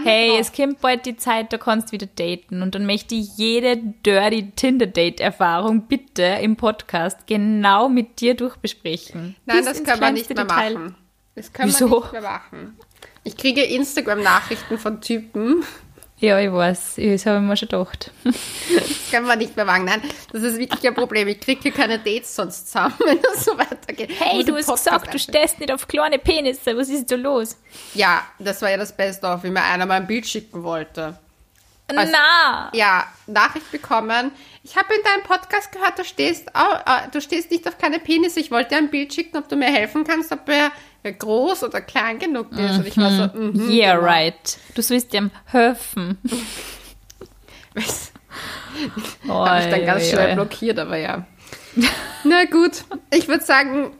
Hey, 0.02 0.36
es 0.38 0.52
kommt 0.52 0.80
bald 0.80 1.06
die 1.06 1.16
Zeit, 1.16 1.52
da 1.52 1.56
kannst 1.58 1.88
du 1.88 1.92
wieder 1.92 2.06
daten. 2.08 2.62
Und 2.62 2.74
dann 2.74 2.84
möchte 2.84 3.14
ich 3.14 3.36
jede 3.38 3.76
dirty 3.76 4.50
Tinder-Date-Erfahrung 4.50 5.86
bitte 5.86 6.22
im 6.42 6.56
Podcast 6.56 7.26
genau 7.26 7.88
mit 7.88 8.20
dir 8.20 8.34
durchbesprechen. 8.34 9.36
Nein, 9.46 9.58
Bis 9.58 9.66
das 9.66 9.78
wir 9.78 9.84
kleinste 9.94 10.12
nicht 10.12 10.34
mehr 10.34 10.44
Detail. 10.44 10.74
machen. 10.74 10.96
Das 11.34 11.52
können 11.52 11.68
Wieso? 11.68 11.90
wir 11.90 12.00
nicht 12.00 12.12
mehr 12.12 12.22
machen. 12.22 12.78
Ich 13.24 13.36
kriege 13.36 13.62
Instagram-Nachrichten 13.62 14.78
von 14.78 15.00
Typen. 15.00 15.64
Ja, 16.18 16.38
ich 16.38 16.52
weiß. 16.52 16.94
Das 16.96 17.26
habe 17.26 17.38
ich 17.38 17.42
mir 17.42 17.56
schon 17.56 17.68
gedacht. 17.68 18.10
Das 18.24 18.34
können 19.10 19.26
wir 19.26 19.36
nicht 19.36 19.56
mehr 19.56 19.64
machen. 19.64 19.84
Nein, 19.84 20.00
das 20.32 20.42
ist 20.42 20.58
wirklich 20.58 20.86
ein 20.86 20.94
Problem. 20.94 21.26
Ich 21.28 21.40
kriege 21.40 21.60
hier 21.60 21.72
keine 21.72 21.98
Dates 21.98 22.34
sonst 22.34 22.68
zusammen, 22.68 22.94
wenn 23.04 23.20
das 23.20 23.44
so 23.44 23.58
weitergeht. 23.58 24.10
Hey, 24.18 24.44
du 24.44 24.54
hast 24.56 24.68
gesagt, 24.68 25.12
du 25.12 25.18
stehst 25.18 25.58
nicht 25.58 25.72
auf 25.72 25.88
kleine 25.88 26.18
Penisse. 26.18 26.76
Was 26.76 26.88
ist 26.88 27.10
da 27.10 27.16
los? 27.16 27.56
Ja, 27.94 28.22
das 28.38 28.62
war 28.62 28.70
ja 28.70 28.76
das 28.76 28.96
Beste, 28.96 29.28
auf 29.28 29.42
wie 29.42 29.50
mir 29.50 29.62
einer 29.62 29.86
mal 29.86 29.96
ein 29.96 30.06
Bild 30.06 30.26
schicken 30.26 30.62
wollte. 30.62 31.18
Also- 31.88 32.12
Na! 32.12 32.70
Ja, 32.72 33.06
Nachricht 33.26 33.70
bekommen. 33.72 34.30
Ich 34.66 34.76
habe 34.76 34.94
in 34.94 35.02
deinem 35.02 35.22
Podcast 35.24 35.70
gehört, 35.72 35.98
du 35.98 36.04
stehst, 36.04 36.48
äh, 36.48 37.08
du 37.12 37.20
stehst 37.20 37.50
nicht 37.50 37.68
auf 37.68 37.76
keine 37.76 37.98
Penisse. 37.98 38.40
Ich 38.40 38.50
wollte 38.50 38.70
dir 38.70 38.76
ein 38.78 38.88
Bild 38.90 39.12
schicken, 39.12 39.36
ob 39.36 39.46
du 39.48 39.56
mir 39.56 39.66
helfen 39.70 40.04
kannst, 40.04 40.32
ob 40.32 40.48
er 40.48 40.72
groß 41.12 41.64
oder 41.64 41.82
klein 41.82 42.18
genug 42.18 42.50
ist. 42.52 42.78
Und 42.78 42.86
ich 42.86 42.96
war 42.96 43.10
so, 43.10 43.38
mhm, 43.38 43.68
Yeah, 43.70 43.96
genau. 43.96 44.06
right. 44.06 44.58
Du 44.74 44.80
sollst 44.80 45.12
dem 45.12 45.30
helfen. 45.44 46.16
Was? 47.74 48.10
Oh, 49.28 49.46
Habe 49.46 49.64
ich 49.64 49.70
dann 49.70 49.84
ganz 49.84 50.08
schnell 50.08 50.30
oi. 50.30 50.34
blockiert, 50.34 50.78
aber 50.78 50.96
ja. 50.96 51.26
Na 52.24 52.44
gut, 52.46 52.84
ich 53.12 53.28
würde 53.28 53.44
sagen, 53.44 53.92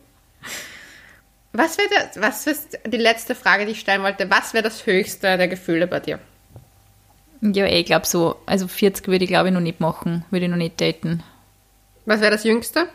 was 1.53 1.77
wäre 1.77 1.89
das, 1.91 2.21
was 2.23 2.47
ist 2.47 2.79
die 2.87 2.97
letzte 2.97 3.35
Frage, 3.35 3.67
die 3.67 3.73
ich 3.73 3.81
stellen 3.81 4.03
wollte? 4.03 4.31
Was 4.31 4.55
wäre 4.55 4.65
das 4.65 4.87
höchste 4.87 5.37
der 5.37 5.47
Gefühle 5.49 5.87
bei 5.87 6.01
dir? 6.01 6.19
Ja, 7.53 7.67
eh, 7.67 7.81
ich 7.81 7.87
glaube 7.87 8.07
so. 8.07 8.37
Also 8.47 8.67
40 8.69 9.07
würde 9.09 9.25
ich 9.25 9.31
glaube 9.31 9.49
ich 9.49 9.55
noch 9.55 9.61
nicht 9.61 9.81
machen. 9.81 10.25
Würde 10.31 10.47
ich 10.47 10.51
noch 10.51 10.57
nicht 10.57 10.81
daten. 10.81 11.23
Was 12.07 12.21
wäre 12.21 12.33
das 12.33 12.45
jüngste? 12.45 12.87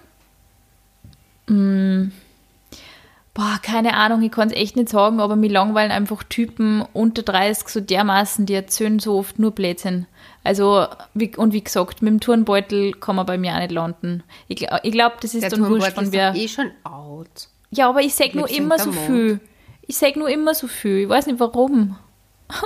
Boah, 3.34 3.60
keine 3.62 3.96
Ahnung, 3.96 4.22
ich 4.22 4.32
kann 4.32 4.50
es 4.50 4.54
echt 4.54 4.76
nicht 4.76 4.90
sagen, 4.90 5.20
aber 5.20 5.36
mir 5.36 5.50
langweilen 5.50 5.92
einfach 5.92 6.24
Typen 6.24 6.84
unter 6.94 7.24
30 7.24 7.68
so 7.70 7.80
dermaßen, 7.80 8.46
die 8.46 8.54
erzählen 8.54 9.00
so 9.00 9.18
oft 9.18 9.40
nur 9.40 9.52
Blödsinn. 9.52 10.06
Also, 10.44 10.88
wie, 11.14 11.36
und 11.36 11.54
wie 11.54 11.64
gesagt, 11.64 12.02
mit 12.02 12.12
dem 12.12 12.20
Turnbeutel 12.20 12.94
kann 12.94 13.16
man 13.16 13.26
bei 13.26 13.38
mir 13.38 13.54
auch 13.54 13.60
nicht 13.60 13.72
landen. 13.72 14.24
Ich, 14.48 14.68
ich 14.84 14.92
glaube, 14.92 15.16
das 15.22 15.34
ist 15.34 15.44
Der 15.44 15.50
dann 15.50 15.68
wurscht, 15.70 15.94
von 15.94 16.12
wer. 16.12 16.36
eh 16.36 16.48
schon 16.48 16.72
out. 16.84 17.48
Ja, 17.72 17.90
aber 17.90 18.02
ich 18.02 18.14
sag 18.16 18.36
nur 18.36 18.50
immer 18.50 18.78
so 18.80 18.92
Mond. 18.92 19.06
viel. 19.08 19.40
Ich 19.88 19.98
sag 19.98 20.16
nur 20.16 20.30
immer 20.30 20.54
so 20.54 20.68
viel. 20.68 21.00
Ich 21.04 21.10
weiß 21.10 21.28
nicht 21.28 21.40
warum. 21.40 21.98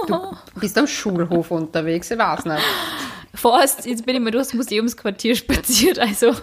Du 0.08 0.36
bist 0.56 0.78
am 0.78 0.88
Schulhof 0.88 1.52
unterwegs, 1.52 2.10
ich 2.10 2.18
weiß 2.18 2.46
nicht. 2.46 2.64
Fast, 3.34 3.86
jetzt 3.86 4.06
bin 4.06 4.16
ich 4.16 4.22
mal 4.22 4.32
durchs 4.32 4.54
Museumsquartier 4.54 5.36
spaziert, 5.36 6.00
also. 6.00 6.34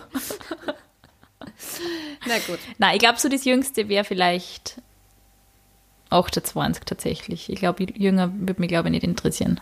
Na 2.26 2.38
gut. 2.46 2.58
Nein, 2.78 2.94
ich 2.94 3.00
glaube, 3.00 3.18
so 3.18 3.28
das 3.28 3.44
Jüngste 3.44 3.88
wäre 3.88 4.04
vielleicht 4.04 4.80
28 6.10 6.84
tatsächlich. 6.84 7.48
Ich 7.50 7.58
glaube, 7.58 7.84
jünger 7.84 8.30
würde 8.34 8.60
mich, 8.60 8.68
glaube 8.68 8.88
ich, 8.88 8.92
nicht 8.92 9.04
interessieren. 9.04 9.60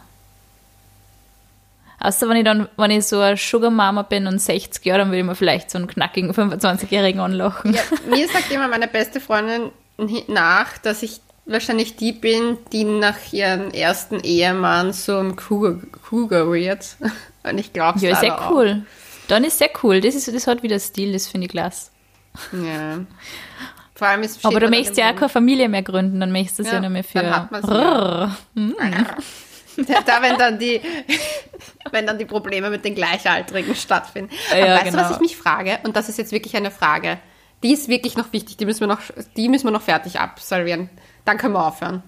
Außer 2.01 2.29
wenn 2.29 2.37
ich 2.37 2.45
dann, 2.45 2.69
wenn 2.77 2.91
ich 2.91 3.07
so 3.07 3.21
eine 3.21 3.37
Sugar 3.37 3.71
Mama 3.71 4.03
bin 4.03 4.27
und 4.27 4.41
60 4.41 4.85
Jahre, 4.85 5.01
dann 5.01 5.09
würde 5.09 5.19
ich 5.19 5.25
mir 5.25 5.35
vielleicht 5.35 5.71
so 5.71 5.79
einen 5.79 5.89
knackigen 5.89 6.33
25-Jährigen 6.33 7.21
anlachen. 7.21 7.75
Ja, 7.75 7.83
mir 8.09 8.29
sagt 8.29 8.51
immer 8.51 8.69
meine 8.69 8.89
beste 8.89 9.21
Freundin 9.21 9.71
nach, 10.29 10.79
dass 10.79 11.03
ich 11.03 11.21
wahrscheinlich 11.49 11.97
die 11.97 12.13
bin, 12.13 12.59
die 12.73 12.85
nach 12.85 13.33
ihrem 13.33 13.71
ersten 13.71 14.21
Ehemann 14.21 14.93
so 14.93 15.19
ein 15.19 15.37
Cougar, 15.37 15.77
Cougar 16.09 16.53
wird. 16.53 16.97
Und 17.43 17.59
ich 17.59 17.73
glaube 17.73 17.99
Ja, 18.01 18.13
ist 18.13 18.21
sehr 18.21 18.39
cool. 18.51 18.83
Dann 19.29 19.45
ist 19.45 19.59
sehr 19.59 19.71
cool. 19.83 20.01
Das, 20.01 20.15
ist, 20.15 20.33
das 20.33 20.47
hat 20.47 20.63
wieder 20.63 20.79
Stil, 20.79 21.13
das 21.13 21.27
finde 21.27 21.47
ich 21.47 21.51
klasse. 21.51 21.91
Ja. 22.53 23.01
Vor 23.95 24.07
allem 24.09 24.23
ist 24.23 24.45
Aber 24.45 24.61
du 24.61 24.69
möchtest 24.69 24.97
ja 24.97 25.11
auch 25.11 25.17
keine 25.17 25.29
Familie 25.29 25.69
mehr 25.69 25.83
gründen, 25.83 26.21
dann 26.21 26.31
möchtest 26.31 26.61
du 26.61 26.63
es 26.63 26.69
ja, 26.69 26.75
Ja, 26.75 26.81
nicht 26.81 26.91
mehr 26.91 27.05
für. 27.05 27.19
dann 27.21 27.35
hat 27.35 27.51
man's 27.51 27.67
ja. 27.69 28.37
Im- 28.55 28.77
da, 30.07 30.23
wenn 30.23 30.37
dann 30.39 30.59
die, 30.59 30.81
wenn 31.91 32.07
dann 32.07 32.19
die 32.19 32.25
Probleme 32.25 32.71
mit 32.71 32.85
den 32.85 32.95
Gleichaltrigen 32.95 33.75
stattfinden. 33.75 34.31
Ja, 34.51 34.65
Aber 34.65 34.75
weißt 34.75 34.87
du, 34.87 34.91
genau. 34.93 35.03
was 35.03 35.11
ich 35.13 35.21
mich 35.21 35.37
frage? 35.37 35.79
Und 35.85 35.97
das 35.97 36.09
ist 36.09 36.19
jetzt 36.19 36.33
wirklich 36.33 36.57
eine 36.57 36.71
Frage. 36.71 37.19
Die 37.63 37.73
ist 37.73 37.89
wirklich 37.89 38.17
noch 38.17 38.33
wichtig. 38.33 38.57
Die 38.57 38.65
müssen 38.67 38.81
wir 38.81 38.87
noch, 38.87 39.01
die 39.37 39.49
müssen 39.49 39.65
wir 39.67 39.73
noch 39.73 39.83
fertig 39.83 40.21
absolvieren. 40.21 40.91
Dann 41.29 41.37
können 41.37 41.53
wir 41.53 41.67
aufhören. 41.67 42.03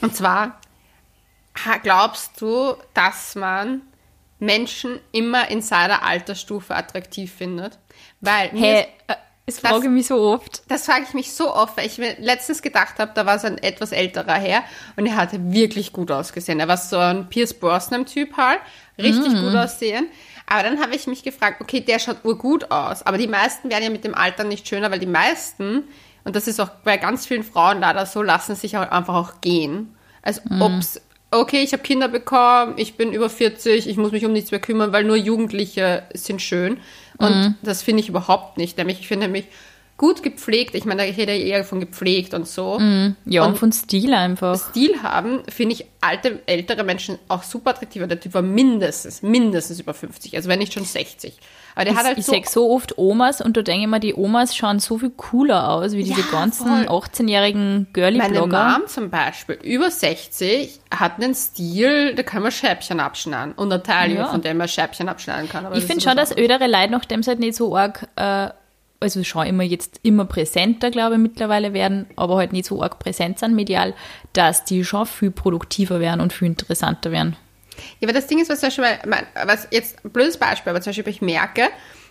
Und 0.00 0.14
zwar, 0.14 0.60
glaubst 1.82 2.40
du, 2.40 2.74
dass 2.94 3.34
man 3.34 3.82
Menschen 4.38 5.00
immer 5.10 5.50
in 5.50 5.60
seiner 5.60 6.04
Altersstufe 6.04 6.76
attraktiv 6.76 7.32
findet? 7.34 7.78
Weil 8.20 8.52
mir 8.52 8.60
Hey, 8.60 8.80
ist- 8.82 8.88
äh, 9.08 9.14
das 9.46 9.58
frage 9.60 9.84
ich 9.86 9.90
mich 9.90 10.06
so 10.06 10.20
oft. 10.20 10.62
das 10.70 10.84
frage 10.86 11.04
ich 11.08 11.14
mich 11.14 11.32
so 11.32 11.52
oft, 11.52 11.76
weil 11.76 11.86
ich 11.86 11.98
mir 11.98 12.14
letztens 12.20 12.62
gedacht 12.62 12.98
habe, 13.00 13.10
da 13.14 13.26
war 13.26 13.40
so 13.40 13.48
ein 13.48 13.58
etwas 13.58 13.90
älterer 13.90 14.34
Herr 14.34 14.62
und 14.96 15.06
er 15.06 15.16
hatte 15.16 15.52
wirklich 15.52 15.92
gut 15.92 16.10
ausgesehen. 16.12 16.60
Er 16.60 16.68
war 16.68 16.76
so 16.76 16.98
ein 16.98 17.28
Pierce 17.28 17.54
Brosnan-Typ 17.54 18.36
halt, 18.36 18.60
richtig 18.98 19.32
gut 19.40 19.54
aussehen. 19.56 20.06
Aber 20.48 20.62
dann 20.62 20.80
habe 20.80 20.94
ich 20.94 21.08
mich 21.08 21.24
gefragt, 21.24 21.60
okay, 21.60 21.80
der 21.80 21.98
schaut 21.98 22.24
urgut 22.24 22.70
aus, 22.70 23.02
aber 23.04 23.18
die 23.18 23.26
meisten 23.26 23.68
werden 23.68 23.82
ja 23.82 23.90
mit 23.90 24.04
dem 24.04 24.14
Alter 24.14 24.44
nicht 24.44 24.68
schöner, 24.68 24.92
weil 24.92 25.00
die 25.00 25.06
meisten, 25.06 25.84
und 26.26 26.34
das 26.34 26.48
ist 26.48 26.60
auch 26.60 26.70
bei 26.82 26.96
ganz 26.96 27.24
vielen 27.24 27.44
Frauen 27.44 27.78
leider 27.78 28.04
so, 28.04 28.20
lassen 28.20 28.56
sich 28.56 28.76
auch 28.76 28.90
einfach 28.90 29.14
auch 29.14 29.40
gehen. 29.40 29.94
Als 30.22 30.42
ob's, 30.58 31.00
okay, 31.30 31.62
ich 31.62 31.72
habe 31.72 31.84
Kinder 31.84 32.08
bekommen, 32.08 32.74
ich 32.78 32.96
bin 32.96 33.12
über 33.12 33.30
40, 33.30 33.88
ich 33.88 33.96
muss 33.96 34.10
mich 34.10 34.26
um 34.26 34.32
nichts 34.32 34.50
mehr 34.50 34.58
kümmern, 34.58 34.92
weil 34.92 35.04
nur 35.04 35.14
Jugendliche 35.14 36.02
sind 36.14 36.42
schön. 36.42 36.78
Und 37.18 37.54
das 37.62 37.82
finde 37.82 38.02
ich 38.02 38.08
überhaupt 38.08 38.56
nicht. 38.56 38.76
Nämlich, 38.76 38.98
ich 38.98 39.06
finde 39.06 39.26
nämlich 39.26 39.46
gut 39.98 40.22
gepflegt, 40.22 40.74
ich 40.74 40.84
meine, 40.84 41.06
da 41.06 41.08
rede 41.10 41.32
ich 41.32 41.46
eher 41.46 41.64
von 41.64 41.80
gepflegt 41.80 42.34
und 42.34 42.46
so. 42.46 42.78
Ja, 43.24 43.42
und, 43.44 43.50
Und- 43.52 43.58
von 43.58 43.72
Stil 43.72 44.12
einfach. 44.12 44.58
Stil 44.70 45.02
haben, 45.02 45.42
finde 45.48 45.74
ich 45.74 45.86
alte, 46.02 46.40
ältere 46.46 46.84
Menschen 46.84 47.18
auch 47.28 47.42
super 47.42 47.70
attraktiv. 47.70 48.06
Der 48.06 48.20
Typ 48.20 48.34
war 48.34 48.42
mindestens, 48.42 49.22
mindestens 49.22 49.80
über 49.80 49.94
50, 49.94 50.36
also 50.36 50.48
wenn 50.50 50.58
nicht 50.58 50.74
schon 50.74 50.84
60. 50.84 51.38
Aber 51.74 51.84
der 51.84 51.92
Ich, 51.94 51.98
hat 51.98 52.06
halt 52.06 52.18
ich 52.18 52.26
so, 52.26 52.32
sehe 52.32 52.42
so 52.46 52.70
oft 52.70 52.96
Omas 52.98 53.40
und 53.40 53.56
da 53.56 53.62
denke 53.62 53.82
ich 53.82 53.86
mir, 53.88 54.00
die 54.00 54.14
Omas 54.14 54.54
schauen 54.56 54.80
so 54.80 54.98
viel 54.98 55.10
cooler 55.10 55.70
aus 55.70 55.92
wie 55.92 56.04
diese 56.04 56.20
Ja, 56.20 56.26
ganzen 56.30 56.66
voll. 56.66 56.86
18-jährigen 56.88 57.86
meine 57.94 58.18
Girly-Blogger. 58.18 58.78
Mom 58.78 58.86
zum 58.86 59.10
Beispiel, 59.10 59.58
über 59.62 59.90
60, 59.90 60.78
hat 60.94 61.16
einen 61.22 61.34
Stil, 61.34 62.14
da 62.14 62.22
kann 62.22 62.42
man 62.42 62.52
Schäppchen 62.52 63.00
abschneiden. 63.00 63.52
Und 63.54 63.70
Taille, 63.84 64.16
Ja. 64.16 64.26
von 64.26 64.40
der 64.42 64.54
man 64.54 64.68
Schäppchen 64.68 65.08
abschneiden 65.08 65.48
kann. 65.48 65.66
Ich 65.74 65.84
finde 65.84 66.02
schon, 66.02 66.16
dass 66.16 66.36
ödere 66.36 66.66
Leute, 66.66 66.92
nachdem 66.92 67.22
sie 67.22 67.30
halt 67.30 67.40
nicht 67.40 67.56
so 67.56 67.76
arg, 67.76 68.08
äh, 68.16 68.48
also 69.00 69.22
schon 69.24 69.46
immer 69.46 69.62
jetzt 69.62 70.00
immer 70.02 70.24
präsenter, 70.24 70.90
glaube 70.90 71.14
ich, 71.16 71.20
mittlerweile 71.20 71.72
werden, 71.72 72.06
aber 72.16 72.36
halt 72.36 72.52
nicht 72.52 72.66
so 72.66 72.82
arg 72.82 72.98
präsent 72.98 73.38
sind 73.38 73.54
medial, 73.54 73.94
dass 74.32 74.64
die 74.64 74.84
schon 74.84 75.06
viel 75.06 75.30
produktiver 75.30 76.00
werden 76.00 76.20
und 76.20 76.32
viel 76.32 76.46
interessanter 76.46 77.10
werden. 77.10 77.36
Ja, 78.00 78.08
aber 78.08 78.12
das 78.12 78.26
Ding 78.26 78.38
ist, 78.38 78.48
was 78.48 78.60
zum 78.60 78.68
Beispiel, 78.68 78.84
was 79.44 79.68
jetzt 79.70 80.04
ein 80.04 80.10
blödes 80.10 80.38
Beispiel, 80.38 80.70
aber 80.70 80.80
zum 80.80 80.90
Beispiel 80.90 81.08
ich 81.08 81.20
merke, 81.20 81.68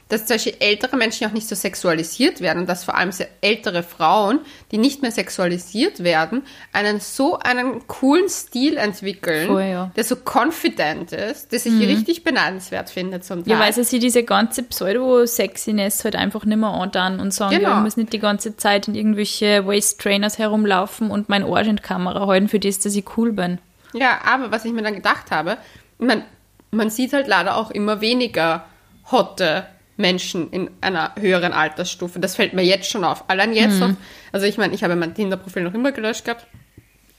dass 0.08 0.28
zum 0.28 0.36
Beispiel 0.36 0.56
ältere 0.60 0.98
Menschen 0.98 1.28
auch 1.28 1.32
nicht 1.32 1.48
so 1.48 1.56
sexualisiert 1.56 2.39
werden 2.39 2.60
und 2.60 2.70
dass 2.70 2.84
vor 2.84 2.96
allem 2.96 3.10
ältere 3.41 3.82
Frauen, 3.82 4.39
die 4.72 4.78
nicht 4.78 5.02
mehr 5.02 5.12
sexualisiert 5.12 6.04
werden, 6.04 6.44
einen 6.74 7.00
so 7.00 7.39
einen 7.39 7.88
coolen 7.88 8.30
Stil 8.30 8.78
entwickeln, 8.78 9.48
Voll, 9.48 9.63
ja. 9.63 9.86
Mhm. 9.88 9.94
der 9.96 10.04
so 10.04 10.15
confident 10.15 11.12
ist, 11.12 11.52
dass 11.52 11.65
ich 11.65 11.74
richtig 11.80 12.24
beneidenswert 12.24 12.91
finde 12.91 13.22
zum 13.22 13.44
Teil. 13.44 13.54
Ja, 13.54 13.60
weil 13.60 13.74
sie 13.74 13.98
diese 14.00 14.24
ganze 14.24 14.62
Pseudo-Sexiness 14.63 16.04
halt 16.04 16.15
einfach 16.15 16.46
nicht 16.46 16.58
mehr 16.58 16.70
antun 16.70 17.20
und 17.20 17.34
sagen, 17.34 17.56
Genau. 17.58 17.70
ja, 17.70 17.78
ich 17.78 17.84
muss 17.84 17.98
nicht 17.98 18.13
die 18.13 18.20
ganze 18.20 18.56
Zeit 18.58 18.88
in 18.88 18.96
irgendwelche 18.96 19.65
Waist-Trainers 19.65 20.38
herumlaufen 20.38 21.10
und 21.10 21.30
mein 21.30 21.44
Arsch 21.44 21.68
in 21.68 21.78
die 21.78 21.82
Kamera 21.84 22.28
halten, 22.28 22.48
für 22.48 22.60
das, 22.60 22.80
dass 22.80 22.96
ich 22.96 23.06
cool 23.18 23.32
bin. 23.32 23.60
Ja, 23.94 24.20
aber 24.26 24.52
was 24.52 24.65
ich 24.65 24.74
mir 24.74 24.84
dann 24.84 24.96
gedacht 24.96 25.32
habe, 25.32 25.58
man, 25.98 26.24
man 26.70 26.89
sieht 26.89 27.13
halt 27.13 27.28
leider 27.28 27.56
auch 27.58 27.72
immer 27.72 28.02
weniger 28.02 28.65
hotte 29.12 29.65
Menschen 29.97 30.51
in 30.51 30.69
einer 30.81 31.13
höheren 31.19 31.53
Altersstufe. 31.53 32.19
Das 32.19 32.36
fällt 32.36 32.53
mir 32.53 32.63
jetzt 32.63 32.89
schon 32.89 33.03
auf. 33.03 33.29
Allein 33.29 33.53
jetzt 33.53 33.81
auf, 33.81 33.91
also 34.31 34.45
ich 34.45 34.58
meine, 34.58 34.73
ich 34.73 34.84
habe 34.84 34.95
mein 34.95 35.13
Tinder-Profil 35.13 35.63
noch 35.63 35.73
immer 35.73 35.91
gelöscht 35.91 36.25
gehabt, 36.25 36.47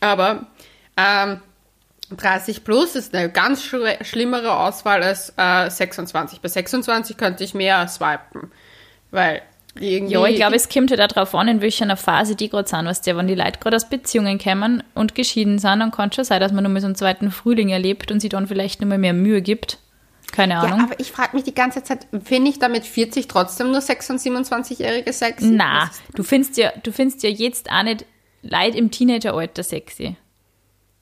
aber 0.00 0.46
ähm, 0.96 1.40
30 2.10 2.64
plus 2.64 2.94
ist 2.94 3.14
eine 3.14 3.30
ganz 3.30 3.64
schl 3.64 3.96
schlimmere 4.02 4.58
Auswahl 4.58 5.02
als 5.02 5.32
äh, 5.36 5.68
26. 5.68 6.40
Bei 6.40 6.48
26 6.48 7.16
könnte 7.16 7.42
ich 7.42 7.54
mehr 7.54 7.88
swipen, 7.88 8.52
weil 9.10 9.42
irgendwie... 9.78 10.14
Ja, 10.14 10.24
ich 10.26 10.36
glaube, 10.36 10.56
es 10.56 10.68
kommt 10.68 10.90
halt 10.90 11.00
auch 11.00 11.08
darauf 11.08 11.34
an, 11.34 11.48
in 11.48 11.60
welcher 11.60 11.96
Phase 11.96 12.36
die 12.36 12.48
gerade 12.48 12.68
sind. 12.68 12.86
Weißt 12.86 13.06
du, 13.06 13.16
wenn 13.16 13.26
die 13.26 13.34
Leute 13.34 13.58
gerade 13.60 13.76
aus 13.76 13.88
Beziehungen 13.88 14.38
kommen 14.38 14.82
und 14.94 15.14
geschieden 15.14 15.58
sind, 15.58 15.80
dann 15.80 15.90
kann 15.90 16.10
es 16.10 16.14
schon 16.14 16.24
sein, 16.24 16.40
dass 16.40 16.52
man 16.52 16.64
nur 16.64 16.72
mal 16.72 16.80
so 16.80 16.86
einen 16.86 16.94
zweiten 16.94 17.30
Frühling 17.30 17.70
erlebt 17.70 18.10
und 18.10 18.20
sich 18.20 18.30
dann 18.30 18.46
vielleicht 18.46 18.80
nur 18.80 18.88
mal 18.88 18.98
mehr 18.98 19.12
Mühe 19.12 19.42
gibt. 19.42 19.78
Keine 20.32 20.54
ja, 20.54 20.60
Ahnung. 20.60 20.80
aber 20.82 21.00
ich 21.00 21.12
frage 21.12 21.36
mich 21.36 21.44
die 21.44 21.54
ganze 21.54 21.82
Zeit, 21.82 22.06
finde 22.24 22.50
ich 22.50 22.58
damit 22.58 22.84
40 22.84 23.28
trotzdem 23.28 23.70
nur 23.70 23.80
6- 23.80 24.10
und 24.10 24.20
27-Jährige 24.20 25.12
sexy? 25.12 25.46
Na, 25.50 25.90
du 26.14 26.22
findest 26.22 26.56
ja, 26.56 26.72
du 26.82 26.92
findest 26.92 27.22
ja 27.22 27.30
jetzt 27.30 27.70
auch 27.70 27.82
nicht 27.82 28.04
Leute 28.42 28.76
im 28.76 28.90
Teenageralter 28.90 29.62
sexy. 29.62 30.16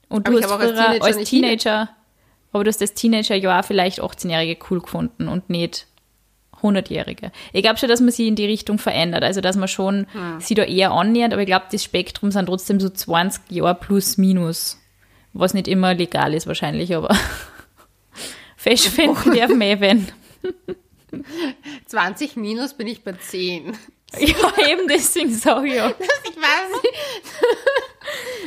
Und 0.08 0.28
du 0.28 0.32
Aber 0.32 0.38
ich 0.38 0.44
hast 0.44 0.52
als 0.52 0.70
Teenager 0.70 1.04
als 1.04 1.28
Teenager, 1.28 1.88
aber 2.52 2.64
du 2.64 2.68
hast 2.68 2.80
als 2.80 2.94
Teenager 2.94 3.34
ja 3.34 3.60
auch 3.60 3.64
vielleicht 3.64 4.00
18-Jährige 4.00 4.58
cool 4.70 4.80
gefunden 4.80 5.28
und 5.28 5.50
nicht 5.50 5.86
100-Jährige. 6.62 7.32
Ich 7.52 7.62
glaube 7.62 7.78
schon, 7.78 7.88
dass 7.88 8.00
man 8.00 8.10
sie 8.10 8.28
in 8.28 8.36
die 8.36 8.46
Richtung 8.46 8.78
verändert, 8.78 9.22
also 9.22 9.40
dass 9.40 9.56
man 9.56 9.68
schon 9.68 10.06
Hm. 10.12 10.40
sie 10.40 10.54
da 10.54 10.62
eher 10.62 10.92
annähert, 10.92 11.32
aber 11.32 11.42
ich 11.42 11.46
glaube, 11.46 11.66
das 11.70 11.82
Spektrum 11.82 12.30
sind 12.30 12.46
trotzdem 12.46 12.80
so 12.80 12.88
20 12.88 13.50
Jahre 13.50 13.74
plus 13.74 14.16
minus, 14.16 14.78
was 15.32 15.54
nicht 15.54 15.68
immer 15.68 15.94
legal 15.94 16.32
ist 16.34 16.46
wahrscheinlich, 16.46 16.94
aber 16.94 17.14
festfinden 18.64 19.32
dürfen 19.32 19.60
wir 19.60 19.66
eh, 19.66 19.80
wenn. 19.80 20.08
20 21.86 22.36
minus 22.36 22.74
bin 22.74 22.86
ich 22.86 23.04
bei 23.04 23.12
10. 23.12 23.76
Ja, 24.18 24.68
eben 24.68 24.88
deswegen 24.88 25.32
sage 25.32 25.68
ich 25.68 25.74
ja. 25.74 25.88
Ich 26.24 26.36
weiß 26.36 26.82
nicht. 26.82 26.94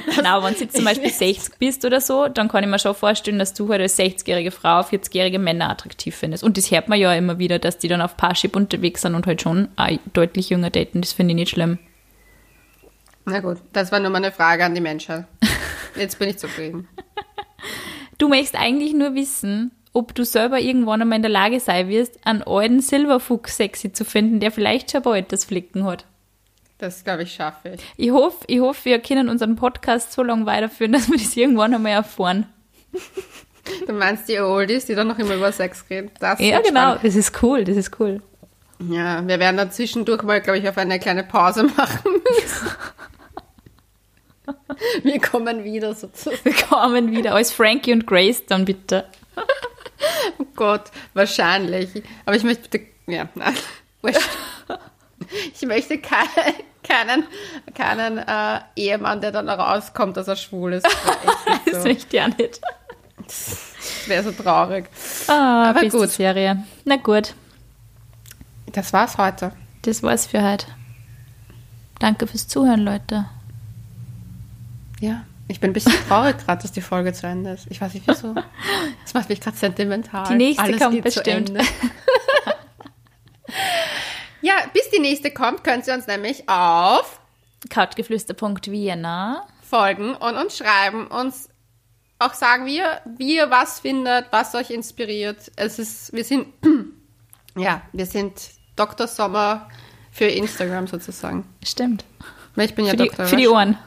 Genau, 0.16 0.44
wenn 0.44 0.54
du 0.54 0.60
jetzt 0.62 0.76
zum 0.76 0.86
Beispiel 0.86 1.10
60 1.10 1.58
bist 1.58 1.84
oder 1.84 2.00
so, 2.00 2.28
dann 2.28 2.48
kann 2.48 2.64
ich 2.64 2.70
mir 2.70 2.80
schon 2.80 2.94
vorstellen, 2.96 3.40
dass 3.40 3.54
du 3.54 3.68
halt 3.70 3.82
als 3.82 3.98
60-jährige 3.98 4.52
Frau 4.52 4.82
40-jährige 4.82 5.40
Männer 5.40 5.70
attraktiv 5.70 6.16
findest. 6.16 6.44
Und 6.44 6.58
das 6.58 6.72
hört 6.72 6.88
man 6.88 7.00
ja 7.00 7.12
immer 7.14 7.40
wieder, 7.40 7.60
dass 7.60 7.80
die 7.80 7.88
dann 7.88 8.02
auf 8.02 8.16
Parship 8.16 8.56
unterwegs 8.56 9.02
sind 9.02 9.16
und 9.16 9.26
halt 9.26 9.42
schon 9.42 9.68
auch 9.76 9.90
deutlich 10.14 10.52
jünger 10.52 10.70
daten. 10.70 11.02
Das 11.02 11.12
finde 11.12 11.32
ich 11.32 11.36
nicht 11.36 11.50
schlimm. 11.50 11.80
Na 13.26 13.40
gut, 13.40 13.58
das 13.74 13.92
war 13.92 14.00
nur 14.00 14.12
meine 14.12 14.32
Frage 14.32 14.64
an 14.64 14.76
die 14.76 14.82
Menschheit. 14.82 15.26
Jetzt 15.96 16.20
bin 16.20 16.30
ich 16.30 16.38
zufrieden. 16.38 16.88
Du 18.20 18.30
möchtest 18.30 18.56
eigentlich 18.56 18.94
nur 18.94 19.14
wissen, 19.14 19.72
ob 19.98 20.14
du 20.14 20.24
selber 20.24 20.60
irgendwann 20.60 21.02
einmal 21.02 21.16
in 21.16 21.24
der 21.24 21.32
Lage 21.32 21.60
sein 21.60 21.90
wirst, 21.90 22.20
einen 22.24 22.44
alten 22.44 22.82
Silberfuchs 22.82 23.58
sexy 23.58 23.92
zu 23.92 24.06
finden, 24.06 24.40
der 24.40 24.52
vielleicht 24.52 24.92
schon 24.92 25.02
bald 25.02 25.32
das 25.32 25.46
Flicken 25.46 25.86
hat. 25.86 26.06
Das, 26.78 27.04
glaube 27.04 27.24
ich, 27.24 27.34
schaffe 27.34 27.70
ich. 27.70 27.82
Ich 27.98 28.12
hoffe, 28.12 28.46
ich 28.46 28.60
hoffe, 28.60 28.86
wir 28.86 29.00
können 29.00 29.28
unseren 29.28 29.56
Podcast 29.56 30.14
so 30.14 30.22
lange 30.22 30.46
weiterführen, 30.46 30.92
dass 30.94 31.10
wir 31.10 31.18
das 31.18 31.36
irgendwann 31.36 31.74
einmal 31.74 31.94
erfahren. 31.94 32.46
Du 33.88 33.94
meinst 33.94 34.30
die 34.30 34.40
Oldies, 34.40 34.86
die 34.86 34.94
dann 34.94 35.08
noch 35.08 35.18
immer 35.18 35.34
über 35.34 35.52
Sex 35.52 35.84
reden? 35.90 36.12
Das 36.20 36.40
Ja, 36.40 36.60
genau. 36.62 36.82
spannend. 36.82 37.00
Das 37.04 37.16
ist 37.16 37.42
cool, 37.42 37.64
das 37.64 37.76
ist 37.76 38.00
cool. 38.00 38.22
Ja, 38.88 39.28
wir 39.28 39.40
werden 39.40 39.58
da 39.58 39.72
zwischendurch 39.72 40.22
mal, 40.22 40.40
glaube 40.42 40.60
ich, 40.60 40.70
auf 40.70 40.78
eine 40.78 41.00
kleine 41.00 41.24
Pause 41.24 41.64
machen 41.64 42.12
müssen. 42.12 42.68
Wir 45.04 45.20
kommen 45.20 45.64
wieder 45.64 45.94
sozusagen. 45.94 46.38
Wir 46.44 46.54
kommen 46.54 47.12
wieder 47.12 47.34
als 47.34 47.52
Frankie 47.52 47.92
und 47.92 48.06
Grace 48.08 48.46
dann 48.46 48.64
bitte. 48.64 49.06
Oh 50.40 50.46
Gott, 50.56 50.92
wahrscheinlich. 51.14 52.04
Aber 52.26 52.36
ich 52.36 52.44
möchte 52.44 52.70
bitte, 52.70 52.86
ja, 53.08 53.28
nein. 53.36 53.56
Ich 55.54 55.62
möchte 55.68 55.98
keinen, 55.98 56.54
keinen, 56.84 57.24
keinen 57.74 58.18
äh, 58.20 58.60
Ehemann, 58.76 59.20
der 59.20 59.32
dann 59.32 59.50
rauskommt, 59.50 60.16
dass 60.16 60.28
er 60.28 60.36
schwul 60.36 60.74
ist. 60.74 60.88
Das 61.70 61.84
möchte 61.84 62.16
ich 62.16 62.22
auch 62.24 62.38
nicht. 62.38 62.62
das 63.26 63.74
wäre 64.06 64.24
so 64.24 64.32
traurig. 64.32 64.86
Ah, 65.28 65.72
Aber 65.72 65.82
gut. 65.90 66.10
Serie. 66.12 66.64
Na 66.86 66.96
gut, 66.98 67.34
Das 68.68 68.94
war's 68.94 69.18
heute. 69.18 69.52
das 69.82 70.04
war's 70.04 70.28
für 70.28 70.42
heute. 70.44 70.68
Danke 72.00 72.28
fürs 72.28 72.48
Zuhören, 72.48 72.82
Leute. 72.82 73.26
Ja. 75.02 75.24
Ich 75.50 75.60
bin 75.60 75.70
ein 75.70 75.74
bisschen 75.74 75.94
traurig 76.08 76.38
gerade, 76.38 76.62
dass 76.62 76.72
die 76.72 76.82
Folge 76.82 77.14
zu 77.14 77.26
Ende 77.26 77.52
ist. 77.52 77.68
Ich 77.70 77.80
weiß 77.80 77.94
nicht 77.94 78.08
wieso. 78.08 78.36
Das 79.04 79.14
macht 79.14 79.30
mich 79.30 79.40
gerade 79.40 79.56
sentimental. 79.56 80.28
Die 80.28 80.36
nächste 80.36 80.64
Alles 80.64 80.80
kommt 80.80 81.02
bestimmt. 81.02 81.50
Ende. 81.50 81.62
ja, 84.42 84.54
bis 84.74 84.90
die 84.90 85.00
nächste 85.00 85.32
kommt, 85.32 85.64
könnt 85.64 85.88
ihr 85.88 85.94
uns 85.94 86.08
nämlich 86.08 86.50
auf 86.50 87.22
Couchgeflüster.vienna. 87.70 89.48
folgen 89.62 90.16
und 90.16 90.36
uns 90.36 90.58
schreiben, 90.58 91.08
uns 91.08 91.50
auch 92.20 92.34
sagen, 92.34 92.66
wie 92.66 92.78
ihr, 92.78 93.02
wie 93.18 93.38
ihr 93.38 93.50
was 93.50 93.80
findet, 93.80 94.28
was 94.32 94.56
euch 94.56 94.70
inspiriert. 94.70 95.52
Es 95.56 95.80
ist, 95.80 96.14
wir 96.14 96.24
sind, 96.24 96.48
ja, 97.56 97.82
wir 97.94 98.06
sind 98.06 98.34
Dr. 98.76 99.08
Sommer 99.08 99.70
für 100.12 100.26
Instagram 100.26 100.88
sozusagen. 100.88 101.46
Stimmt. 101.64 102.06
Ich 102.56 102.74
bin 102.74 102.86
ja 102.86 102.92
Für 102.92 102.98
die, 102.98 103.10
Dr. 103.10 103.26
für 103.28 103.36
die 103.36 103.48
Ohren. 103.48 103.78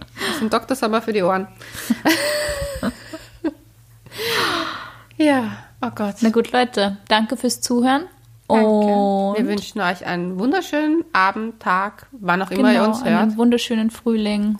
Wir 0.00 0.38
sind 0.38 0.52
Dr. 0.52 0.76
Sommer 0.76 1.02
für 1.02 1.12
die 1.12 1.22
Ohren. 1.22 1.48
ja, 5.16 5.58
oh 5.80 5.90
Gott. 5.94 6.16
Na 6.20 6.30
gut, 6.30 6.52
Leute, 6.52 6.98
danke 7.08 7.36
fürs 7.36 7.60
Zuhören. 7.60 8.04
Danke. 8.48 8.66
Und 8.66 9.36
Wir 9.38 9.46
wünschen 9.46 9.80
euch 9.80 10.06
einen 10.06 10.38
wunderschönen 10.38 11.04
Abend, 11.12 11.60
Tag, 11.60 12.06
wann 12.12 12.40
auch 12.42 12.50
immer 12.50 12.72
ihr 12.72 12.80
genau, 12.80 12.88
uns 12.88 13.04
hört. 13.04 13.22
einen 13.22 13.36
wunderschönen 13.36 13.90
Frühling. 13.90 14.58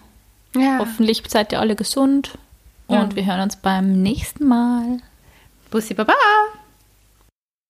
Ja. 0.54 0.78
Hoffentlich 0.78 1.22
seid 1.28 1.52
ihr 1.52 1.60
alle 1.60 1.74
gesund. 1.74 2.36
Ja. 2.88 3.02
Und 3.02 3.16
wir 3.16 3.24
hören 3.24 3.40
uns 3.40 3.56
beim 3.56 4.02
nächsten 4.02 4.46
Mal. 4.46 4.98
Bussi 5.70 5.94
Baba! 5.94 6.12